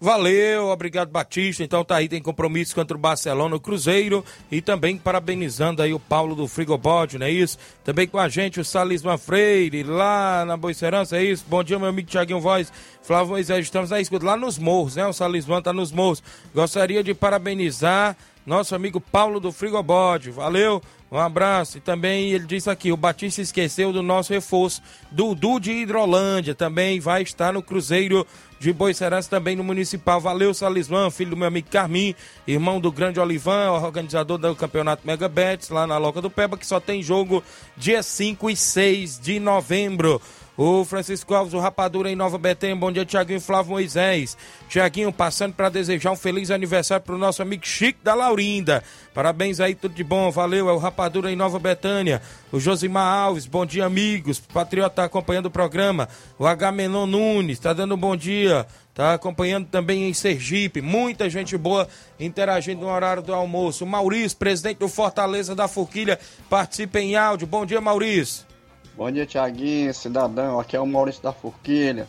Valeu, 0.04 0.68
obrigado 0.68 1.10
Batista. 1.10 1.64
Então 1.64 1.82
tá 1.82 1.95
aí, 1.95 2.10
tem 2.10 2.22
compromisso 2.22 2.76
contra 2.76 2.97
o 2.97 2.99
Barcelona, 2.99 3.56
o 3.56 3.60
Cruzeiro 3.60 4.22
e 4.51 4.60
também 4.60 4.97
parabenizando 4.97 5.82
aí 5.82 5.93
o 5.93 5.99
Paulo 5.99 6.36
do 6.36 6.45
Frigobode, 6.45 7.18
não 7.18 7.26
é 7.26 7.32
isso? 7.32 7.58
Também 7.86 8.06
com 8.06 8.20
a 8.20 8.28
gente 8.28 8.60
o 8.60 8.66
Salisman 8.66 9.18
Freire, 9.18 9.82
lá 9.82 10.43
na 10.43 10.58
Boicerança, 10.58 11.16
é 11.16 11.24
isso? 11.24 11.45
Bom 11.47 11.64
dia, 11.64 11.80
meu 11.80 11.88
amigo 11.88 12.10
Tiaguinho 12.10 12.41
Voz, 12.41 12.70
Flávio 13.01 13.30
Moisés, 13.30 13.64
estamos 13.64 13.93
aí, 13.93 14.01
escuta, 14.01 14.26
lá 14.26 14.36
nos 14.36 14.58
morros, 14.58 14.97
né? 14.97 15.08
O 15.08 15.14
Salisman 15.14 15.62
tá 15.62 15.72
nos 15.72 15.93
morros. 15.93 16.22
Gostaria 16.54 17.01
de 17.01 17.14
parabenizar 17.14 18.18
nosso 18.46 18.76
amigo 18.76 19.00
Paulo 19.00 19.39
do 19.39 19.52
Frigobode, 19.52 20.30
valeu, 20.30 20.82
um 21.12 21.18
abraço. 21.18 21.78
E 21.78 21.82
também 21.82 22.32
ele 22.32 22.46
disse 22.46 22.70
aqui: 22.70 22.91
o 22.91 22.98
Batista 22.98 23.41
esqueceu 23.41 23.94
do 23.94 24.02
nosso 24.02 24.34
reforço. 24.34 24.82
Dudu 25.12 25.60
de 25.60 25.72
Hidrolândia 25.72 26.54
também 26.54 27.00
vai 27.00 27.22
estar 27.22 27.54
no 27.54 27.62
Cruzeiro 27.62 28.26
de 28.60 28.74
Boicerança, 28.74 29.30
também 29.30 29.56
no 29.56 29.64
Municipal. 29.64 30.20
Valeu, 30.20 30.54
Salismã, 30.54 31.12
filho 31.12 31.32
do 31.32 31.38
meu 31.38 31.48
amigo 31.48 31.70
Carmim, 31.70 32.16
irmão 32.48 32.80
do 32.80 32.91
grande 32.91 33.20
Olivan, 33.20 33.72
organizador 33.72 34.38
do 34.38 34.56
campeonato 34.56 35.06
Mega 35.06 35.28
Bets, 35.30 35.70
lá 35.70 35.86
na 35.86 35.98
Loca 35.98 36.22
do 36.22 36.30
Peba, 36.30 36.58
que 36.58 36.66
só 36.66 36.80
tem 36.80 37.04
jogo 37.04 37.44
dia 37.78 38.02
5 38.02 38.50
e 38.50 38.56
6 38.56 39.20
de 39.20 39.39
novembro. 39.39 40.22
O 40.56 40.86
Francisco 40.86 41.34
Alves, 41.34 41.56
o 41.56 41.60
Rapadura 41.60 42.12
em 42.12 42.16
Nova 42.16 42.38
Betânia. 42.38 42.76
Bom 42.76 42.91
dia, 42.91 43.04
Tiaguinho 43.04 43.41
Flávio 43.41 43.72
Moisés. 43.72 44.38
Tiaguinho, 44.70 45.12
passando 45.12 45.54
para 45.54 45.68
desejar 45.68 46.12
um 46.12 46.16
feliz 46.16 46.51
aniversário 46.51 47.04
para 47.04 47.16
o 47.16 47.18
nosso 47.18 47.41
amigo 47.41 47.66
Chico 47.66 47.99
da 48.04 48.14
Laurinda. 48.14 48.84
Parabéns 49.16 49.60
aí, 49.60 49.74
tudo 49.74 49.95
de 49.95 50.04
bom. 50.04 50.30
Valeu, 50.30 50.70
é 50.70 50.72
o 50.72 50.78
Rapadura 50.78 51.32
em 51.32 51.36
Nova 51.36 51.58
Betânia. 51.58 52.22
O 52.51 52.60
Josimar 52.60 53.12
Alves, 53.12 53.47
bom 53.47 53.66
dia, 53.66 53.86
amigos. 53.86 54.39
Patriota 54.39 54.97
tá 54.97 55.04
acompanhando 55.06 55.47
o 55.47 55.51
programa. 55.51 56.08
O 56.38 56.45
Agamenon 56.45 57.08
Nunes, 57.08 57.58
tá 57.58 57.74
dando 57.74 57.95
um 57.95 57.97
bom 57.97 58.16
dia. 58.16 58.68
Tá 58.93 59.16
acompanhando 59.16 59.66
também 59.66 60.08
em 60.08 60.14
Sergipe. 60.14 60.82
Muita 60.82 61.32
gente 61.32 61.58
boa 61.58 61.88
interagindo 62.20 62.82
no 62.82 62.91
horário 62.91 63.24
do 63.24 63.34
almoço. 63.34 63.88
Maurício, 63.88 64.38
presidente 64.38 64.78
do 64.78 64.88
Fortaleza 64.88 65.56
da 65.56 65.68
Forquilha, 65.68 66.20
participa 66.47 66.99
em 66.99 67.16
áudio. 67.16 67.47
Bom 67.47 67.66
dia, 67.66 67.82
Maurício. 67.82 68.53
Bom 68.96 69.10
dia, 69.10 69.26
Tiaguinho, 69.26 69.91
cidadão. 69.91 70.60
Aqui 70.60 70.76
é 70.78 70.80
o 70.80 70.86
Maurício 70.86 71.24
da 71.24 71.34
Forquilha. 71.34 72.08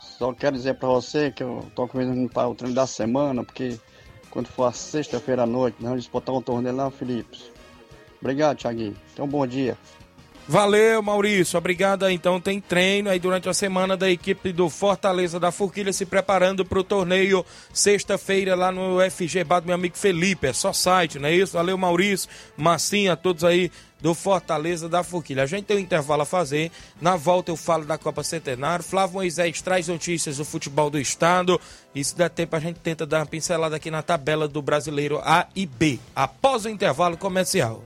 Só 0.00 0.32
quero 0.32 0.56
dizer 0.56 0.74
para 0.74 0.88
você 0.88 1.30
que 1.30 1.40
eu 1.40 1.64
tô 1.72 1.86
convidando 1.86 2.28
para 2.28 2.48
o 2.48 2.54
treino 2.54 2.74
da 2.74 2.84
semana, 2.84 3.44
porque 3.44 3.78
quando 4.28 4.48
for 4.48 4.64
a 4.64 4.72
sexta-feira 4.72 5.44
à 5.44 5.46
noite, 5.46 5.76
nós 5.78 5.90
vamos 5.90 6.02
disputar 6.02 6.34
um 6.34 6.42
torneio 6.42 6.74
lá, 6.74 6.90
Felipe. 6.90 7.38
Obrigado, 8.20 8.56
Tiaguinho. 8.56 8.96
Um 9.20 9.28
bom 9.28 9.46
dia. 9.46 9.78
Valeu, 10.48 11.00
Maurício. 11.00 11.56
Obrigado. 11.56 12.08
Então 12.10 12.40
tem 12.40 12.60
treino 12.60 13.08
aí 13.08 13.18
durante 13.18 13.48
a 13.48 13.54
semana 13.54 13.96
da 13.96 14.10
equipe 14.10 14.52
do 14.52 14.68
Fortaleza 14.68 15.38
da 15.38 15.52
Forquilha 15.52 15.92
se 15.92 16.04
preparando 16.04 16.64
para 16.64 16.80
o 16.80 16.84
torneio 16.84 17.44
sexta-feira 17.72 18.56
lá 18.56 18.72
no 18.72 18.98
FG 19.10 19.44
Bar 19.44 19.60
do 19.60 19.66
meu 19.66 19.76
amigo 19.76 19.96
Felipe. 19.96 20.48
É 20.48 20.52
só 20.52 20.72
site, 20.72 21.18
não 21.18 21.28
é 21.28 21.34
isso? 21.34 21.52
Valeu, 21.52 21.78
Maurício, 21.78 22.28
Massinha, 22.56 23.16
todos 23.16 23.44
aí 23.44 23.70
do 24.00 24.14
Fortaleza 24.14 24.88
da 24.88 25.02
Forquilha. 25.02 25.42
A 25.42 25.46
gente 25.46 25.66
tem 25.66 25.76
um 25.76 25.80
intervalo 25.80 26.22
a 26.22 26.26
fazer. 26.26 26.72
Na 27.00 27.16
volta 27.16 27.50
eu 27.50 27.56
falo 27.56 27.84
da 27.84 27.98
Copa 27.98 28.24
Centenário. 28.24 28.84
Flávio 28.84 29.14
Moisés 29.14 29.60
traz 29.62 29.88
notícias 29.88 30.38
do 30.38 30.44
futebol 30.44 30.90
do 30.90 30.98
estado. 30.98 31.60
E 31.94 32.02
se 32.02 32.16
der 32.16 32.30
tempo, 32.30 32.56
a 32.56 32.60
gente 32.60 32.80
tenta 32.80 33.06
dar 33.06 33.18
uma 33.18 33.26
pincelada 33.26 33.76
aqui 33.76 33.90
na 33.90 34.02
tabela 34.02 34.48
do 34.48 34.62
brasileiro 34.62 35.20
A 35.22 35.46
e 35.54 35.66
B. 35.66 35.98
Após 36.14 36.64
o 36.64 36.68
intervalo 36.68 37.16
comercial. 37.16 37.84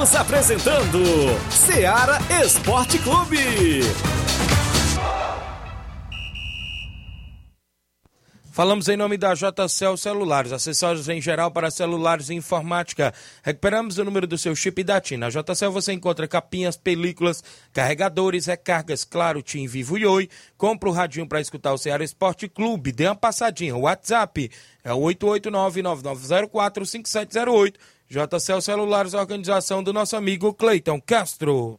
Estamos 0.00 0.16
apresentando 0.16 0.98
Seara 1.50 2.16
Esporte 2.42 2.98
Clube. 3.00 3.82
Falamos 8.50 8.88
em 8.88 8.96
nome 8.96 9.18
da 9.18 9.34
JCL 9.34 9.98
Celulares, 9.98 10.52
acessórios 10.52 11.06
em 11.10 11.20
geral 11.20 11.50
para 11.50 11.70
celulares 11.70 12.30
e 12.30 12.34
informática. 12.34 13.12
Recuperamos 13.42 13.98
o 13.98 14.04
número 14.04 14.26
do 14.26 14.38
seu 14.38 14.56
chip 14.56 14.82
da 14.82 14.98
TIM. 15.02 15.18
Na 15.18 15.28
JCL 15.28 15.70
você 15.70 15.92
encontra 15.92 16.26
capinhas, 16.26 16.78
películas, 16.78 17.44
carregadores, 17.70 18.46
recargas, 18.46 19.04
claro, 19.04 19.42
TIM, 19.42 19.66
Vivo 19.66 19.98
e 19.98 20.06
Oi. 20.06 20.30
Compra 20.56 20.88
o 20.88 20.92
radinho 20.92 21.28
para 21.28 21.42
escutar 21.42 21.74
o 21.74 21.78
Ceará 21.78 22.02
Esporte 22.02 22.48
Clube. 22.48 22.90
Dê 22.90 23.06
uma 23.06 23.14
passadinha. 23.14 23.76
O 23.76 23.82
WhatsApp 23.82 24.50
é 24.82 24.94
o 24.94 25.00
889-9904-5708. 25.00 27.74
JCL 28.10 28.60
Celulares, 28.60 29.14
organização 29.14 29.84
do 29.84 29.92
nosso 29.92 30.16
amigo 30.16 30.52
Cleiton 30.52 31.00
Castro. 31.00 31.78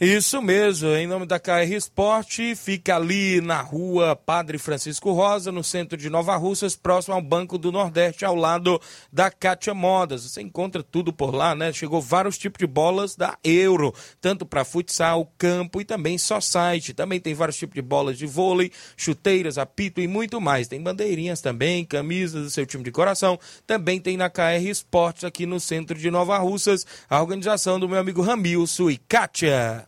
Isso 0.00 0.40
mesmo, 0.40 0.90
em 0.90 1.08
nome 1.08 1.26
da 1.26 1.40
KR 1.40 1.74
Esporte, 1.74 2.54
fica 2.54 2.94
ali 2.94 3.40
na 3.40 3.60
rua 3.60 4.14
Padre 4.14 4.56
Francisco 4.56 5.10
Rosa, 5.10 5.50
no 5.50 5.64
centro 5.64 5.98
de 5.98 6.08
Nova 6.08 6.36
Russas, 6.36 6.76
próximo 6.76 7.16
ao 7.16 7.20
Banco 7.20 7.58
do 7.58 7.72
Nordeste, 7.72 8.24
ao 8.24 8.36
lado 8.36 8.80
da 9.12 9.28
Kátia 9.28 9.74
Modas. 9.74 10.22
Você 10.22 10.40
encontra 10.40 10.84
tudo 10.84 11.12
por 11.12 11.34
lá, 11.34 11.52
né? 11.52 11.72
Chegou 11.72 12.00
vários 12.00 12.38
tipos 12.38 12.60
de 12.60 12.66
bolas 12.68 13.16
da 13.16 13.36
Euro, 13.42 13.92
tanto 14.20 14.46
para 14.46 14.64
futsal, 14.64 15.32
campo 15.36 15.80
e 15.80 15.84
também 15.84 16.16
só 16.16 16.40
site. 16.40 16.94
Também 16.94 17.18
tem 17.18 17.34
vários 17.34 17.56
tipos 17.56 17.74
de 17.74 17.82
bolas 17.82 18.16
de 18.16 18.24
vôlei, 18.24 18.70
chuteiras, 18.96 19.58
apito 19.58 20.00
e 20.00 20.06
muito 20.06 20.40
mais. 20.40 20.68
Tem 20.68 20.80
bandeirinhas 20.80 21.40
também, 21.40 21.84
camisas 21.84 22.44
do 22.44 22.50
seu 22.50 22.64
time 22.64 22.84
de 22.84 22.92
coração. 22.92 23.36
Também 23.66 24.00
tem 24.00 24.16
na 24.16 24.30
KR 24.30 24.64
Esportes 24.64 25.24
aqui 25.24 25.44
no 25.44 25.58
centro 25.58 25.98
de 25.98 26.08
Nova 26.08 26.38
Russas, 26.38 26.86
a 27.10 27.20
organização 27.20 27.80
do 27.80 27.88
meu 27.88 27.98
amigo 27.98 28.22
Ramilson 28.22 28.90
e 28.90 28.96
Kátia. 28.96 29.87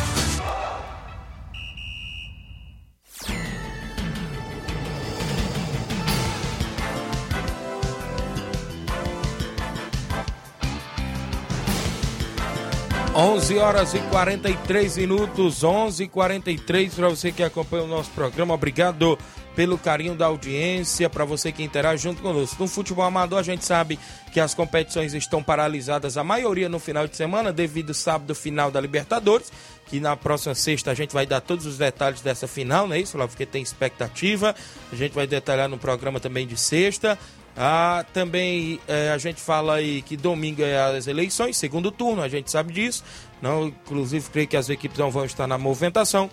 11 13.13 13.57
horas 13.57 13.93
e 13.93 13.99
43 13.99 14.95
minutos, 14.95 15.65
11 15.65 16.03
e 16.03 16.07
43 16.07 16.93
para 16.95 17.09
você 17.09 17.29
que 17.29 17.43
acompanha 17.43 17.83
o 17.83 17.87
nosso 17.87 18.09
programa. 18.11 18.53
Obrigado 18.53 19.19
pelo 19.53 19.77
carinho 19.77 20.15
da 20.15 20.27
audiência, 20.27 21.09
para 21.09 21.25
você 21.25 21.51
que 21.51 21.61
interage 21.61 22.03
junto 22.03 22.21
conosco. 22.21 22.55
No 22.57 22.69
futebol 22.69 23.03
amador, 23.03 23.39
a 23.39 23.43
gente 23.43 23.65
sabe 23.65 23.99
que 24.31 24.39
as 24.39 24.53
competições 24.53 25.13
estão 25.13 25.43
paralisadas, 25.43 26.15
a 26.15 26.23
maioria 26.23 26.69
no 26.69 26.79
final 26.79 27.05
de 27.05 27.17
semana, 27.17 27.51
devido 27.51 27.89
ao 27.89 27.95
sábado 27.95 28.33
final 28.33 28.71
da 28.71 28.79
Libertadores, 28.79 29.51
que 29.87 29.99
na 29.99 30.15
próxima 30.15 30.55
sexta 30.55 30.91
a 30.91 30.93
gente 30.93 31.13
vai 31.13 31.25
dar 31.25 31.41
todos 31.41 31.65
os 31.65 31.77
detalhes 31.77 32.21
dessa 32.21 32.47
final, 32.47 32.87
não 32.87 32.95
é 32.95 32.99
isso? 33.01 33.17
Porque 33.17 33.45
tem 33.45 33.61
expectativa. 33.61 34.55
A 34.89 34.95
gente 34.95 35.11
vai 35.11 35.27
detalhar 35.27 35.67
no 35.67 35.77
programa 35.77 36.21
também 36.21 36.47
de 36.47 36.55
sexta. 36.55 37.19
Ah, 37.55 38.05
também 38.13 38.79
é, 38.87 39.11
a 39.11 39.17
gente 39.17 39.41
fala 39.41 39.75
aí 39.75 40.01
que 40.01 40.15
domingo 40.15 40.61
é 40.61 40.79
as 40.97 41.07
eleições, 41.07 41.57
segundo 41.57 41.91
turno, 41.91 42.21
a 42.21 42.29
gente 42.29 42.49
sabe 42.49 42.73
disso. 42.73 43.03
Não, 43.41 43.67
inclusive, 43.67 44.29
creio 44.29 44.47
que 44.47 44.57
as 44.57 44.69
equipes 44.69 44.97
não 44.97 45.11
vão 45.11 45.25
estar 45.25 45.47
na 45.47 45.57
movimentação. 45.57 46.29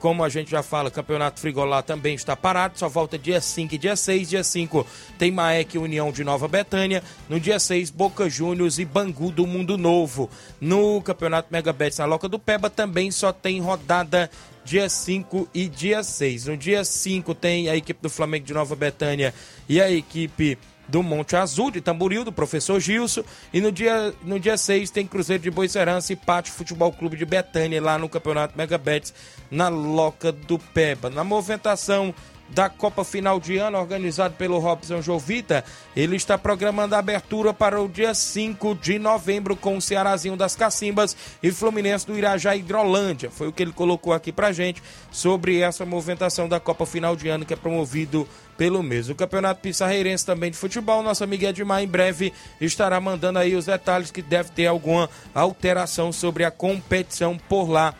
Como 0.00 0.24
a 0.24 0.30
gente 0.30 0.50
já 0.50 0.62
fala, 0.62 0.90
Campeonato 0.90 1.38
Frigolá 1.40 1.82
também 1.82 2.14
está 2.14 2.34
parado, 2.34 2.78
só 2.78 2.88
volta 2.88 3.18
dia 3.18 3.38
5 3.38 3.74
e 3.74 3.78
dia 3.78 3.94
6. 3.94 4.30
Dia 4.30 4.42
5 4.42 4.86
tem 5.18 5.30
Maek 5.30 5.76
União 5.76 6.10
de 6.10 6.24
Nova 6.24 6.48
Betânia. 6.48 7.02
No 7.28 7.38
dia 7.38 7.60
6, 7.60 7.90
Boca 7.90 8.28
Juniors 8.28 8.78
e 8.78 8.84
Bangu 8.86 9.30
do 9.30 9.46
Mundo 9.46 9.76
Novo. 9.76 10.30
No 10.58 11.02
Campeonato 11.02 11.48
Mega 11.52 11.70
Bet 11.70 11.98
na 11.98 12.06
Loca 12.06 12.30
do 12.30 12.38
Peba 12.38 12.70
também 12.70 13.10
só 13.10 13.30
tem 13.30 13.60
rodada 13.60 14.30
dia 14.64 14.88
5 14.88 15.48
e 15.52 15.68
dia 15.68 16.02
6. 16.02 16.46
No 16.46 16.56
dia 16.56 16.82
5 16.82 17.34
tem 17.34 17.68
a 17.68 17.76
equipe 17.76 18.00
do 18.00 18.08
Flamengo 18.08 18.46
de 18.46 18.54
Nova 18.54 18.74
Betânia 18.74 19.34
e 19.68 19.82
a 19.82 19.90
equipe 19.90 20.56
do 20.90 21.02
Monte 21.02 21.36
Azul, 21.36 21.70
de 21.70 21.80
Tamboril, 21.80 22.24
do 22.24 22.32
professor 22.32 22.80
Gilson. 22.80 23.22
E 23.52 23.60
no 23.60 23.70
dia, 23.70 24.12
no 24.22 24.38
dia 24.38 24.56
6 24.56 24.90
tem 24.90 25.06
Cruzeiro 25.06 25.42
de 25.42 25.50
Boicerança 25.50 26.12
e 26.12 26.16
Pátio 26.16 26.52
Futebol 26.52 26.92
Clube 26.92 27.16
de 27.16 27.24
Betânia, 27.24 27.80
lá 27.80 27.96
no 27.96 28.08
Campeonato 28.08 28.56
Mega 28.56 28.76
Bets, 28.76 29.14
na 29.50 29.68
Loca 29.68 30.32
do 30.32 30.58
Peba. 30.58 31.08
Na 31.08 31.24
movimentação 31.24 32.14
da 32.50 32.68
Copa 32.68 33.04
Final 33.04 33.38
de 33.38 33.56
Ano, 33.56 33.78
organizado 33.78 34.34
pelo 34.34 34.58
Robson 34.58 35.00
Jovita. 35.00 35.64
Ele 35.94 36.16
está 36.16 36.36
programando 36.36 36.94
a 36.94 36.98
abertura 36.98 37.54
para 37.54 37.80
o 37.80 37.88
dia 37.88 38.14
5 38.14 38.74
de 38.76 38.98
novembro 38.98 39.56
com 39.56 39.76
o 39.76 39.80
Cearazinho 39.80 40.36
das 40.36 40.56
Cacimbas 40.56 41.16
e 41.42 41.50
Fluminense 41.50 42.06
do 42.06 42.16
Irajá 42.16 42.56
Hidrolândia. 42.56 43.30
Foi 43.30 43.48
o 43.48 43.52
que 43.52 43.62
ele 43.62 43.72
colocou 43.72 44.12
aqui 44.12 44.32
pra 44.32 44.52
gente 44.52 44.82
sobre 45.10 45.60
essa 45.60 45.84
movimentação 45.84 46.48
da 46.48 46.60
Copa 46.60 46.86
Final 46.86 47.16
de 47.16 47.28
Ano 47.28 47.44
que 47.44 47.54
é 47.54 47.56
promovido 47.56 48.28
pelo 48.56 48.82
mesmo. 48.82 49.14
O 49.14 49.16
Campeonato 49.16 49.62
Pissarreirense 49.62 50.26
também 50.26 50.50
de 50.50 50.56
futebol, 50.56 51.02
nosso 51.02 51.24
amigo 51.24 51.46
Edmar 51.46 51.82
em 51.82 51.88
breve 51.88 52.32
estará 52.60 53.00
mandando 53.00 53.38
aí 53.38 53.56
os 53.56 53.66
detalhes 53.66 54.10
que 54.10 54.20
deve 54.20 54.50
ter 54.50 54.66
alguma 54.66 55.08
alteração 55.34 56.12
sobre 56.12 56.44
a 56.44 56.50
competição 56.50 57.38
por 57.48 57.70
lá 57.70 57.94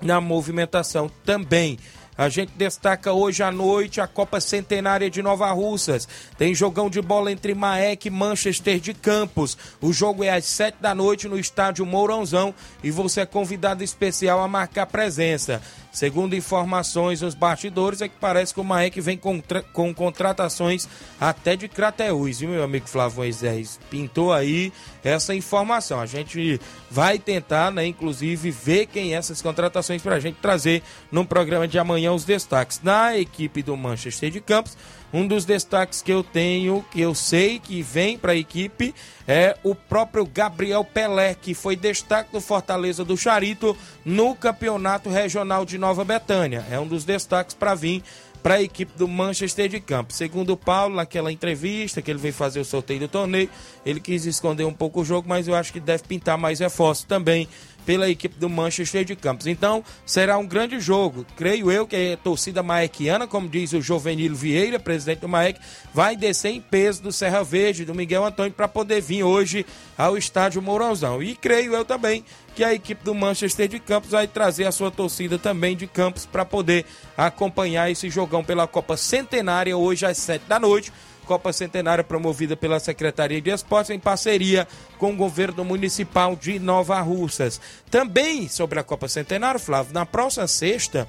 na 0.00 0.20
movimentação 0.20 1.10
também. 1.24 1.78
A 2.16 2.28
gente 2.28 2.52
destaca 2.56 3.12
hoje 3.12 3.42
à 3.42 3.50
noite 3.50 4.00
a 4.00 4.06
Copa 4.06 4.40
Centenária 4.40 5.10
de 5.10 5.20
Nova 5.20 5.50
Russas. 5.50 6.06
Tem 6.38 6.54
jogão 6.54 6.88
de 6.88 7.02
bola 7.02 7.32
entre 7.32 7.54
Maek 7.54 8.06
e 8.06 8.10
Manchester 8.10 8.78
de 8.78 8.94
Campos. 8.94 9.58
O 9.80 9.92
jogo 9.92 10.22
é 10.22 10.30
às 10.30 10.44
sete 10.44 10.76
da 10.80 10.94
noite 10.94 11.26
no 11.26 11.36
estádio 11.36 11.84
Mourãozão 11.84 12.54
e 12.84 12.90
você 12.90 13.22
é 13.22 13.26
convidado 13.26 13.82
especial 13.82 14.40
a 14.40 14.46
marcar 14.46 14.86
presença. 14.86 15.60
Segundo 15.94 16.34
informações 16.34 17.20
nos 17.20 17.36
bastidores, 17.36 18.02
é 18.02 18.08
que 18.08 18.16
parece 18.20 18.52
que 18.52 18.58
o 18.58 18.64
Maek 18.64 19.00
vem 19.00 19.16
com 19.16 19.94
contratações 19.94 20.88
até 21.20 21.54
de 21.54 21.68
Crateús, 21.68 22.40
viu, 22.40 22.48
meu 22.48 22.64
amigo 22.64 22.88
Flávio 22.88 23.18
Moisés? 23.18 23.78
Pintou 23.88 24.32
aí 24.32 24.72
essa 25.04 25.36
informação. 25.36 26.00
A 26.00 26.06
gente 26.06 26.60
vai 26.90 27.16
tentar, 27.16 27.70
né, 27.70 27.86
inclusive, 27.86 28.50
ver 28.50 28.86
quem 28.86 29.14
é 29.14 29.16
essas 29.16 29.40
contratações 29.40 30.02
para 30.02 30.16
a 30.16 30.20
gente 30.20 30.36
trazer 30.42 30.82
no 31.12 31.24
programa 31.24 31.68
de 31.68 31.78
amanhã 31.78 32.12
os 32.12 32.24
destaques. 32.24 32.80
Na 32.82 33.16
equipe 33.16 33.62
do 33.62 33.76
Manchester 33.76 34.32
de 34.32 34.40
Campos, 34.40 34.76
um 35.14 35.28
dos 35.28 35.44
destaques 35.44 36.02
que 36.02 36.12
eu 36.12 36.24
tenho, 36.24 36.84
que 36.90 37.00
eu 37.00 37.14
sei 37.14 37.60
que 37.60 37.80
vem 37.80 38.18
para 38.18 38.32
a 38.32 38.36
equipe, 38.36 38.92
é 39.28 39.56
o 39.62 39.72
próprio 39.72 40.26
Gabriel 40.26 40.84
Pelé, 40.84 41.34
que 41.34 41.54
foi 41.54 41.76
destaque 41.76 42.32
do 42.32 42.40
Fortaleza 42.40 43.04
do 43.04 43.16
Charito 43.16 43.76
no 44.04 44.34
Campeonato 44.34 45.08
Regional 45.08 45.64
de 45.64 45.78
Nova 45.78 46.04
Betânia. 46.04 46.66
É 46.68 46.80
um 46.80 46.86
dos 46.88 47.04
destaques 47.04 47.54
para 47.54 47.76
vir 47.76 48.02
para 48.42 48.54
a 48.56 48.62
equipe 48.62 48.92
do 48.98 49.06
Manchester 49.06 49.68
de 49.68 49.78
Campo. 49.78 50.12
Segundo 50.12 50.50
o 50.50 50.56
Paulo, 50.56 50.96
naquela 50.96 51.32
entrevista 51.32 52.02
que 52.02 52.10
ele 52.10 52.18
veio 52.18 52.34
fazer 52.34 52.58
o 52.58 52.64
sorteio 52.64 53.00
do 53.00 53.08
torneio, 53.08 53.48
ele 53.86 54.00
quis 54.00 54.26
esconder 54.26 54.64
um 54.64 54.74
pouco 54.74 55.00
o 55.00 55.04
jogo, 55.04 55.28
mas 55.28 55.46
eu 55.46 55.54
acho 55.54 55.72
que 55.72 55.80
deve 55.80 56.02
pintar 56.02 56.36
mais 56.36 56.58
reforço 56.58 57.06
também 57.06 57.48
pela 57.84 58.08
equipe 58.08 58.38
do 58.38 58.48
Manchester 58.48 59.04
de 59.04 59.16
Campos. 59.16 59.46
Então, 59.46 59.84
será 60.04 60.38
um 60.38 60.46
grande 60.46 60.80
jogo. 60.80 61.24
Creio 61.36 61.70
eu 61.70 61.86
que 61.86 62.12
a 62.12 62.16
torcida 62.16 62.62
maequiana, 62.62 63.26
como 63.26 63.48
diz 63.48 63.72
o 63.72 63.80
Jovenilo 63.80 64.34
Vieira, 64.34 64.78
presidente 64.78 65.20
do 65.20 65.28
Maek, 65.28 65.60
vai 65.92 66.16
descer 66.16 66.50
em 66.50 66.60
peso 66.60 67.02
do 67.02 67.12
Serra 67.12 67.42
Verde, 67.42 67.84
do 67.84 67.94
Miguel 67.94 68.24
Antônio, 68.24 68.52
para 68.52 68.68
poder 68.68 69.00
vir 69.00 69.22
hoje 69.22 69.66
ao 69.96 70.16
estádio 70.16 70.62
Mourãozão. 70.62 71.22
E 71.22 71.34
creio 71.34 71.74
eu 71.74 71.84
também 71.84 72.24
que 72.54 72.62
a 72.62 72.72
equipe 72.72 73.04
do 73.04 73.14
Manchester 73.14 73.66
de 73.66 73.80
Campos 73.80 74.10
vai 74.10 74.28
trazer 74.28 74.64
a 74.64 74.72
sua 74.72 74.90
torcida 74.90 75.38
também 75.38 75.76
de 75.76 75.86
Campos 75.86 76.24
para 76.24 76.44
poder 76.44 76.86
acompanhar 77.16 77.90
esse 77.90 78.08
jogão 78.08 78.44
pela 78.44 78.66
Copa 78.66 78.96
Centenária 78.96 79.76
hoje 79.76 80.06
às 80.06 80.18
sete 80.18 80.44
da 80.46 80.60
noite 80.60 80.92
Copa 81.24 81.52
Centenária 81.52 82.04
promovida 82.04 82.56
pela 82.56 82.78
Secretaria 82.78 83.40
de 83.40 83.50
Esportes 83.50 83.90
em 83.90 83.98
parceria 83.98 84.68
com 84.98 85.12
o 85.12 85.16
governo 85.16 85.64
municipal 85.64 86.36
de 86.36 86.58
Nova 86.58 87.00
Russas. 87.00 87.60
Também 87.90 88.48
sobre 88.48 88.78
a 88.78 88.84
Copa 88.84 89.08
Centenária, 89.08 89.58
Flávio, 89.58 89.92
na 89.92 90.06
próxima 90.06 90.46
sexta 90.46 91.08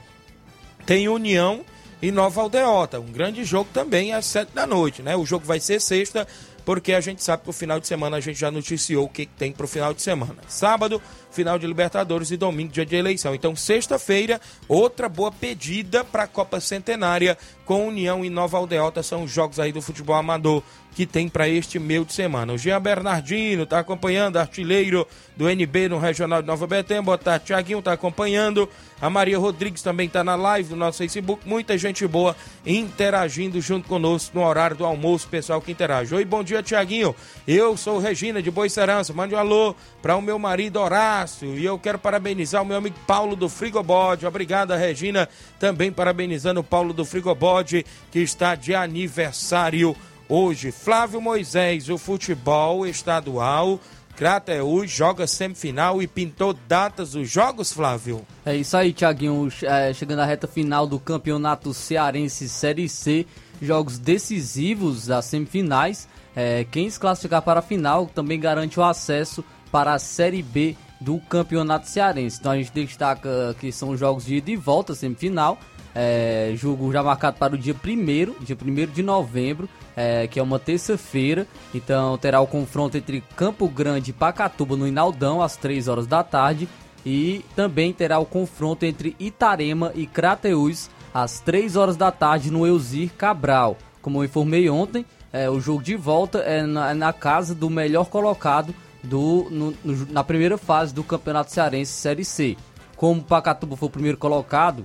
tem 0.86 1.07
União 1.07 1.61
e 2.01 2.11
Nova 2.11 2.41
Aldeota, 2.41 2.99
um 2.99 3.11
grande 3.11 3.43
jogo 3.43 3.70
também 3.74 4.13
às 4.13 4.26
sete 4.26 4.51
da 4.53 4.68
noite, 4.68 5.01
né? 5.01 5.16
O 5.16 5.26
jogo 5.26 5.45
vai 5.45 5.59
ser 5.59 5.80
sexta, 5.82 6.28
porque 6.63 6.93
a 6.93 7.01
gente 7.01 7.24
sabe 7.24 7.43
que 7.43 7.49
o 7.49 7.53
final 7.53 7.80
de 7.80 7.88
semana 7.88 8.18
a 8.18 8.20
gente 8.20 8.39
já 8.39 8.51
noticiou 8.51 9.05
o 9.05 9.09
que 9.09 9.26
tem 9.26 9.51
para 9.51 9.66
o 9.66 9.68
final 9.68 9.93
de 9.93 10.01
semana. 10.01 10.38
Sábado, 10.47 11.01
final 11.36 11.59
de 11.59 11.67
Libertadores 11.67 12.31
e 12.31 12.38
domingo, 12.38 12.71
dia 12.71 12.86
de 12.86 12.95
eleição. 12.95 13.36
Então, 13.36 13.55
sexta-feira, 13.55 14.39
outra 14.67 15.09
boa 15.09 15.31
pedida 15.31 16.03
para 16.03 16.23
a 16.23 16.27
Copa 16.27 16.59
Centenária 16.59 17.38
com 17.65 17.88
União 17.88 18.23
e 18.23 18.29
Nova 18.29 18.57
Aldeota. 18.57 19.03
São 19.03 19.23
os 19.23 19.31
jogos 19.31 19.59
aí 19.59 19.71
do 19.71 19.81
futebol 19.81 20.15
amador 20.15 20.63
que 20.95 21.05
tem 21.05 21.27
para 21.27 21.47
este 21.47 21.77
meio 21.77 22.05
de 22.05 22.13
semana. 22.13 22.53
O 22.53 22.57
Jean 22.57 22.81
Bernardino 22.81 23.63
está 23.63 23.79
acompanhando, 23.79 24.38
artilheiro 24.38 25.05
do 25.36 25.49
NB 25.49 25.89
no 25.89 25.99
Regional 25.99 26.41
de 26.41 26.47
Nova 26.47 26.65
Betânia. 26.65 27.03
Boa 27.03 27.17
tarde, 27.17 27.47
Tiaguinho 27.47 27.79
está 27.79 27.91
acompanhando. 27.91 28.69
A 29.01 29.09
Maria 29.09 29.38
Rodrigues 29.38 29.81
também 29.81 30.07
está 30.07 30.23
na 30.23 30.36
live 30.36 30.69
do 30.69 30.75
nosso 30.77 30.99
Facebook. 30.99 31.45
Muita 31.45 31.77
gente 31.77 32.07
boa 32.07 32.33
interagindo 32.65 33.59
junto 33.59 33.89
conosco 33.89 34.39
no 34.39 34.45
horário 34.45 34.77
do 34.77 34.86
almoço, 34.86 35.27
pessoal 35.27 35.61
que 35.61 35.69
interage. 35.69 36.15
Oi, 36.15 36.23
bom 36.23 36.41
dia, 36.41 36.63
Tiaguinho. 36.63 37.13
Eu 37.45 37.75
sou 37.75 37.99
Regina 37.99 38.41
de 38.41 38.49
Boa 38.49 38.69
Serança. 38.69 39.11
Mande 39.11 39.36
um 39.36 39.38
alô 39.38 39.75
para 40.01 40.15
o 40.15 40.21
meu 40.21 40.39
marido 40.39 40.79
Horácio. 40.79 41.24
E 41.57 41.65
eu 41.65 41.80
quero 41.80 41.97
parabenizar 41.97 42.61
o 42.61 42.65
meu 42.65 42.78
amigo 42.78 42.95
Paulo 43.07 43.36
do 43.36 43.49
Frigobode. 43.49 44.26
Obrigada, 44.26 44.76
Regina. 44.76 45.28
Também 45.59 45.91
parabenizando 45.91 46.59
o 46.59 46.63
Paulo 46.63 46.93
do 46.93 47.05
Frigobode, 47.05 47.86
que 48.11 48.19
está 48.19 48.55
de 48.55 48.76
aniversário 48.76 49.95
hoje. 50.30 50.71
Flávio 50.71 51.19
Moisés, 51.21 51.89
o 51.89 51.97
futebol 51.97 52.86
estadual 52.86 53.80
Crateús 54.15 54.89
joga 54.89 55.28
semifinal 55.28 56.01
e 56.01 56.07
pintou 56.07 56.53
datas 56.53 57.11
dos 57.11 57.30
jogos, 57.30 57.73
Flávio. 57.73 58.26
É 58.45 58.55
isso 58.55 58.78
aí, 58.78 58.93
Thiaguinho. 58.93 59.49
É, 59.63 59.93
chegando 59.93 60.19
à 60.19 60.26
reta 60.26 60.47
final 60.47 60.88
do 60.88 60.97
Campeonato 60.99 61.73
Cearense 61.73 62.47
Série 62.47 62.88
C, 62.88 63.26
jogos 63.61 63.99
decisivos 63.99 65.07
das 65.07 65.26
semifinais. 65.26 66.07
É, 66.34 66.65
quem 66.71 66.89
se 66.89 66.99
classificar 66.99 67.41
para 67.41 67.59
a 67.59 67.63
final 67.63 68.07
também 68.07 68.39
garante 68.39 68.80
o 68.80 68.84
acesso 68.84 69.43
para 69.71 69.93
a 69.93 69.99
Série 69.99 70.41
B 70.41 70.76
do 70.99 71.19
Campeonato 71.19 71.87
Cearense. 71.89 72.37
Então 72.39 72.51
a 72.51 72.57
gente 72.57 72.71
destaca 72.71 73.55
que 73.59 73.71
são 73.71 73.95
jogos 73.95 74.25
de 74.25 74.35
ida 74.35 74.51
e 74.51 74.55
volta, 74.55 74.95
semifinal. 74.95 75.57
É, 75.97 76.51
jogo 76.57 76.91
já 76.91 77.01
marcado 77.01 77.37
para 77.37 77.55
o 77.55 77.57
dia 77.57 77.73
1 77.73 78.05
dia 78.43 78.57
1 78.61 78.91
de 78.91 79.01
novembro, 79.01 79.69
é, 79.95 80.27
que 80.27 80.39
é 80.39 80.43
uma 80.43 80.59
terça-feira. 80.59 81.47
Então 81.73 82.17
terá 82.17 82.41
o 82.41 82.47
confronto 82.47 82.97
entre 82.97 83.23
Campo 83.35 83.67
Grande 83.69 84.11
e 84.11 84.13
Pacatuba 84.13 84.75
no 84.75 84.87
Inaldão, 84.87 85.41
às 85.41 85.55
3 85.55 85.87
horas 85.87 86.07
da 86.07 86.23
tarde. 86.23 86.67
E 87.05 87.45
também 87.55 87.93
terá 87.93 88.19
o 88.19 88.25
confronto 88.25 88.83
entre 88.83 89.15
Itarema 89.19 89.91
e 89.93 90.07
Crateús, 90.07 90.89
às 91.13 91.39
3 91.39 91.75
horas 91.75 91.95
da 91.95 92.11
tarde, 92.11 92.51
no 92.51 92.65
Elzir 92.65 93.11
Cabral. 93.15 93.77
Como 94.01 94.19
eu 94.19 94.25
informei 94.25 94.69
ontem, 94.69 95.05
é, 95.31 95.49
o 95.49 95.59
jogo 95.59 95.83
de 95.83 95.95
volta 95.95 96.39
é 96.39 96.63
na, 96.63 96.93
na 96.93 97.13
casa 97.13 97.53
do 97.53 97.69
melhor 97.69 98.05
colocado 98.05 98.73
do, 99.06 99.47
no, 99.49 99.74
no, 99.84 100.06
na 100.12 100.24
primeira 100.24 100.58
fase 100.58 100.93
do 100.93 101.03
Campeonato 101.03 101.51
Cearense 101.51 101.91
Série 101.91 102.26
C. 102.26 102.58
Como 102.95 103.22
o 103.22 103.24
Pacatuba 103.24 103.76
foi 103.76 103.88
o 103.88 103.91
primeiro 103.91 104.18
colocado 104.18 104.84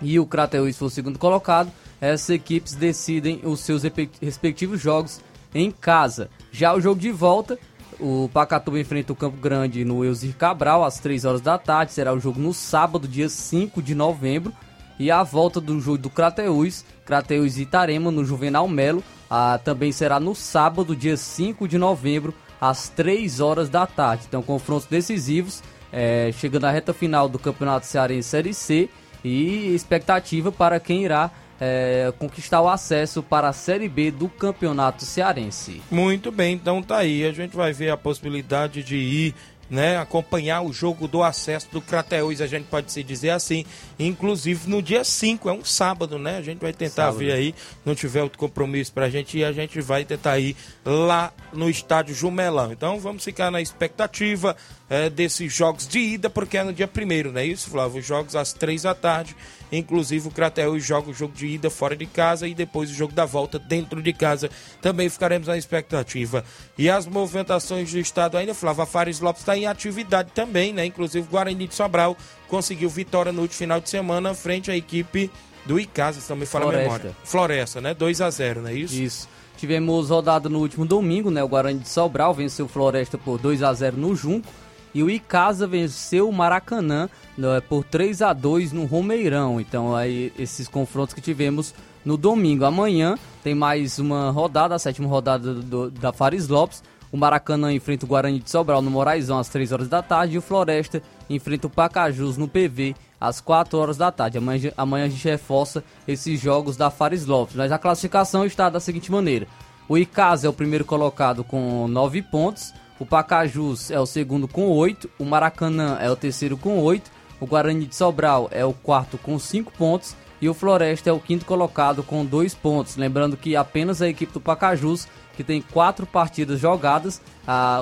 e 0.00 0.18
o 0.18 0.26
Crateus 0.26 0.76
foi 0.76 0.88
o 0.88 0.90
segundo 0.90 1.18
colocado, 1.18 1.70
essas 2.00 2.30
equipes 2.30 2.74
decidem 2.74 3.40
os 3.44 3.60
seus 3.60 3.82
respectivos 4.20 4.80
jogos 4.80 5.20
em 5.54 5.70
casa. 5.70 6.28
Já 6.50 6.74
o 6.74 6.80
jogo 6.80 7.00
de 7.00 7.10
volta, 7.10 7.58
o 8.00 8.28
Pacatuba 8.32 8.80
enfrenta 8.80 9.12
o 9.12 9.16
Campo 9.16 9.36
Grande 9.36 9.84
no 9.84 10.04
Elzir 10.04 10.34
Cabral 10.36 10.84
às 10.84 10.98
3 10.98 11.24
horas 11.24 11.40
da 11.40 11.56
tarde. 11.56 11.92
Será 11.92 12.12
o 12.12 12.18
jogo 12.18 12.40
no 12.40 12.52
sábado, 12.52 13.06
dia 13.06 13.28
5 13.28 13.80
de 13.80 13.94
novembro. 13.94 14.52
E 14.98 15.10
a 15.10 15.22
volta 15.22 15.60
do 15.60 15.80
jogo 15.80 15.98
do 15.98 16.10
Crateus, 16.10 16.84
Crateus 17.04 17.56
e 17.56 17.62
Itarema 17.62 18.10
no 18.10 18.24
Juvenal 18.24 18.68
Melo, 18.68 19.02
ah, 19.30 19.58
também 19.62 19.90
será 19.90 20.20
no 20.20 20.34
sábado, 20.34 20.94
dia 20.94 21.16
5 21.16 21.66
de 21.66 21.78
novembro, 21.78 22.34
às 22.62 22.88
3 22.88 23.40
horas 23.40 23.68
da 23.68 23.84
tarde. 23.88 24.26
Então, 24.28 24.40
confrontos 24.40 24.86
decisivos, 24.86 25.64
é, 25.92 26.30
chegando 26.32 26.66
à 26.66 26.70
reta 26.70 26.94
final 26.94 27.28
do 27.28 27.36
Campeonato 27.36 27.86
Cearense 27.86 28.28
Série 28.28 28.54
C 28.54 28.88
e 29.24 29.74
expectativa 29.74 30.52
para 30.52 30.78
quem 30.78 31.04
irá 31.04 31.28
é, 31.60 32.12
conquistar 32.20 32.62
o 32.62 32.68
acesso 32.68 33.20
para 33.20 33.48
a 33.48 33.52
Série 33.52 33.88
B 33.88 34.12
do 34.12 34.28
Campeonato 34.28 35.04
Cearense. 35.04 35.82
Muito 35.90 36.30
bem, 36.30 36.54
então 36.54 36.80
tá 36.80 36.98
aí. 36.98 37.24
A 37.24 37.32
gente 37.32 37.56
vai 37.56 37.72
ver 37.72 37.90
a 37.90 37.96
possibilidade 37.96 38.84
de 38.84 38.96
ir 38.96 39.34
né, 39.72 39.96
acompanhar 39.96 40.60
o 40.60 40.70
jogo 40.70 41.08
do 41.08 41.22
acesso 41.22 41.66
do 41.72 41.80
Crateus, 41.80 42.42
a 42.42 42.46
gente 42.46 42.66
pode 42.66 42.92
se 42.92 43.02
dizer 43.02 43.30
assim, 43.30 43.64
inclusive 43.98 44.68
no 44.68 44.82
dia 44.82 45.02
5, 45.02 45.48
é 45.48 45.52
um 45.54 45.64
sábado, 45.64 46.18
né? 46.18 46.36
A 46.36 46.42
gente 46.42 46.60
vai 46.60 46.74
tentar 46.74 47.06
sábado. 47.06 47.16
ver 47.16 47.32
aí, 47.32 47.54
não 47.82 47.94
tiver 47.94 48.22
outro 48.22 48.38
compromisso 48.38 48.92
pra 48.92 49.08
gente 49.08 49.38
e 49.38 49.42
a 49.42 49.50
gente 49.50 49.80
vai 49.80 50.04
tentar 50.04 50.38
ir 50.38 50.54
lá 50.84 51.32
no 51.54 51.70
estádio 51.70 52.14
Jumelão. 52.14 52.70
Então 52.70 53.00
vamos 53.00 53.24
ficar 53.24 53.50
na 53.50 53.62
expectativa 53.62 54.54
é, 54.92 55.08
desses 55.08 55.52
jogos 55.52 55.86
de 55.86 55.98
ida, 55.98 56.28
porque 56.28 56.58
é 56.58 56.64
no 56.64 56.72
dia 56.72 56.86
primeiro, 56.86 57.32
não 57.32 57.40
é 57.40 57.46
isso, 57.46 57.70
Flávio? 57.70 58.00
Os 58.00 58.06
jogos 58.06 58.36
às 58.36 58.52
três 58.52 58.82
da 58.82 58.94
tarde 58.94 59.34
Inclusive 59.72 60.28
o 60.28 60.30
Crateus 60.30 60.84
joga 60.84 61.10
o 61.10 61.14
jogo 61.14 61.34
de 61.34 61.46
ida 61.46 61.70
fora 61.70 61.96
de 61.96 62.04
casa 62.04 62.46
e 62.46 62.54
depois 62.54 62.90
o 62.90 62.94
jogo 62.94 63.14
da 63.14 63.24
volta 63.24 63.58
dentro 63.58 64.02
de 64.02 64.12
casa. 64.12 64.50
Também 64.82 65.08
ficaremos 65.08 65.48
na 65.48 65.56
expectativa. 65.56 66.44
E 66.76 66.90
as 66.90 67.06
movimentações 67.06 67.90
do 67.90 67.98
estado 67.98 68.36
ainda, 68.36 68.52
Flávio, 68.52 68.82
a 68.82 68.86
Fares 68.86 69.20
Lopes 69.20 69.40
está 69.40 69.56
em 69.56 69.66
atividade 69.66 70.30
também, 70.34 70.74
né? 70.74 70.84
Inclusive 70.84 71.26
o 71.26 71.30
Guarani 71.30 71.66
de 71.66 71.74
Sobral 71.74 72.16
conseguiu 72.48 72.90
vitória 72.90 73.32
no 73.32 73.40
último 73.40 73.58
final 73.58 73.80
de 73.80 73.88
semana 73.88 74.34
frente 74.34 74.70
à 74.70 74.76
equipe 74.76 75.30
do 75.64 75.80
Icasa, 75.80 76.34
me 76.34 76.44
fala 76.44 76.74
a 76.74 76.76
memória. 76.76 77.16
Floresta, 77.24 77.80
né? 77.80 77.94
2 77.94 78.20
a 78.20 78.28
0 78.28 78.62
não 78.62 78.68
é 78.68 78.74
isso? 78.74 78.94
Isso. 78.94 79.28
Tivemos 79.56 80.10
rodada 80.10 80.48
no 80.48 80.58
último 80.58 80.84
domingo, 80.84 81.30
né? 81.30 81.42
O 81.42 81.48
Guarani 81.48 81.78
de 81.78 81.88
Sobral 81.88 82.34
venceu 82.34 82.68
Floresta 82.68 83.16
por 83.16 83.38
2 83.38 83.62
a 83.62 83.72
0 83.72 83.96
no 83.96 84.14
Junco. 84.14 84.48
E 84.94 85.02
o 85.02 85.10
Icasa 85.10 85.66
venceu 85.66 86.28
o 86.28 86.32
Maracanã 86.32 87.08
né, 87.36 87.60
por 87.68 87.84
3 87.84 88.22
a 88.22 88.32
2 88.32 88.72
no 88.72 88.84
Romeirão. 88.84 89.60
Então, 89.60 89.94
aí, 89.94 90.32
esses 90.38 90.68
confrontos 90.68 91.14
que 91.14 91.20
tivemos 91.20 91.74
no 92.04 92.16
domingo. 92.16 92.64
Amanhã 92.64 93.18
tem 93.42 93.54
mais 93.54 93.98
uma 93.98 94.30
rodada, 94.30 94.74
a 94.74 94.78
sétima 94.78 95.08
rodada 95.08 95.54
do, 95.54 95.90
da 95.90 96.12
Fares 96.12 96.48
Lopes. 96.48 96.82
O 97.10 97.16
Maracanã 97.16 97.72
enfrenta 97.72 98.06
o 98.06 98.08
Guarani 98.08 98.38
de 98.38 98.50
Sobral 98.50 98.80
no 98.80 98.90
Moraizão 98.90 99.38
às 99.38 99.48
3 99.48 99.70
horas 99.72 99.88
da 99.88 100.02
tarde. 100.02 100.34
E 100.34 100.38
o 100.38 100.42
Floresta 100.42 101.02
enfrenta 101.28 101.66
o 101.66 101.70
Pacajus 101.70 102.36
no 102.36 102.48
PV 102.48 102.94
às 103.20 103.40
4 103.40 103.78
horas 103.78 103.96
da 103.98 104.10
tarde. 104.10 104.38
Amanhã, 104.38 104.72
amanhã 104.76 105.04
a 105.04 105.08
gente 105.08 105.28
reforça 105.28 105.84
esses 106.08 106.40
jogos 106.40 106.76
da 106.76 106.90
Fares 106.90 107.26
Lopes. 107.26 107.54
Mas 107.54 107.70
a 107.70 107.78
classificação 107.78 108.46
está 108.46 108.70
da 108.70 108.80
seguinte 108.80 109.12
maneira: 109.12 109.46
o 109.88 109.98
Icasa 109.98 110.46
é 110.46 110.50
o 110.50 110.54
primeiro 110.54 110.86
colocado 110.86 111.44
com 111.44 111.86
9 111.86 112.22
pontos. 112.22 112.72
O 113.02 113.04
Pacajus 113.04 113.90
é 113.90 113.98
o 113.98 114.06
segundo 114.06 114.46
com 114.46 114.68
8, 114.68 115.10
o 115.18 115.24
Maracanã 115.24 115.98
é 116.00 116.08
o 116.08 116.14
terceiro 116.14 116.56
com 116.56 116.78
8, 116.78 117.10
o 117.40 117.46
Guarani 117.48 117.84
de 117.84 117.96
Sobral 117.96 118.48
é 118.52 118.64
o 118.64 118.72
quarto 118.72 119.18
com 119.18 119.36
5 119.40 119.72
pontos 119.72 120.14
e 120.40 120.48
o 120.48 120.54
Floresta 120.54 121.10
é 121.10 121.12
o 121.12 121.18
quinto 121.18 121.44
colocado 121.44 122.04
com 122.04 122.24
2 122.24 122.54
pontos. 122.54 122.94
Lembrando 122.94 123.36
que 123.36 123.56
apenas 123.56 124.00
a 124.00 124.08
equipe 124.08 124.32
do 124.32 124.40
Pacajus, 124.40 125.08
que 125.36 125.42
tem 125.42 125.60
4 125.60 126.06
partidas 126.06 126.60
jogadas, 126.60 127.20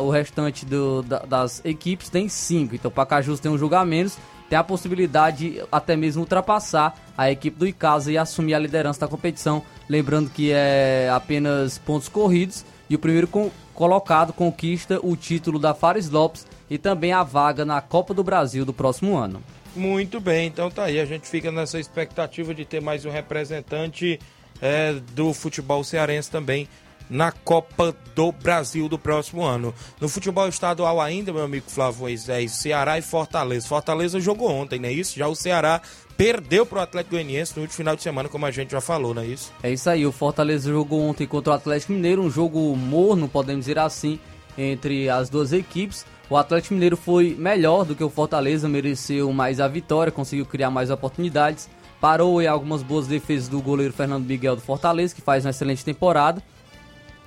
o 0.03 0.09
restante 0.09 0.65
do, 0.65 1.03
da, 1.03 1.19
das 1.19 1.63
equipes 1.67 2.09
tem 2.09 2.27
5. 2.27 2.75
Então 2.75 2.91
o 2.91 2.95
Pacajus 2.95 3.41
tem 3.41 3.53
um 3.53 3.59
jogo 3.59 3.75
a 3.75 3.85
menos, 3.85 4.17
tem 4.49 4.59
a 4.59 4.65
possibilidade 4.65 5.51
de 5.51 5.63
até 5.71 5.97
mesmo 5.97 6.23
ultrapassar 6.23 6.95
a 7.15 7.31
equipe 7.31 7.59
do 7.59 7.67
Icasa 7.67 8.11
e 8.11 8.17
assumir 8.17 8.55
a 8.55 8.59
liderança 8.59 9.01
da 9.01 9.07
competição. 9.07 9.63
Lembrando 9.87 10.31
que 10.31 10.51
é 10.51 11.11
apenas 11.13 11.77
pontos 11.77 12.09
corridos 12.09 12.65
e 12.89 12.97
o 12.97 12.99
primeiro 12.99 13.29
com, 13.29 13.51
colocado 13.81 14.35
conquista 14.35 15.01
o 15.03 15.17
título 15.17 15.59
da 15.59 15.73
Fares 15.73 16.11
Lopes 16.11 16.47
e 16.69 16.77
também 16.77 17.15
a 17.15 17.23
vaga 17.23 17.65
na 17.65 17.81
Copa 17.81 18.13
do 18.13 18.23
Brasil 18.23 18.63
do 18.63 18.75
próximo 18.75 19.17
ano. 19.17 19.43
Muito 19.75 20.21
bem, 20.21 20.49
então 20.49 20.71
tá 20.71 20.85
aí. 20.85 21.01
A 21.01 21.07
gente 21.07 21.27
fica 21.27 21.51
nessa 21.51 21.81
expectativa 21.81 22.53
de 22.55 22.67
ter 22.67 22.83
mais 22.83 23.07
um 23.07 23.11
representante 23.11 24.21
é, 24.61 24.93
do 25.15 25.33
futebol 25.33 25.83
cearense 25.83 26.31
também 26.31 26.69
na 27.11 27.33
Copa 27.33 27.95
do 28.15 28.31
Brasil 28.31 28.89
do 28.89 28.99
próximo 28.99 29.43
ano. 29.43 29.75
No 30.01 30.09
futebol 30.09 30.49
estadual 30.49 31.01
ainda, 31.01 31.33
meu 31.33 31.43
amigo 31.43 31.69
Flávio 31.69 32.03
Moisés, 32.03 32.53
Ceará 32.53 32.99
e 32.99 33.03
Fortaleza. 33.03 33.67
Fortaleza 33.67 34.21
jogou 34.21 34.51
ontem, 34.51 34.79
não 34.79 34.89
é 34.89 34.93
isso? 34.93 35.19
Já 35.19 35.27
o 35.27 35.35
Ceará 35.35 35.83
perdeu 36.17 36.65
para 36.65 36.79
o 36.79 36.83
Atlético 36.83 37.17
Goianiense 37.17 37.55
no 37.57 37.63
último 37.63 37.77
final 37.77 37.97
de 37.97 38.03
semana, 38.03 38.29
como 38.29 38.47
a 38.47 38.51
gente 38.51 38.71
já 38.71 38.81
falou, 38.81 39.13
não 39.13 39.23
é 39.23 39.27
isso? 39.27 39.53
É 39.63 39.73
isso 39.73 39.89
aí, 39.91 40.07
o 40.07 40.13
Fortaleza 40.13 40.71
jogou 40.71 41.01
ontem 41.01 41.27
contra 41.27 41.53
o 41.53 41.57
Atlético 41.57 41.93
Mineiro, 41.93 42.23
um 42.23 42.31
jogo 42.31 42.77
morno, 42.77 43.27
podemos 43.27 43.65
dizer 43.65 43.79
assim, 43.79 44.21
entre 44.57 45.09
as 45.09 45.29
duas 45.29 45.53
equipes. 45.53 46.05
O 46.29 46.37
Atlético 46.37 46.75
Mineiro 46.75 46.97
foi 46.97 47.35
melhor 47.39 47.85
do 47.85 47.97
que 47.97 48.05
o 48.05 48.11
Fortaleza, 48.11 48.69
mereceu 48.69 49.33
mais 49.33 49.59
a 49.61 49.67
vitória, 49.67 50.13
conseguiu 50.13 50.47
criar 50.47 50.71
mais 50.71 50.91
oportunidades, 50.91 51.69
parou 52.01 52.41
em 52.41 52.47
algumas 52.47 52.83
boas 52.83 53.07
defesas 53.07 53.49
do 53.49 53.61
goleiro 53.61 53.93
Fernando 53.93 54.27
Miguel 54.27 54.55
do 54.55 54.63
Fortaleza, 54.63 55.15
que 55.15 55.21
faz 55.21 55.45
uma 55.45 55.51
excelente 55.51 55.85
temporada. 55.85 56.43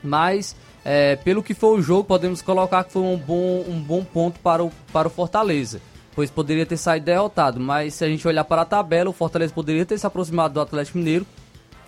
Mas, 0.04 0.56
é, 0.84 1.16
pelo 1.16 1.42
que 1.42 1.54
foi 1.54 1.80
o 1.80 1.82
jogo, 1.82 2.04
podemos 2.04 2.42
colocar 2.42 2.84
que 2.84 2.92
foi 2.92 3.02
um 3.02 3.18
bom, 3.18 3.64
um 3.68 3.80
bom 3.80 4.04
ponto 4.04 4.40
para 4.40 4.64
o, 4.64 4.72
para 4.92 5.08
o 5.08 5.12
Fortaleza. 5.12 5.82
Pois 6.16 6.30
poderia 6.30 6.66
ter 6.66 6.78
saído 6.78 7.06
derrotado. 7.06 7.60
Mas 7.60 7.96
se 7.96 8.06
a 8.06 8.08
gente 8.08 8.28
olhar 8.28 8.44
para 8.44 8.64
a 8.64 8.66
tabela, 8.66 9.10
o 9.10 9.14
Fortaleza 9.14 9.54
poderia 9.54 9.86
ter 9.86 9.98
se 9.98 10.06
aproximado 10.06 10.56
do 10.56 10.62
Atlético 10.62 10.98
Mineiro 10.98 11.26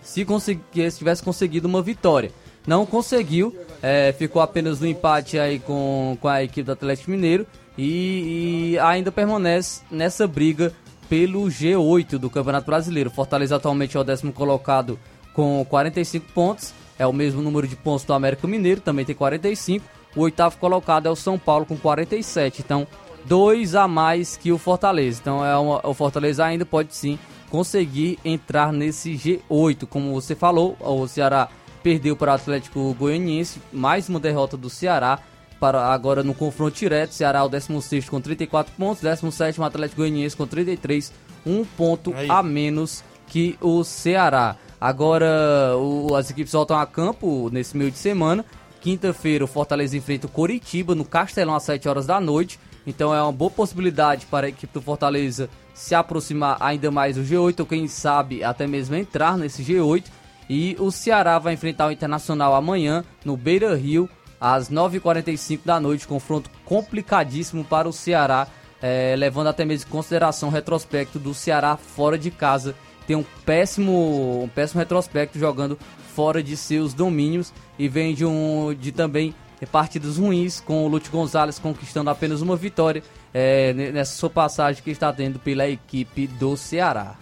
se, 0.01 0.25
se 0.39 0.97
tivesse 0.97 1.21
conseguido 1.21 1.67
uma 1.67 1.81
vitória. 1.81 2.31
Não 2.65 2.85
conseguiu, 2.85 3.55
é, 3.81 4.13
ficou 4.17 4.41
apenas 4.41 4.79
no 4.79 4.87
empate 4.87 5.37
aí 5.37 5.59
com, 5.59 6.17
com 6.19 6.27
a 6.27 6.43
equipe 6.43 6.63
do 6.63 6.71
Atlético 6.71 7.11
Mineiro 7.11 7.45
e, 7.77 8.71
e 8.73 8.79
ainda 8.79 9.11
permanece 9.11 9.81
nessa 9.91 10.25
briga 10.27 10.73
pelo 11.07 11.43
G8 11.43 12.17
do 12.17 12.29
Campeonato 12.29 12.65
Brasileiro. 12.65 13.11
Fortaleza 13.11 13.55
atualmente 13.55 13.95
é 13.95 13.99
o 13.99 14.03
décimo 14.03 14.33
colocado 14.33 14.99
com 15.33 15.63
45 15.69 16.31
pontos 16.33 16.73
é 16.97 17.05
o 17.05 17.13
mesmo 17.13 17.41
número 17.41 17.67
de 17.67 17.75
pontos 17.75 18.05
do 18.05 18.13
América 18.13 18.47
Mineiro, 18.47 18.81
também 18.81 19.05
tem 19.05 19.15
45. 19.15 19.85
O 20.15 20.21
oitavo 20.21 20.57
colocado 20.57 21.07
é 21.07 21.09
o 21.09 21.15
São 21.15 21.37
Paulo 21.37 21.65
com 21.65 21.77
47. 21.77 22.61
Então, 22.61 22.87
dois 23.25 23.75
a 23.75 23.87
mais 23.87 24.37
que 24.37 24.51
o 24.51 24.57
Fortaleza. 24.57 25.19
Então, 25.21 25.45
é 25.45 25.57
uma, 25.57 25.85
o 25.85 25.93
Fortaleza 25.93 26.45
ainda 26.45 26.65
pode 26.65 26.95
sim 26.95 27.19
conseguir 27.49 28.17
entrar 28.23 28.71
nesse 28.71 29.13
G8. 29.13 29.85
Como 29.87 30.13
você 30.13 30.35
falou, 30.35 30.77
o 30.79 31.07
Ceará 31.07 31.49
perdeu 31.83 32.15
para 32.15 32.31
o 32.31 32.35
Atlético 32.35 32.93
Goianiense, 32.97 33.61
mais 33.71 34.09
uma 34.09 34.19
derrota 34.19 34.57
do 34.57 34.69
Ceará. 34.69 35.19
Para 35.59 35.87
agora 35.87 36.21
no 36.21 36.33
confronto 36.33 36.77
direto, 36.77 37.13
Ceará 37.13 37.39
é 37.39 37.43
o 37.43 37.47
16 37.47 38.09
com 38.09 38.19
34 38.19 38.73
pontos, 38.77 39.01
17 39.01 39.61
Atlético 39.61 40.01
Goianiense 40.01 40.35
com 40.35 40.45
33, 40.45 41.13
um 41.45 41.63
ponto 41.63 42.13
Aí. 42.13 42.29
a 42.29 42.43
menos 42.43 43.03
que 43.27 43.57
o 43.61 43.83
Ceará. 43.83 44.57
Agora 44.85 45.75
o, 45.77 46.15
as 46.15 46.29
equipes 46.29 46.53
voltam 46.53 46.77
a 46.77 46.85
campo 46.85 47.49
nesse 47.51 47.75
meio 47.75 47.89
de 47.89 47.97
semana, 47.97 48.45
quinta-feira 48.79 49.43
o 49.43 49.47
Fortaleza 49.47 49.97
enfrenta 49.97 50.27
o 50.27 50.29
Coritiba 50.29 50.93
no 50.93 51.03
Castelão 51.03 51.55
às 51.55 51.63
7 51.63 51.89
horas 51.89 52.05
da 52.05 52.21
noite. 52.21 52.59
Então 52.85 53.11
é 53.11 53.19
uma 53.19 53.31
boa 53.31 53.49
possibilidade 53.49 54.27
para 54.27 54.45
a 54.45 54.49
equipe 54.49 54.71
do 54.71 54.79
Fortaleza 54.83 55.49
se 55.73 55.95
aproximar 55.95 56.57
ainda 56.59 56.91
mais 56.91 57.15
do 57.15 57.23
G8, 57.23 57.61
ou 57.61 57.65
quem 57.65 57.87
sabe 57.87 58.43
até 58.43 58.67
mesmo 58.67 58.95
entrar 58.95 59.39
nesse 59.39 59.63
G8. 59.63 60.03
E 60.47 60.77
o 60.77 60.91
Ceará 60.91 61.39
vai 61.39 61.55
enfrentar 61.55 61.87
o 61.87 61.91
Internacional 61.91 62.53
amanhã 62.53 63.03
no 63.25 63.35
Beira 63.35 63.75
Rio, 63.75 64.07
às 64.39 64.69
9h45 64.69 65.61
da 65.65 65.79
noite. 65.79 66.07
Confronto 66.07 66.47
complicadíssimo 66.63 67.63
para 67.63 67.89
o 67.89 67.91
Ceará, 67.91 68.47
é, 68.79 69.15
levando 69.17 69.47
até 69.47 69.65
mesmo 69.65 69.87
em 69.87 69.91
consideração 69.91 70.49
o 70.49 70.51
retrospecto 70.51 71.17
do 71.17 71.33
Ceará 71.33 71.75
fora 71.75 72.19
de 72.19 72.29
casa. 72.29 72.75
Tem 73.07 73.15
um 73.15 73.25
péssimo, 73.45 74.43
um 74.43 74.47
péssimo 74.47 74.79
retrospecto 74.79 75.37
jogando 75.37 75.77
fora 76.15 76.41
de 76.41 76.55
seus 76.55 76.93
domínios 76.93 77.53
e 77.77 77.87
vem 77.87 78.13
de, 78.13 78.25
um, 78.25 78.73
de 78.73 78.91
também 78.91 79.35
partidas 79.71 80.17
ruins, 80.17 80.59
com 80.59 80.85
o 80.85 80.87
Lute 80.87 81.09
Gonzalez 81.09 81.57
conquistando 81.57 82.09
apenas 82.09 82.41
uma 82.41 82.55
vitória 82.55 83.01
é, 83.33 83.73
nessa 83.73 84.15
sua 84.15 84.29
passagem 84.29 84.83
que 84.83 84.91
está 84.91 85.11
tendo 85.11 85.39
pela 85.39 85.67
equipe 85.67 86.27
do 86.27 86.55
Ceará. 86.55 87.15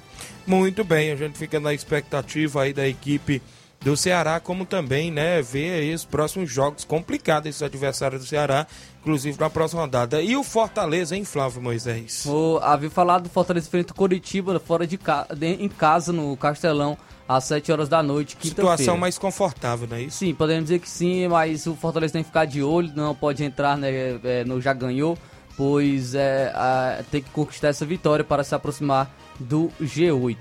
Muito 0.46 0.84
bem, 0.84 1.12
a 1.12 1.16
gente 1.16 1.38
fica 1.38 1.60
na 1.60 1.74
expectativa 1.74 2.64
aí 2.64 2.74
da 2.74 2.88
equipe 2.88 3.42
do 3.84 3.98
Ceará, 3.98 4.40
como 4.40 4.66
também, 4.66 5.12
né, 5.12 5.42
ver 5.42 5.74
aí 5.74 5.94
os 5.94 6.06
próximos 6.06 6.50
jogos 6.50 6.86
complicados 6.86 7.50
esses 7.50 7.62
adversários 7.62 8.22
do 8.22 8.28
Ceará, 8.28 8.66
inclusive 9.04 9.38
na 9.38 9.50
próxima 9.50 9.82
rodada. 9.82 10.22
E 10.22 10.36
o 10.36 10.44
Fortaleza, 10.44 11.16
hein, 11.16 11.26
Flávio 11.26 11.62
Moisés? 11.62 12.26
Havia 12.62 12.90
falado 12.90 13.24
do 13.24 13.30
Fortaleza 13.30 13.70
frente 13.70 13.90
ao 13.90 13.96
Curitiba, 13.96 14.60
fora 14.60 14.88
de, 14.88 14.98
ca... 14.98 15.28
em 15.42 15.68
casa, 15.68 16.14
no 16.14 16.36
Castelão, 16.38 16.98
às 17.28 17.44
7 17.44 17.72
horas 17.72 17.90
da 17.90 18.02
noite. 18.02 18.38
Situação 18.42 18.98
mais 18.98 19.18
confortável, 19.18 19.88
não 19.88 19.98
é 19.98 20.04
isso? 20.04 20.20
Sim, 20.20 20.34
podemos 20.34 20.64
dizer 20.64 20.80
que 20.80 20.90
sim, 20.90 21.28
mas 21.28 21.68
o 21.68 21.76
Fortaleza 21.76 22.14
tem 22.14 22.24
que 22.24 22.30
ficar 22.30 22.46
de 22.46 22.64
olho, 22.64 22.92
não 22.96 23.14
pode 23.14 23.44
entrar 23.44 23.78
né, 23.78 24.20
é, 24.24 24.46
no 24.46 24.62
já 24.62 24.72
ganhou, 24.72 25.18
pois 25.58 26.16
é, 26.16 26.52
a, 26.56 27.04
tem 27.12 27.22
que 27.22 27.30
conquistar 27.32 27.68
essa 27.68 27.86
vitória 27.86 28.24
para 28.24 28.44
se 28.44 28.56
aproximar 28.56 29.14
do 29.38 29.70
G8. 29.82 30.38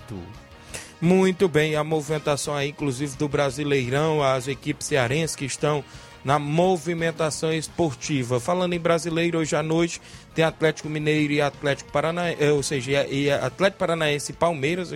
Muito 1.01 1.49
bem, 1.49 1.75
a 1.75 1.83
movimentação 1.83 2.55
aí, 2.55 2.69
inclusive 2.69 3.17
do 3.17 3.27
Brasileirão, 3.27 4.23
as 4.23 4.47
equipes 4.47 4.87
cearenses 4.87 5.35
que 5.35 5.45
estão 5.45 5.83
na 6.25 6.39
movimentação 6.39 7.53
esportiva. 7.53 8.39
Falando 8.39 8.73
em 8.75 8.81
brasileiro, 8.81 9.39
hoje 9.39 9.57
à 9.57 9.63
noite 9.63 10.01
tem 10.35 10.45
Atlético 10.45 10.89
Mineiro 10.89 11.33
e 11.33 11.41
Atlético 11.41 11.91
Paranaense, 11.91 12.43
eh, 12.43 12.53
ou 12.53 12.63
seja, 12.63 13.07
e 13.07 13.31
Atlético 13.31 13.79
Paranaense 13.79 14.33
e 14.33 14.35
Palmeiras, 14.35 14.95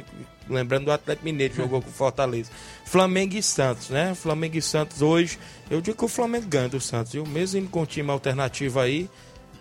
lembrando 0.49 0.85
do 0.87 0.93
Atlético 0.93 1.25
Mineiro 1.25 1.55
jogou 1.55 1.83
com 1.83 1.91
Fortaleza. 1.91 2.51
Flamengo 2.85 3.37
e 3.37 3.43
Santos, 3.43 3.91
né? 3.91 4.15
Flamengo 4.15 4.57
e 4.57 4.63
Santos 4.63 5.03
hoje, 5.03 5.39
eu 5.71 5.81
digo 5.81 5.97
que 5.97 6.05
o 6.05 6.09
Flamengo 6.09 6.47
ganha 6.47 6.69
do 6.69 6.81
Santos, 6.81 7.13
viu? 7.13 7.27
Mesmo 7.27 7.61
indo 7.61 7.71
com 7.71 7.83
um 7.83 7.87
time 7.87 8.11
alternativo 8.11 8.79
aí, 8.79 9.11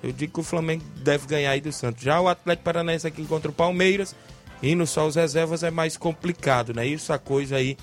eu 0.04 0.12
digo 0.12 0.34
que 0.34 0.40
o 0.40 0.44
Flamengo 0.44 0.84
deve 0.98 1.26
ganhar 1.26 1.52
aí 1.52 1.62
do 1.62 1.72
Santos. 1.72 2.04
Já 2.04 2.22
o 2.22 2.28
Atlético 2.28 2.64
Paranaense 2.64 3.08
aqui 3.08 3.26
contra 3.26 3.50
o 3.50 3.54
Palmeiras, 3.54 4.16
indo 4.62 4.86
só 4.86 5.08
os 5.08 5.16
reservas 5.16 5.64
é 5.64 5.72
mais 5.72 5.98
complicado, 5.98 6.74
né? 6.74 6.86
Isso 6.86 7.12
a 7.12 7.18
coisa 7.18 7.56
aí 7.56 7.76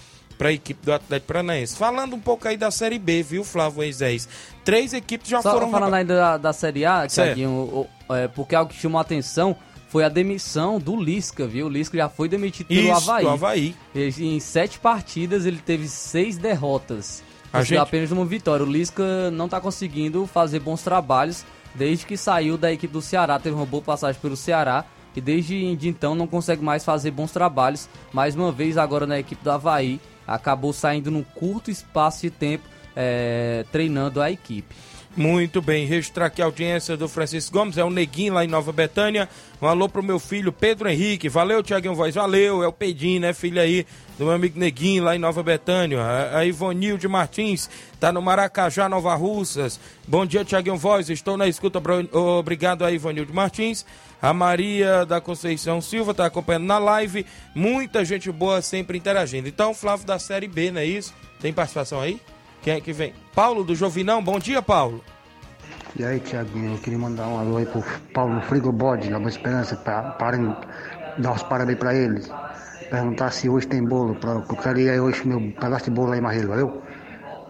para 0.42 0.48
a 0.48 0.52
equipe 0.52 0.84
do 0.84 0.92
Atlético 0.92 1.28
Paranaense. 1.28 1.76
Falando 1.76 2.16
um 2.16 2.18
pouco 2.18 2.48
aí 2.48 2.56
da 2.56 2.68
Série 2.72 2.98
B, 2.98 3.22
viu, 3.22 3.44
Flávio 3.44 3.76
Moisés? 3.76 4.28
Três 4.64 4.92
equipes 4.92 5.28
já 5.30 5.40
Só 5.40 5.52
foram... 5.52 5.70
falando 5.70 5.94
ainda 5.94 6.16
da, 6.16 6.36
da 6.36 6.52
Série 6.52 6.84
A, 6.84 7.06
Thiaguinho, 7.06 7.86
é, 8.10 8.26
porque 8.26 8.52
algo 8.56 8.72
que 8.72 8.80
chamou 8.80 8.98
a 8.98 9.02
atenção 9.02 9.54
foi 9.86 10.02
a 10.02 10.08
demissão 10.08 10.80
do 10.80 10.96
Lisca, 10.96 11.46
viu? 11.46 11.66
O 11.66 11.68
Lisca 11.68 11.96
já 11.96 12.08
foi 12.08 12.28
demitido 12.28 12.66
pelo 12.66 12.80
Isso, 12.80 12.92
Havaí. 13.08 13.24
do 13.24 13.30
Havaí. 13.30 13.76
Em 13.94 14.40
sete 14.40 14.80
partidas 14.80 15.46
ele 15.46 15.58
teve 15.58 15.86
seis 15.86 16.36
derrotas. 16.36 17.22
A 17.52 17.58
A 17.58 17.62
gente- 17.62 17.78
apenas 17.78 18.10
uma 18.10 18.24
vitória. 18.24 18.66
O 18.66 18.68
Lisca 18.68 19.30
não 19.30 19.44
está 19.44 19.60
conseguindo 19.60 20.26
fazer 20.26 20.58
bons 20.58 20.82
trabalhos 20.82 21.44
desde 21.72 22.04
que 22.04 22.16
saiu 22.16 22.58
da 22.58 22.72
equipe 22.72 22.92
do 22.92 23.00
Ceará. 23.00 23.38
Teve 23.38 23.54
uma 23.54 23.66
boa 23.66 23.82
passagem 23.82 24.20
pelo 24.20 24.36
Ceará 24.36 24.84
e 25.14 25.20
desde 25.20 25.76
de 25.76 25.88
então 25.88 26.16
não 26.16 26.26
consegue 26.26 26.64
mais 26.64 26.84
fazer 26.84 27.12
bons 27.12 27.30
trabalhos. 27.30 27.88
Mais 28.12 28.34
uma 28.34 28.50
vez 28.50 28.76
agora 28.76 29.06
na 29.06 29.20
equipe 29.20 29.44
do 29.44 29.50
Havaí. 29.52 30.00
Acabou 30.26 30.72
saindo 30.72 31.10
num 31.10 31.22
curto 31.22 31.70
espaço 31.70 32.22
de 32.22 32.30
tempo 32.30 32.64
é, 32.94 33.64
treinando 33.72 34.20
a 34.20 34.30
equipe. 34.30 34.74
Muito 35.14 35.60
bem, 35.60 35.84
registrar 35.84 36.26
aqui 36.26 36.40
a 36.40 36.46
audiência 36.46 36.96
do 36.96 37.06
Francisco 37.06 37.52
Gomes, 37.52 37.76
é 37.76 37.84
o 37.84 37.90
Neguinho 37.90 38.32
lá 38.32 38.46
em 38.46 38.48
Nova 38.48 38.72
Betânia. 38.72 39.28
Um 39.60 39.66
alô 39.66 39.86
pro 39.86 40.02
meu 40.02 40.18
filho 40.18 40.50
Pedro 40.50 40.88
Henrique. 40.88 41.28
Valeu, 41.28 41.62
Tiaguinho 41.62 41.94
Voz, 41.94 42.14
valeu. 42.14 42.62
É 42.62 42.66
o 42.66 42.72
Pedinho, 42.72 43.20
né, 43.20 43.34
filho 43.34 43.60
aí 43.60 43.86
do 44.18 44.24
meu 44.24 44.32
amigo 44.32 44.58
Neguinho 44.58 45.04
lá 45.04 45.14
em 45.14 45.18
Nova 45.18 45.42
Betânia. 45.42 46.00
A, 46.34 46.46
Ivonilde 46.46 47.06
Martins 47.08 47.68
tá 48.00 48.10
no 48.10 48.22
Maracajá, 48.22 48.88
Nova 48.88 49.14
Russas. 49.14 49.78
Bom 50.08 50.24
dia, 50.24 50.46
Tiaguinho 50.46 50.78
Voz, 50.78 51.10
estou 51.10 51.36
na 51.36 51.46
escuta. 51.46 51.78
Obrigado 52.38 52.82
a 52.82 52.90
Ivonilde 52.90 53.34
Martins. 53.34 53.84
A 54.20 54.32
Maria 54.32 55.04
da 55.04 55.20
Conceição 55.20 55.82
Silva 55.82 56.14
tá 56.14 56.24
acompanhando 56.24 56.64
na 56.64 56.78
live. 56.78 57.26
Muita 57.54 58.02
gente 58.02 58.32
boa 58.32 58.62
sempre 58.62 58.96
interagindo. 58.96 59.46
Então, 59.46 59.74
Flávio 59.74 60.06
da 60.06 60.18
Série 60.18 60.48
B, 60.48 60.70
não 60.70 60.80
é 60.80 60.86
isso? 60.86 61.12
Tem 61.38 61.52
participação 61.52 62.00
aí? 62.00 62.18
Quem 62.62 62.74
é 62.74 62.80
que 62.80 62.92
vem? 62.92 63.12
Paulo 63.34 63.64
do 63.64 63.74
Jovinão, 63.74 64.22
bom 64.22 64.38
dia, 64.38 64.62
Paulo. 64.62 65.02
E 65.98 66.04
aí, 66.04 66.20
Tiaguinho, 66.20 66.74
eu 66.74 66.78
queria 66.78 66.98
mandar 66.98 67.26
um 67.26 67.38
alô 67.38 67.56
aí 67.56 67.66
pro 67.66 67.82
Paulo 68.14 68.40
Frigobode, 68.42 69.10
na 69.10 69.18
Boa 69.18 69.28
Esperança, 69.28 69.76
para 69.76 70.16
dar 71.18 71.32
os 71.32 71.42
parabéns 71.42 71.78
pra 71.78 71.94
ele. 71.94 72.22
Perguntar 72.88 73.30
se 73.32 73.48
hoje 73.48 73.66
tem 73.66 73.84
bolo, 73.84 74.14
pra, 74.14 74.30
eu 74.30 74.90
aí 74.92 75.00
hoje 75.00 75.26
meu 75.26 75.40
pedaço 75.52 75.86
de 75.86 75.90
bolo 75.90 76.12
aí, 76.12 76.20
Marrelo, 76.20 76.48
valeu? 76.48 76.82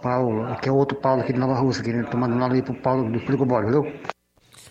Paulo, 0.01 0.45
aqui 0.47 0.69
é 0.69 0.73
outro 0.73 0.99
Paulo 0.99 1.23
aqui 1.23 1.33
de 1.33 1.39
Nova 1.39 1.55
Rússia, 1.55 1.85
querendo 1.85 2.17
mandando 2.17 2.41
um 2.41 2.45
alô 2.45 2.55
aí 2.55 2.63
pro 2.63 2.75
Paulo 2.75 3.11
do 3.11 3.21
Frigobode, 3.21 3.67
valeu? 3.67 3.93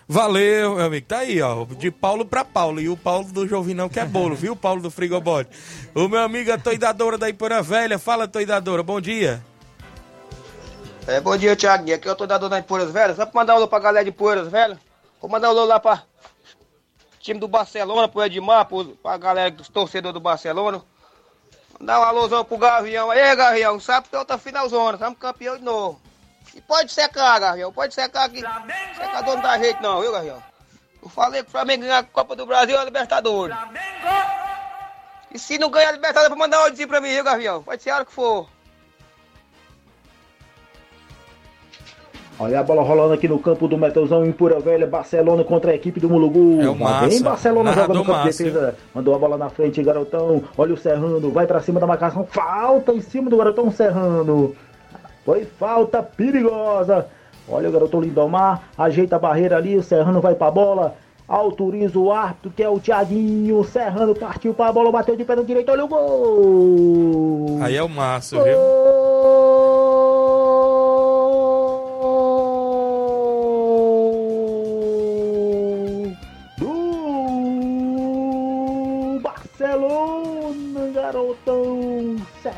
Valeu, 0.08 0.76
meu 0.76 0.86
amigo. 0.86 1.08
Tá 1.08 1.20
aí, 1.20 1.42
ó. 1.42 1.64
De 1.64 1.90
Paulo 1.90 2.26
pra 2.26 2.44
Paulo. 2.44 2.82
E 2.82 2.90
o 2.90 2.98
Paulo 2.98 3.32
do 3.32 3.48
Jovinão 3.48 3.88
que 3.88 3.98
é 3.98 4.06
bolo, 4.06 4.36
viu? 4.36 4.58
Paulo 4.58 4.82
do 4.82 4.92
Frigobode. 4.92 5.48
O 5.96 6.10
meu 6.10 6.20
amigo, 6.20 6.52
a 6.52 6.58
Toidadora 6.58 7.18
da 7.18 7.30
Ipura 7.30 7.62
Velha. 7.62 7.98
Fala, 7.98 8.28
Toidadora. 8.28 8.84
Bom 8.84 9.00
dia. 9.00 9.42
É, 11.12 11.20
bom 11.20 11.36
dia, 11.36 11.58
Thiaguinho. 11.58 11.98
Aqui 11.98 12.08
eu 12.08 12.16
tô 12.16 12.26
dando 12.26 12.56
em 12.56 12.64
Poeiras 12.64 12.90
Velhas. 12.90 13.18
Só 13.18 13.26
pra 13.26 13.42
mandar 13.42 13.54
um 13.54 13.58
alô 13.58 13.68
pra 13.68 13.80
galera 13.80 14.06
de 14.06 14.14
Poeiras 14.14 14.48
Velhas. 14.48 14.78
Vou 15.20 15.30
mandar 15.30 15.50
um 15.50 15.52
alô 15.52 15.66
lá 15.66 15.78
pra 15.78 16.04
time 17.20 17.38
do 17.38 17.50
Barcelona, 17.50 18.08
pro 18.08 18.24
Edmar, 18.24 18.66
pro, 18.66 18.96
pra 18.96 19.18
galera 19.18 19.52
dos 19.52 19.68
torcedores 19.68 20.14
do 20.14 20.22
Barcelona. 20.22 20.82
Mandar 21.78 22.00
um 22.00 22.04
alôzão 22.04 22.46
pro 22.46 22.58
Gavião. 22.58 23.12
Aí, 23.12 23.36
Gavião, 23.36 23.78
sabe 23.78 24.08
que 24.08 24.16
outra 24.16 24.38
finalzona, 24.38 24.94
estamos 24.94 25.20
campeão 25.20 25.58
de 25.58 25.64
novo. 25.66 26.02
E 26.56 26.62
pode 26.62 26.94
secar, 26.94 27.40
Gavião, 27.42 27.74
pode 27.74 27.94
secar 27.94 28.28
aqui. 28.28 28.40
Secador 28.96 29.36
não 29.36 29.42
dá 29.42 29.58
jeito 29.58 29.84
não, 29.84 30.00
viu, 30.00 30.14
Gavião? 30.14 30.42
Eu 31.04 31.10
falei 31.10 31.44
que 31.44 31.50
o 31.50 31.52
Flamengo 31.52 31.84
ganhar 31.84 31.98
a 31.98 32.04
Copa 32.04 32.38
do 32.38 32.46
Brasil 32.46 32.78
é 32.78 32.80
a 32.80 32.86
Libertadores. 32.86 33.58
E 35.30 35.38
se 35.38 35.58
não 35.58 35.70
ganhar 35.70 35.90
a 35.90 35.92
Libertadores, 35.92 36.30
pra 36.30 36.38
mandar 36.38 36.60
um 36.60 36.62
áudiozinho 36.62 36.88
pra 36.88 37.02
mim, 37.02 37.10
viu, 37.10 37.24
Gavião? 37.26 37.62
Pode 37.62 37.84
ser 37.84 37.90
a 37.90 37.96
hora 37.96 38.06
que 38.06 38.14
for. 38.14 38.48
Olha 42.40 42.60
a 42.60 42.64
bola 42.64 42.82
rolando 42.82 43.14
aqui 43.14 43.28
no 43.28 43.38
campo 43.38 43.68
do 43.68 43.78
Meteuzão 43.78 44.26
em 44.26 44.32
Pura 44.32 44.60
Velha, 44.60 44.88
Barcelona 44.88 45.44
contra 45.44 45.72
a 45.72 45.76
equipe 45.76 46.00
do 46.00 46.10
Mulugu. 46.10 46.62
É 46.62 46.70
o 46.70 46.80
Lá 46.80 47.02
vem 47.02 47.10
Massa. 47.10 47.24
Barcelona 47.24 47.74
joga 47.74 47.94
no 47.94 48.04
campo 48.04 48.20
de 48.20 48.26
Massa, 48.26 48.44
defesa. 48.44 48.76
Mandou 48.96 49.14
a 49.14 49.20
bola 49.20 49.38
na 49.38 49.50
frente, 49.50 49.84
garotão. 49.84 50.44
Olha 50.58 50.74
o 50.74 50.78
Serrano, 50.78 51.32
vai 51.32 51.46
pra 51.46 51.62
cima 51.62 51.80
da 51.80 51.86
marcação. 51.86 52.26
Falta 52.26 52.94
em 52.94 53.02
cima 53.02 53.30
do 53.30 53.38
garotão 53.38 53.70
Serrano. 53.70 54.56
Foi 55.24 55.46
falta 55.46 56.02
perigosa. 56.02 57.06
Olha 57.48 57.70
o 57.70 57.72
garotão 57.72 58.02
Lindomar, 58.02 58.64
ajeita 58.78 59.18
a 59.18 59.20
barreira 59.20 59.58
ali, 59.58 59.76
o 59.76 59.84
Serrano 59.84 60.22
vai 60.22 60.34
pra 60.34 60.50
bola. 60.50 60.96
Autoriza 61.28 61.98
o 61.98 62.12
árbitro, 62.12 62.52
que 62.52 62.64
é 62.64 62.70
o 62.70 62.80
Thiaguinho. 62.80 63.64
Serrano 63.64 64.16
partiu 64.16 64.54
pra 64.54 64.72
bola, 64.72 64.92
bateu 64.92 65.16
de 65.16 65.24
pé 65.24 65.36
no 65.36 65.46
direito, 65.46 65.72
olha 65.72 65.86
o 65.86 65.88
gol. 65.88 67.60
Aí 67.62 67.76
é 67.76 67.84
o 67.84 67.90
Márcio, 67.90 68.44
viu? 68.44 68.54
do 68.54 70.11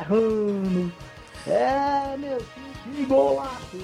Serrano. 0.08 0.92
É, 1.46 2.16
meu 2.18 2.38
filho, 2.40 2.96
que 2.96 3.04
golaço. 3.06 3.78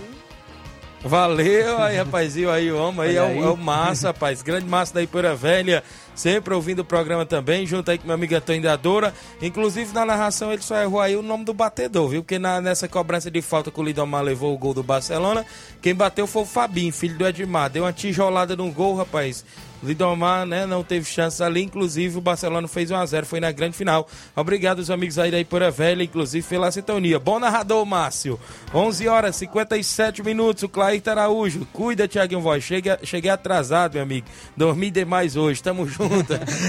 Valeu 1.03 1.79
aí, 1.79 1.97
rapazinho, 1.97 2.51
aí, 2.51 2.71
homem 2.71 3.01
aí, 3.01 3.17
é 3.17 3.23
Olha 3.23 3.31
o, 3.31 3.39
aí. 3.39 3.43
é 3.45 3.49
o 3.49 3.57
Massa, 3.57 4.09
rapaz. 4.09 4.43
Grande 4.43 4.67
Massa 4.67 4.95
da 4.95 5.03
Ipura 5.03 5.35
Velha. 5.35 5.83
Sempre 6.21 6.53
ouvindo 6.53 6.81
o 6.81 6.85
programa 6.85 7.25
também, 7.25 7.67
junto 7.67 7.91
aí 7.91 7.97
com 7.97 8.07
meu 8.07 8.15
amigo 8.15 8.35
Antônio 8.35 8.63
da 8.63 8.77
Doura. 8.77 9.15
Inclusive, 9.41 9.95
na 9.95 10.05
narração, 10.05 10.53
ele 10.53 10.61
só 10.61 10.77
errou 10.77 11.01
aí 11.01 11.17
o 11.17 11.23
nome 11.23 11.45
do 11.45 11.55
batedor, 11.55 12.09
viu? 12.09 12.23
Porque 12.23 12.39
na, 12.39 12.61
nessa 12.61 12.87
cobrança 12.87 13.31
de 13.31 13.41
falta 13.41 13.71
que 13.71 13.81
o 13.81 13.83
Lidomar 13.83 14.23
levou 14.23 14.55
o 14.55 14.59
gol 14.59 14.75
do 14.75 14.83
Barcelona, 14.83 15.47
quem 15.81 15.95
bateu 15.95 16.27
foi 16.27 16.43
o 16.43 16.47
Fabinho, 16.47 16.93
filho 16.93 17.17
do 17.17 17.27
Edmar. 17.27 17.71
Deu 17.71 17.85
uma 17.85 17.93
tijolada 17.93 18.55
no 18.55 18.71
gol, 18.71 18.97
rapaz. 18.97 19.45
Lidomar, 19.83 20.45
né, 20.45 20.67
não 20.67 20.85
teve 20.85 21.07
chance 21.07 21.43
ali, 21.43 21.63
inclusive 21.63 22.19
o 22.19 22.21
Barcelona 22.21 22.69
fez 22.69 22.91
1x0, 22.91 23.25
foi 23.25 23.41
na 23.41 23.51
grande 23.51 23.77
final. 23.77 24.07
Obrigado 24.37 24.79
os 24.79 24.91
amigos 24.91 25.19
aí 25.19 25.31
da 25.31 25.41
Ipura 25.41 25.71
Velha, 25.71 26.03
inclusive 26.03 26.47
pela 26.47 26.71
sintonia. 26.71 27.19
Bom 27.19 27.39
narrador, 27.39 27.85
Márcio. 27.87 28.39
11 28.75 29.09
horas 29.09 29.37
57 29.37 30.23
minutos, 30.23 30.63
o 30.63 30.69
Clair 30.69 31.03
Araújo. 31.07 31.67
Cuida, 31.73 32.07
Tiaguinho 32.07 32.43
Voz, 32.43 32.63
cheguei 32.63 33.31
atrasado, 33.31 33.95
meu 33.95 34.03
amigo. 34.03 34.27
Dormi 34.55 34.91
demais 34.91 35.37
hoje, 35.37 35.63
tamo 35.63 35.89
junto. 35.89 36.10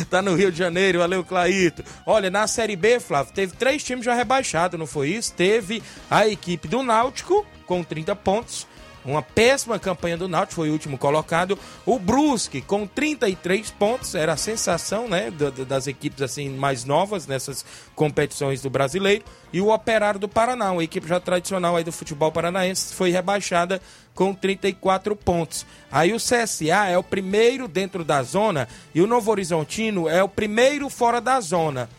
Tá 0.10 0.22
no 0.22 0.36
Rio 0.36 0.52
de 0.52 0.58
Janeiro, 0.58 1.00
valeu, 1.00 1.24
Claito. 1.24 1.84
Olha, 2.06 2.30
na 2.30 2.48
Série 2.48 2.76
B, 2.76 3.00
Flávio, 3.00 3.34
teve 3.34 3.54
três 3.56 3.84
times 3.84 4.06
já 4.06 4.14
rebaixados, 4.14 4.80
não 4.80 4.88
foi 4.88 5.10
isso? 5.10 5.34
Teve 5.34 5.82
a 6.10 6.28
equipe 6.28 6.68
do 6.68 6.84
Náutico, 6.84 7.46
com 7.66 7.84
30 7.84 8.16
pontos, 8.16 8.68
uma 9.04 9.22
péssima 9.22 9.80
campanha 9.80 10.18
do 10.18 10.28
Náutico, 10.28 10.56
foi 10.56 10.70
o 10.70 10.74
último 10.74 10.98
colocado. 10.98 11.58
O 11.86 11.98
Brusque 11.98 12.62
com 12.62 12.86
33 12.86 13.72
pontos, 13.72 14.16
era 14.16 14.34
a 14.34 14.38
sensação, 14.38 15.08
né, 15.08 15.32
das 15.68 15.88
equipes 15.88 16.22
assim 16.22 16.50
mais 16.50 16.86
novas 16.86 17.28
nessas 17.28 17.66
competições 17.96 18.62
do 18.62 18.70
Brasileiro. 18.70 19.24
E 19.54 19.60
o 19.60 19.74
Operário 19.74 20.20
do 20.20 20.30
Paraná, 20.30 20.72
uma 20.72 20.84
equipe 20.84 21.08
já 21.08 21.20
tradicional 21.20 21.76
aí 21.76 21.84
do 21.84 21.92
futebol 21.92 22.32
paranaense, 22.32 22.94
foi 22.94 23.10
rebaixada 23.10 23.82
com 24.14 24.34
34 24.34 25.16
pontos. 25.16 25.66
Aí 25.92 26.14
o 26.14 26.18
CSA 26.18 26.88
é 26.88 26.98
o 26.98 27.04
primeiro 27.04 27.68
dentro 27.68 28.04
da 28.04 28.24
zona 28.24 28.68
e 28.94 29.02
o 29.02 29.08
Novo 29.08 29.32
Horizontino 29.32 30.08
é 30.08 30.24
o 30.24 30.30
primeiro 30.30 30.90
fora 30.90 31.20
da 31.20 31.40
zona 31.40 31.90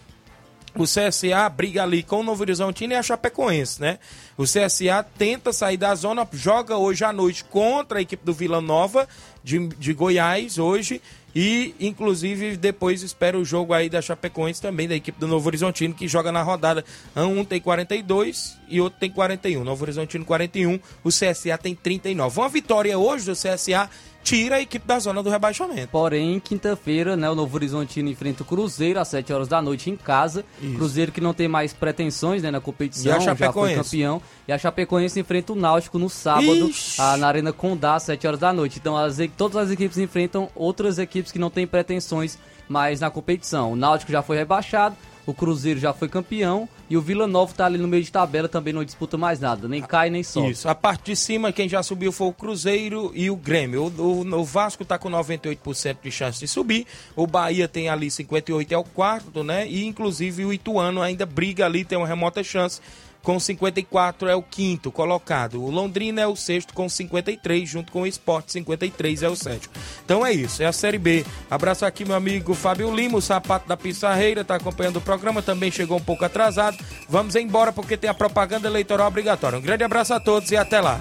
o 0.75 0.85
CSA 0.85 1.49
briga 1.49 1.83
ali 1.83 2.03
com 2.03 2.21
o 2.21 2.23
Novo 2.23 2.43
Horizontino 2.43 2.93
e 2.93 2.97
a 2.97 3.03
Chapecoense, 3.03 3.81
né? 3.81 3.99
O 4.37 4.45
CSA 4.45 5.05
tenta 5.19 5.53
sair 5.53 5.77
da 5.77 5.95
zona, 5.95 6.27
joga 6.33 6.77
hoje 6.77 7.05
à 7.05 7.13
noite 7.13 7.45
contra 7.45 7.99
a 7.99 8.03
equipe 8.03 8.25
do 8.25 8.33
Vila 8.33 8.61
Nova 8.61 9.07
de, 9.45 9.69
de 9.69 9.93
Goiás, 9.93 10.59
hoje, 10.59 11.03
e 11.35 11.75
inclusive 11.81 12.57
depois 12.57 13.03
espera 13.03 13.39
o 13.39 13.45
jogo 13.45 13.73
aí 13.73 13.89
da 13.89 14.01
Chapecoense 14.01 14.61
também, 14.61 14.89
da 14.89 14.95
equipe 14.95 15.19
do 15.19 15.27
Novo 15.27 15.47
Horizontino, 15.47 15.95
que 15.95 16.09
joga 16.09 16.33
na 16.33 16.43
rodada. 16.43 16.85
Um 17.17 17.45
tem 17.45 17.61
42 17.61 18.59
e 18.73 18.81
outro 18.81 18.99
tem 18.99 19.11
41. 19.11 19.63
Novo 19.63 19.85
Horizontino 19.85 20.25
41, 20.25 20.81
o 21.05 21.11
CSA 21.11 21.59
tem 21.59 21.75
39. 21.75 22.41
Uma 22.41 22.49
vitória 22.49 22.99
hoje 22.99 23.27
do 23.27 23.33
CSA 23.33 23.89
tira 24.23 24.57
a 24.57 24.61
equipe 24.61 24.87
da 24.87 24.99
zona 24.99 25.23
do 25.23 25.29
rebaixamento. 25.29 25.89
Porém, 25.89 26.41
quinta-feira, 26.41 27.17
né, 27.17 27.29
o 27.29 27.35
Novo 27.35 27.55
Horizontino 27.57 28.09
enfrenta 28.09 28.43
o 28.43 28.47
Cruzeiro 28.47 28.99
às 28.99 29.09
7 29.09 29.33
horas 29.33 29.49
da 29.49 29.61
noite 29.61 29.91
em 29.91 29.97
casa. 29.97 30.45
Isso. 30.61 30.75
Cruzeiro 30.77 31.13
que 31.13 31.21
não 31.21 31.35
tem 31.35 31.49
mais 31.49 31.73
pretensões 31.73 32.43
né, 32.43 32.51
na 32.51 32.61
competição, 32.61 33.21
já 33.21 33.35
foi 33.53 33.75
campeão. 33.75 34.23
E 34.47 34.53
a 34.53 34.59
Chapecoense 34.59 35.21
enfrenta 35.21 35.53
o 35.53 35.57
Náutico 35.57 35.99
no 35.99 36.09
sábado, 36.09 36.71
na 37.19 37.27
Arena 37.27 37.53
Condá, 37.53 37.97
às 37.97 38.05
7 38.05 38.27
horas 38.27 38.41
da 38.41 38.53
noite. 38.53 38.79
Então, 38.79 38.97
as, 38.97 39.19
todas 39.37 39.57
as 39.57 39.71
equipes 39.71 39.99
enfrentam 39.99 40.49
outras 40.55 40.99
equipes 40.99 41.31
que 41.31 41.39
não 41.39 41.51
têm 41.51 41.67
pretensões 41.67 42.39
mais 42.69 43.01
na 43.01 43.11
competição. 43.11 43.73
O 43.73 43.77
Náutico 43.77 44.13
já 44.13 44.23
foi 44.23 44.37
rebaixado, 44.37 44.97
o 45.27 45.33
Cruzeiro 45.33 45.79
já 45.79 45.93
foi 45.93 46.09
campeão 46.09 46.69
e 46.91 46.97
o 46.97 47.01
Vila 47.01 47.27
Nova 47.27 47.55
tá 47.55 47.67
ali 47.67 47.79
no 47.79 47.89
meio 47.89 48.03
de 48.03 48.11
tabela, 48.11 48.49
também 48.49 48.73
não 48.73 48.85
disputa 48.85 49.17
mais 49.17 49.41
nada, 49.41 49.69
nem 49.69 49.81
cai 49.81 50.11
nem 50.11 50.23
sobe. 50.23 50.51
Isso, 50.51 50.69
a 50.69 50.75
parte 50.75 51.07
de 51.07 51.17
cima 51.17 51.53
quem 51.53 51.69
já 51.69 51.83
subiu 51.83 52.13
foi 52.13 52.29
o 52.29 52.33
Cruzeiro 52.33 53.13
e 53.15 53.31
o 53.31 53.37
Grêmio. 53.37 53.93
O, 53.99 54.23
o, 54.23 54.41
o 54.41 54.45
Vasco 54.45 54.85
tá 54.85 54.99
com 54.99 55.11
98% 55.11 55.97
de 56.03 56.11
chance 56.11 56.41
de 56.41 56.49
subir, 56.49 56.87
o 57.15 57.27
Bahia 57.27 57.69
tem 57.69 57.89
ali 57.89 58.11
58 58.11 58.75
é 58.75 58.79
o 58.79 58.85
quarto, 58.85 59.43
né? 59.43 59.67
E 59.69 59.85
inclusive 59.85 60.45
o 60.45 60.53
Ituano 60.53 61.01
ainda 61.01 61.25
briga 61.25 61.67
ali, 61.67 61.85
tem 61.85 61.97
uma 61.99 62.07
remota 62.07 62.43
chance 62.43 62.81
com 63.23 63.39
54 63.39 64.29
é 64.29 64.35
o 64.35 64.43
quinto 64.43 64.91
colocado. 64.91 65.63
O 65.63 65.71
Londrina 65.71 66.21
é 66.21 66.27
o 66.27 66.37
sexto 66.37 66.75
com 66.75 66.89
53, 66.89 67.69
junto 67.69 67.93
com 67.93 68.03
o 68.03 68.07
Sport 68.07 68.49
53 68.49 69.23
é 69.23 69.29
o 69.29 69.37
sétimo. 69.37 69.73
Então 70.05 70.27
é 70.27 70.33
isso, 70.33 70.63
é 70.63 70.67
a 70.67 70.73
Série 70.73 70.99
B. 70.99 71.25
Abraço 71.51 71.85
aqui 71.87 72.05
meu 72.05 72.17
amigo 72.17 72.55
Fábio 72.55 72.95
Lima, 72.95 73.19
o 73.19 73.23
sapato 73.23 73.69
da 73.69 73.77
Pissarreira, 73.77 74.45
tá 74.45 74.57
acompanhando 74.57 74.97
o 74.97 75.01
programa, 75.01 75.43
também 75.43 75.71
chegou 75.71 75.99
um 75.99 76.03
pouco 76.03 76.25
atrasado. 76.25 76.77
Vamos 77.09 77.37
embora 77.37 77.73
porque 77.73 77.97
tem 77.97 78.11
a 78.11 78.15
propaganda 78.15 78.69
eleitoral 78.69 79.09
obrigatória. 79.09 79.59
Um 79.59 79.63
grande 79.63 79.85
abraço 79.85 80.13
a 80.15 80.21
todos 80.21 80.51
e 80.51 80.57
até 80.57 80.81
lá. 80.81 81.01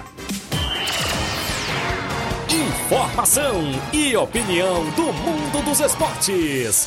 Informação 2.48 3.62
e 3.92 4.14
opinião 4.14 4.84
do 4.90 5.12
mundo 5.12 5.64
dos 5.64 5.80
esportes. 5.80 6.86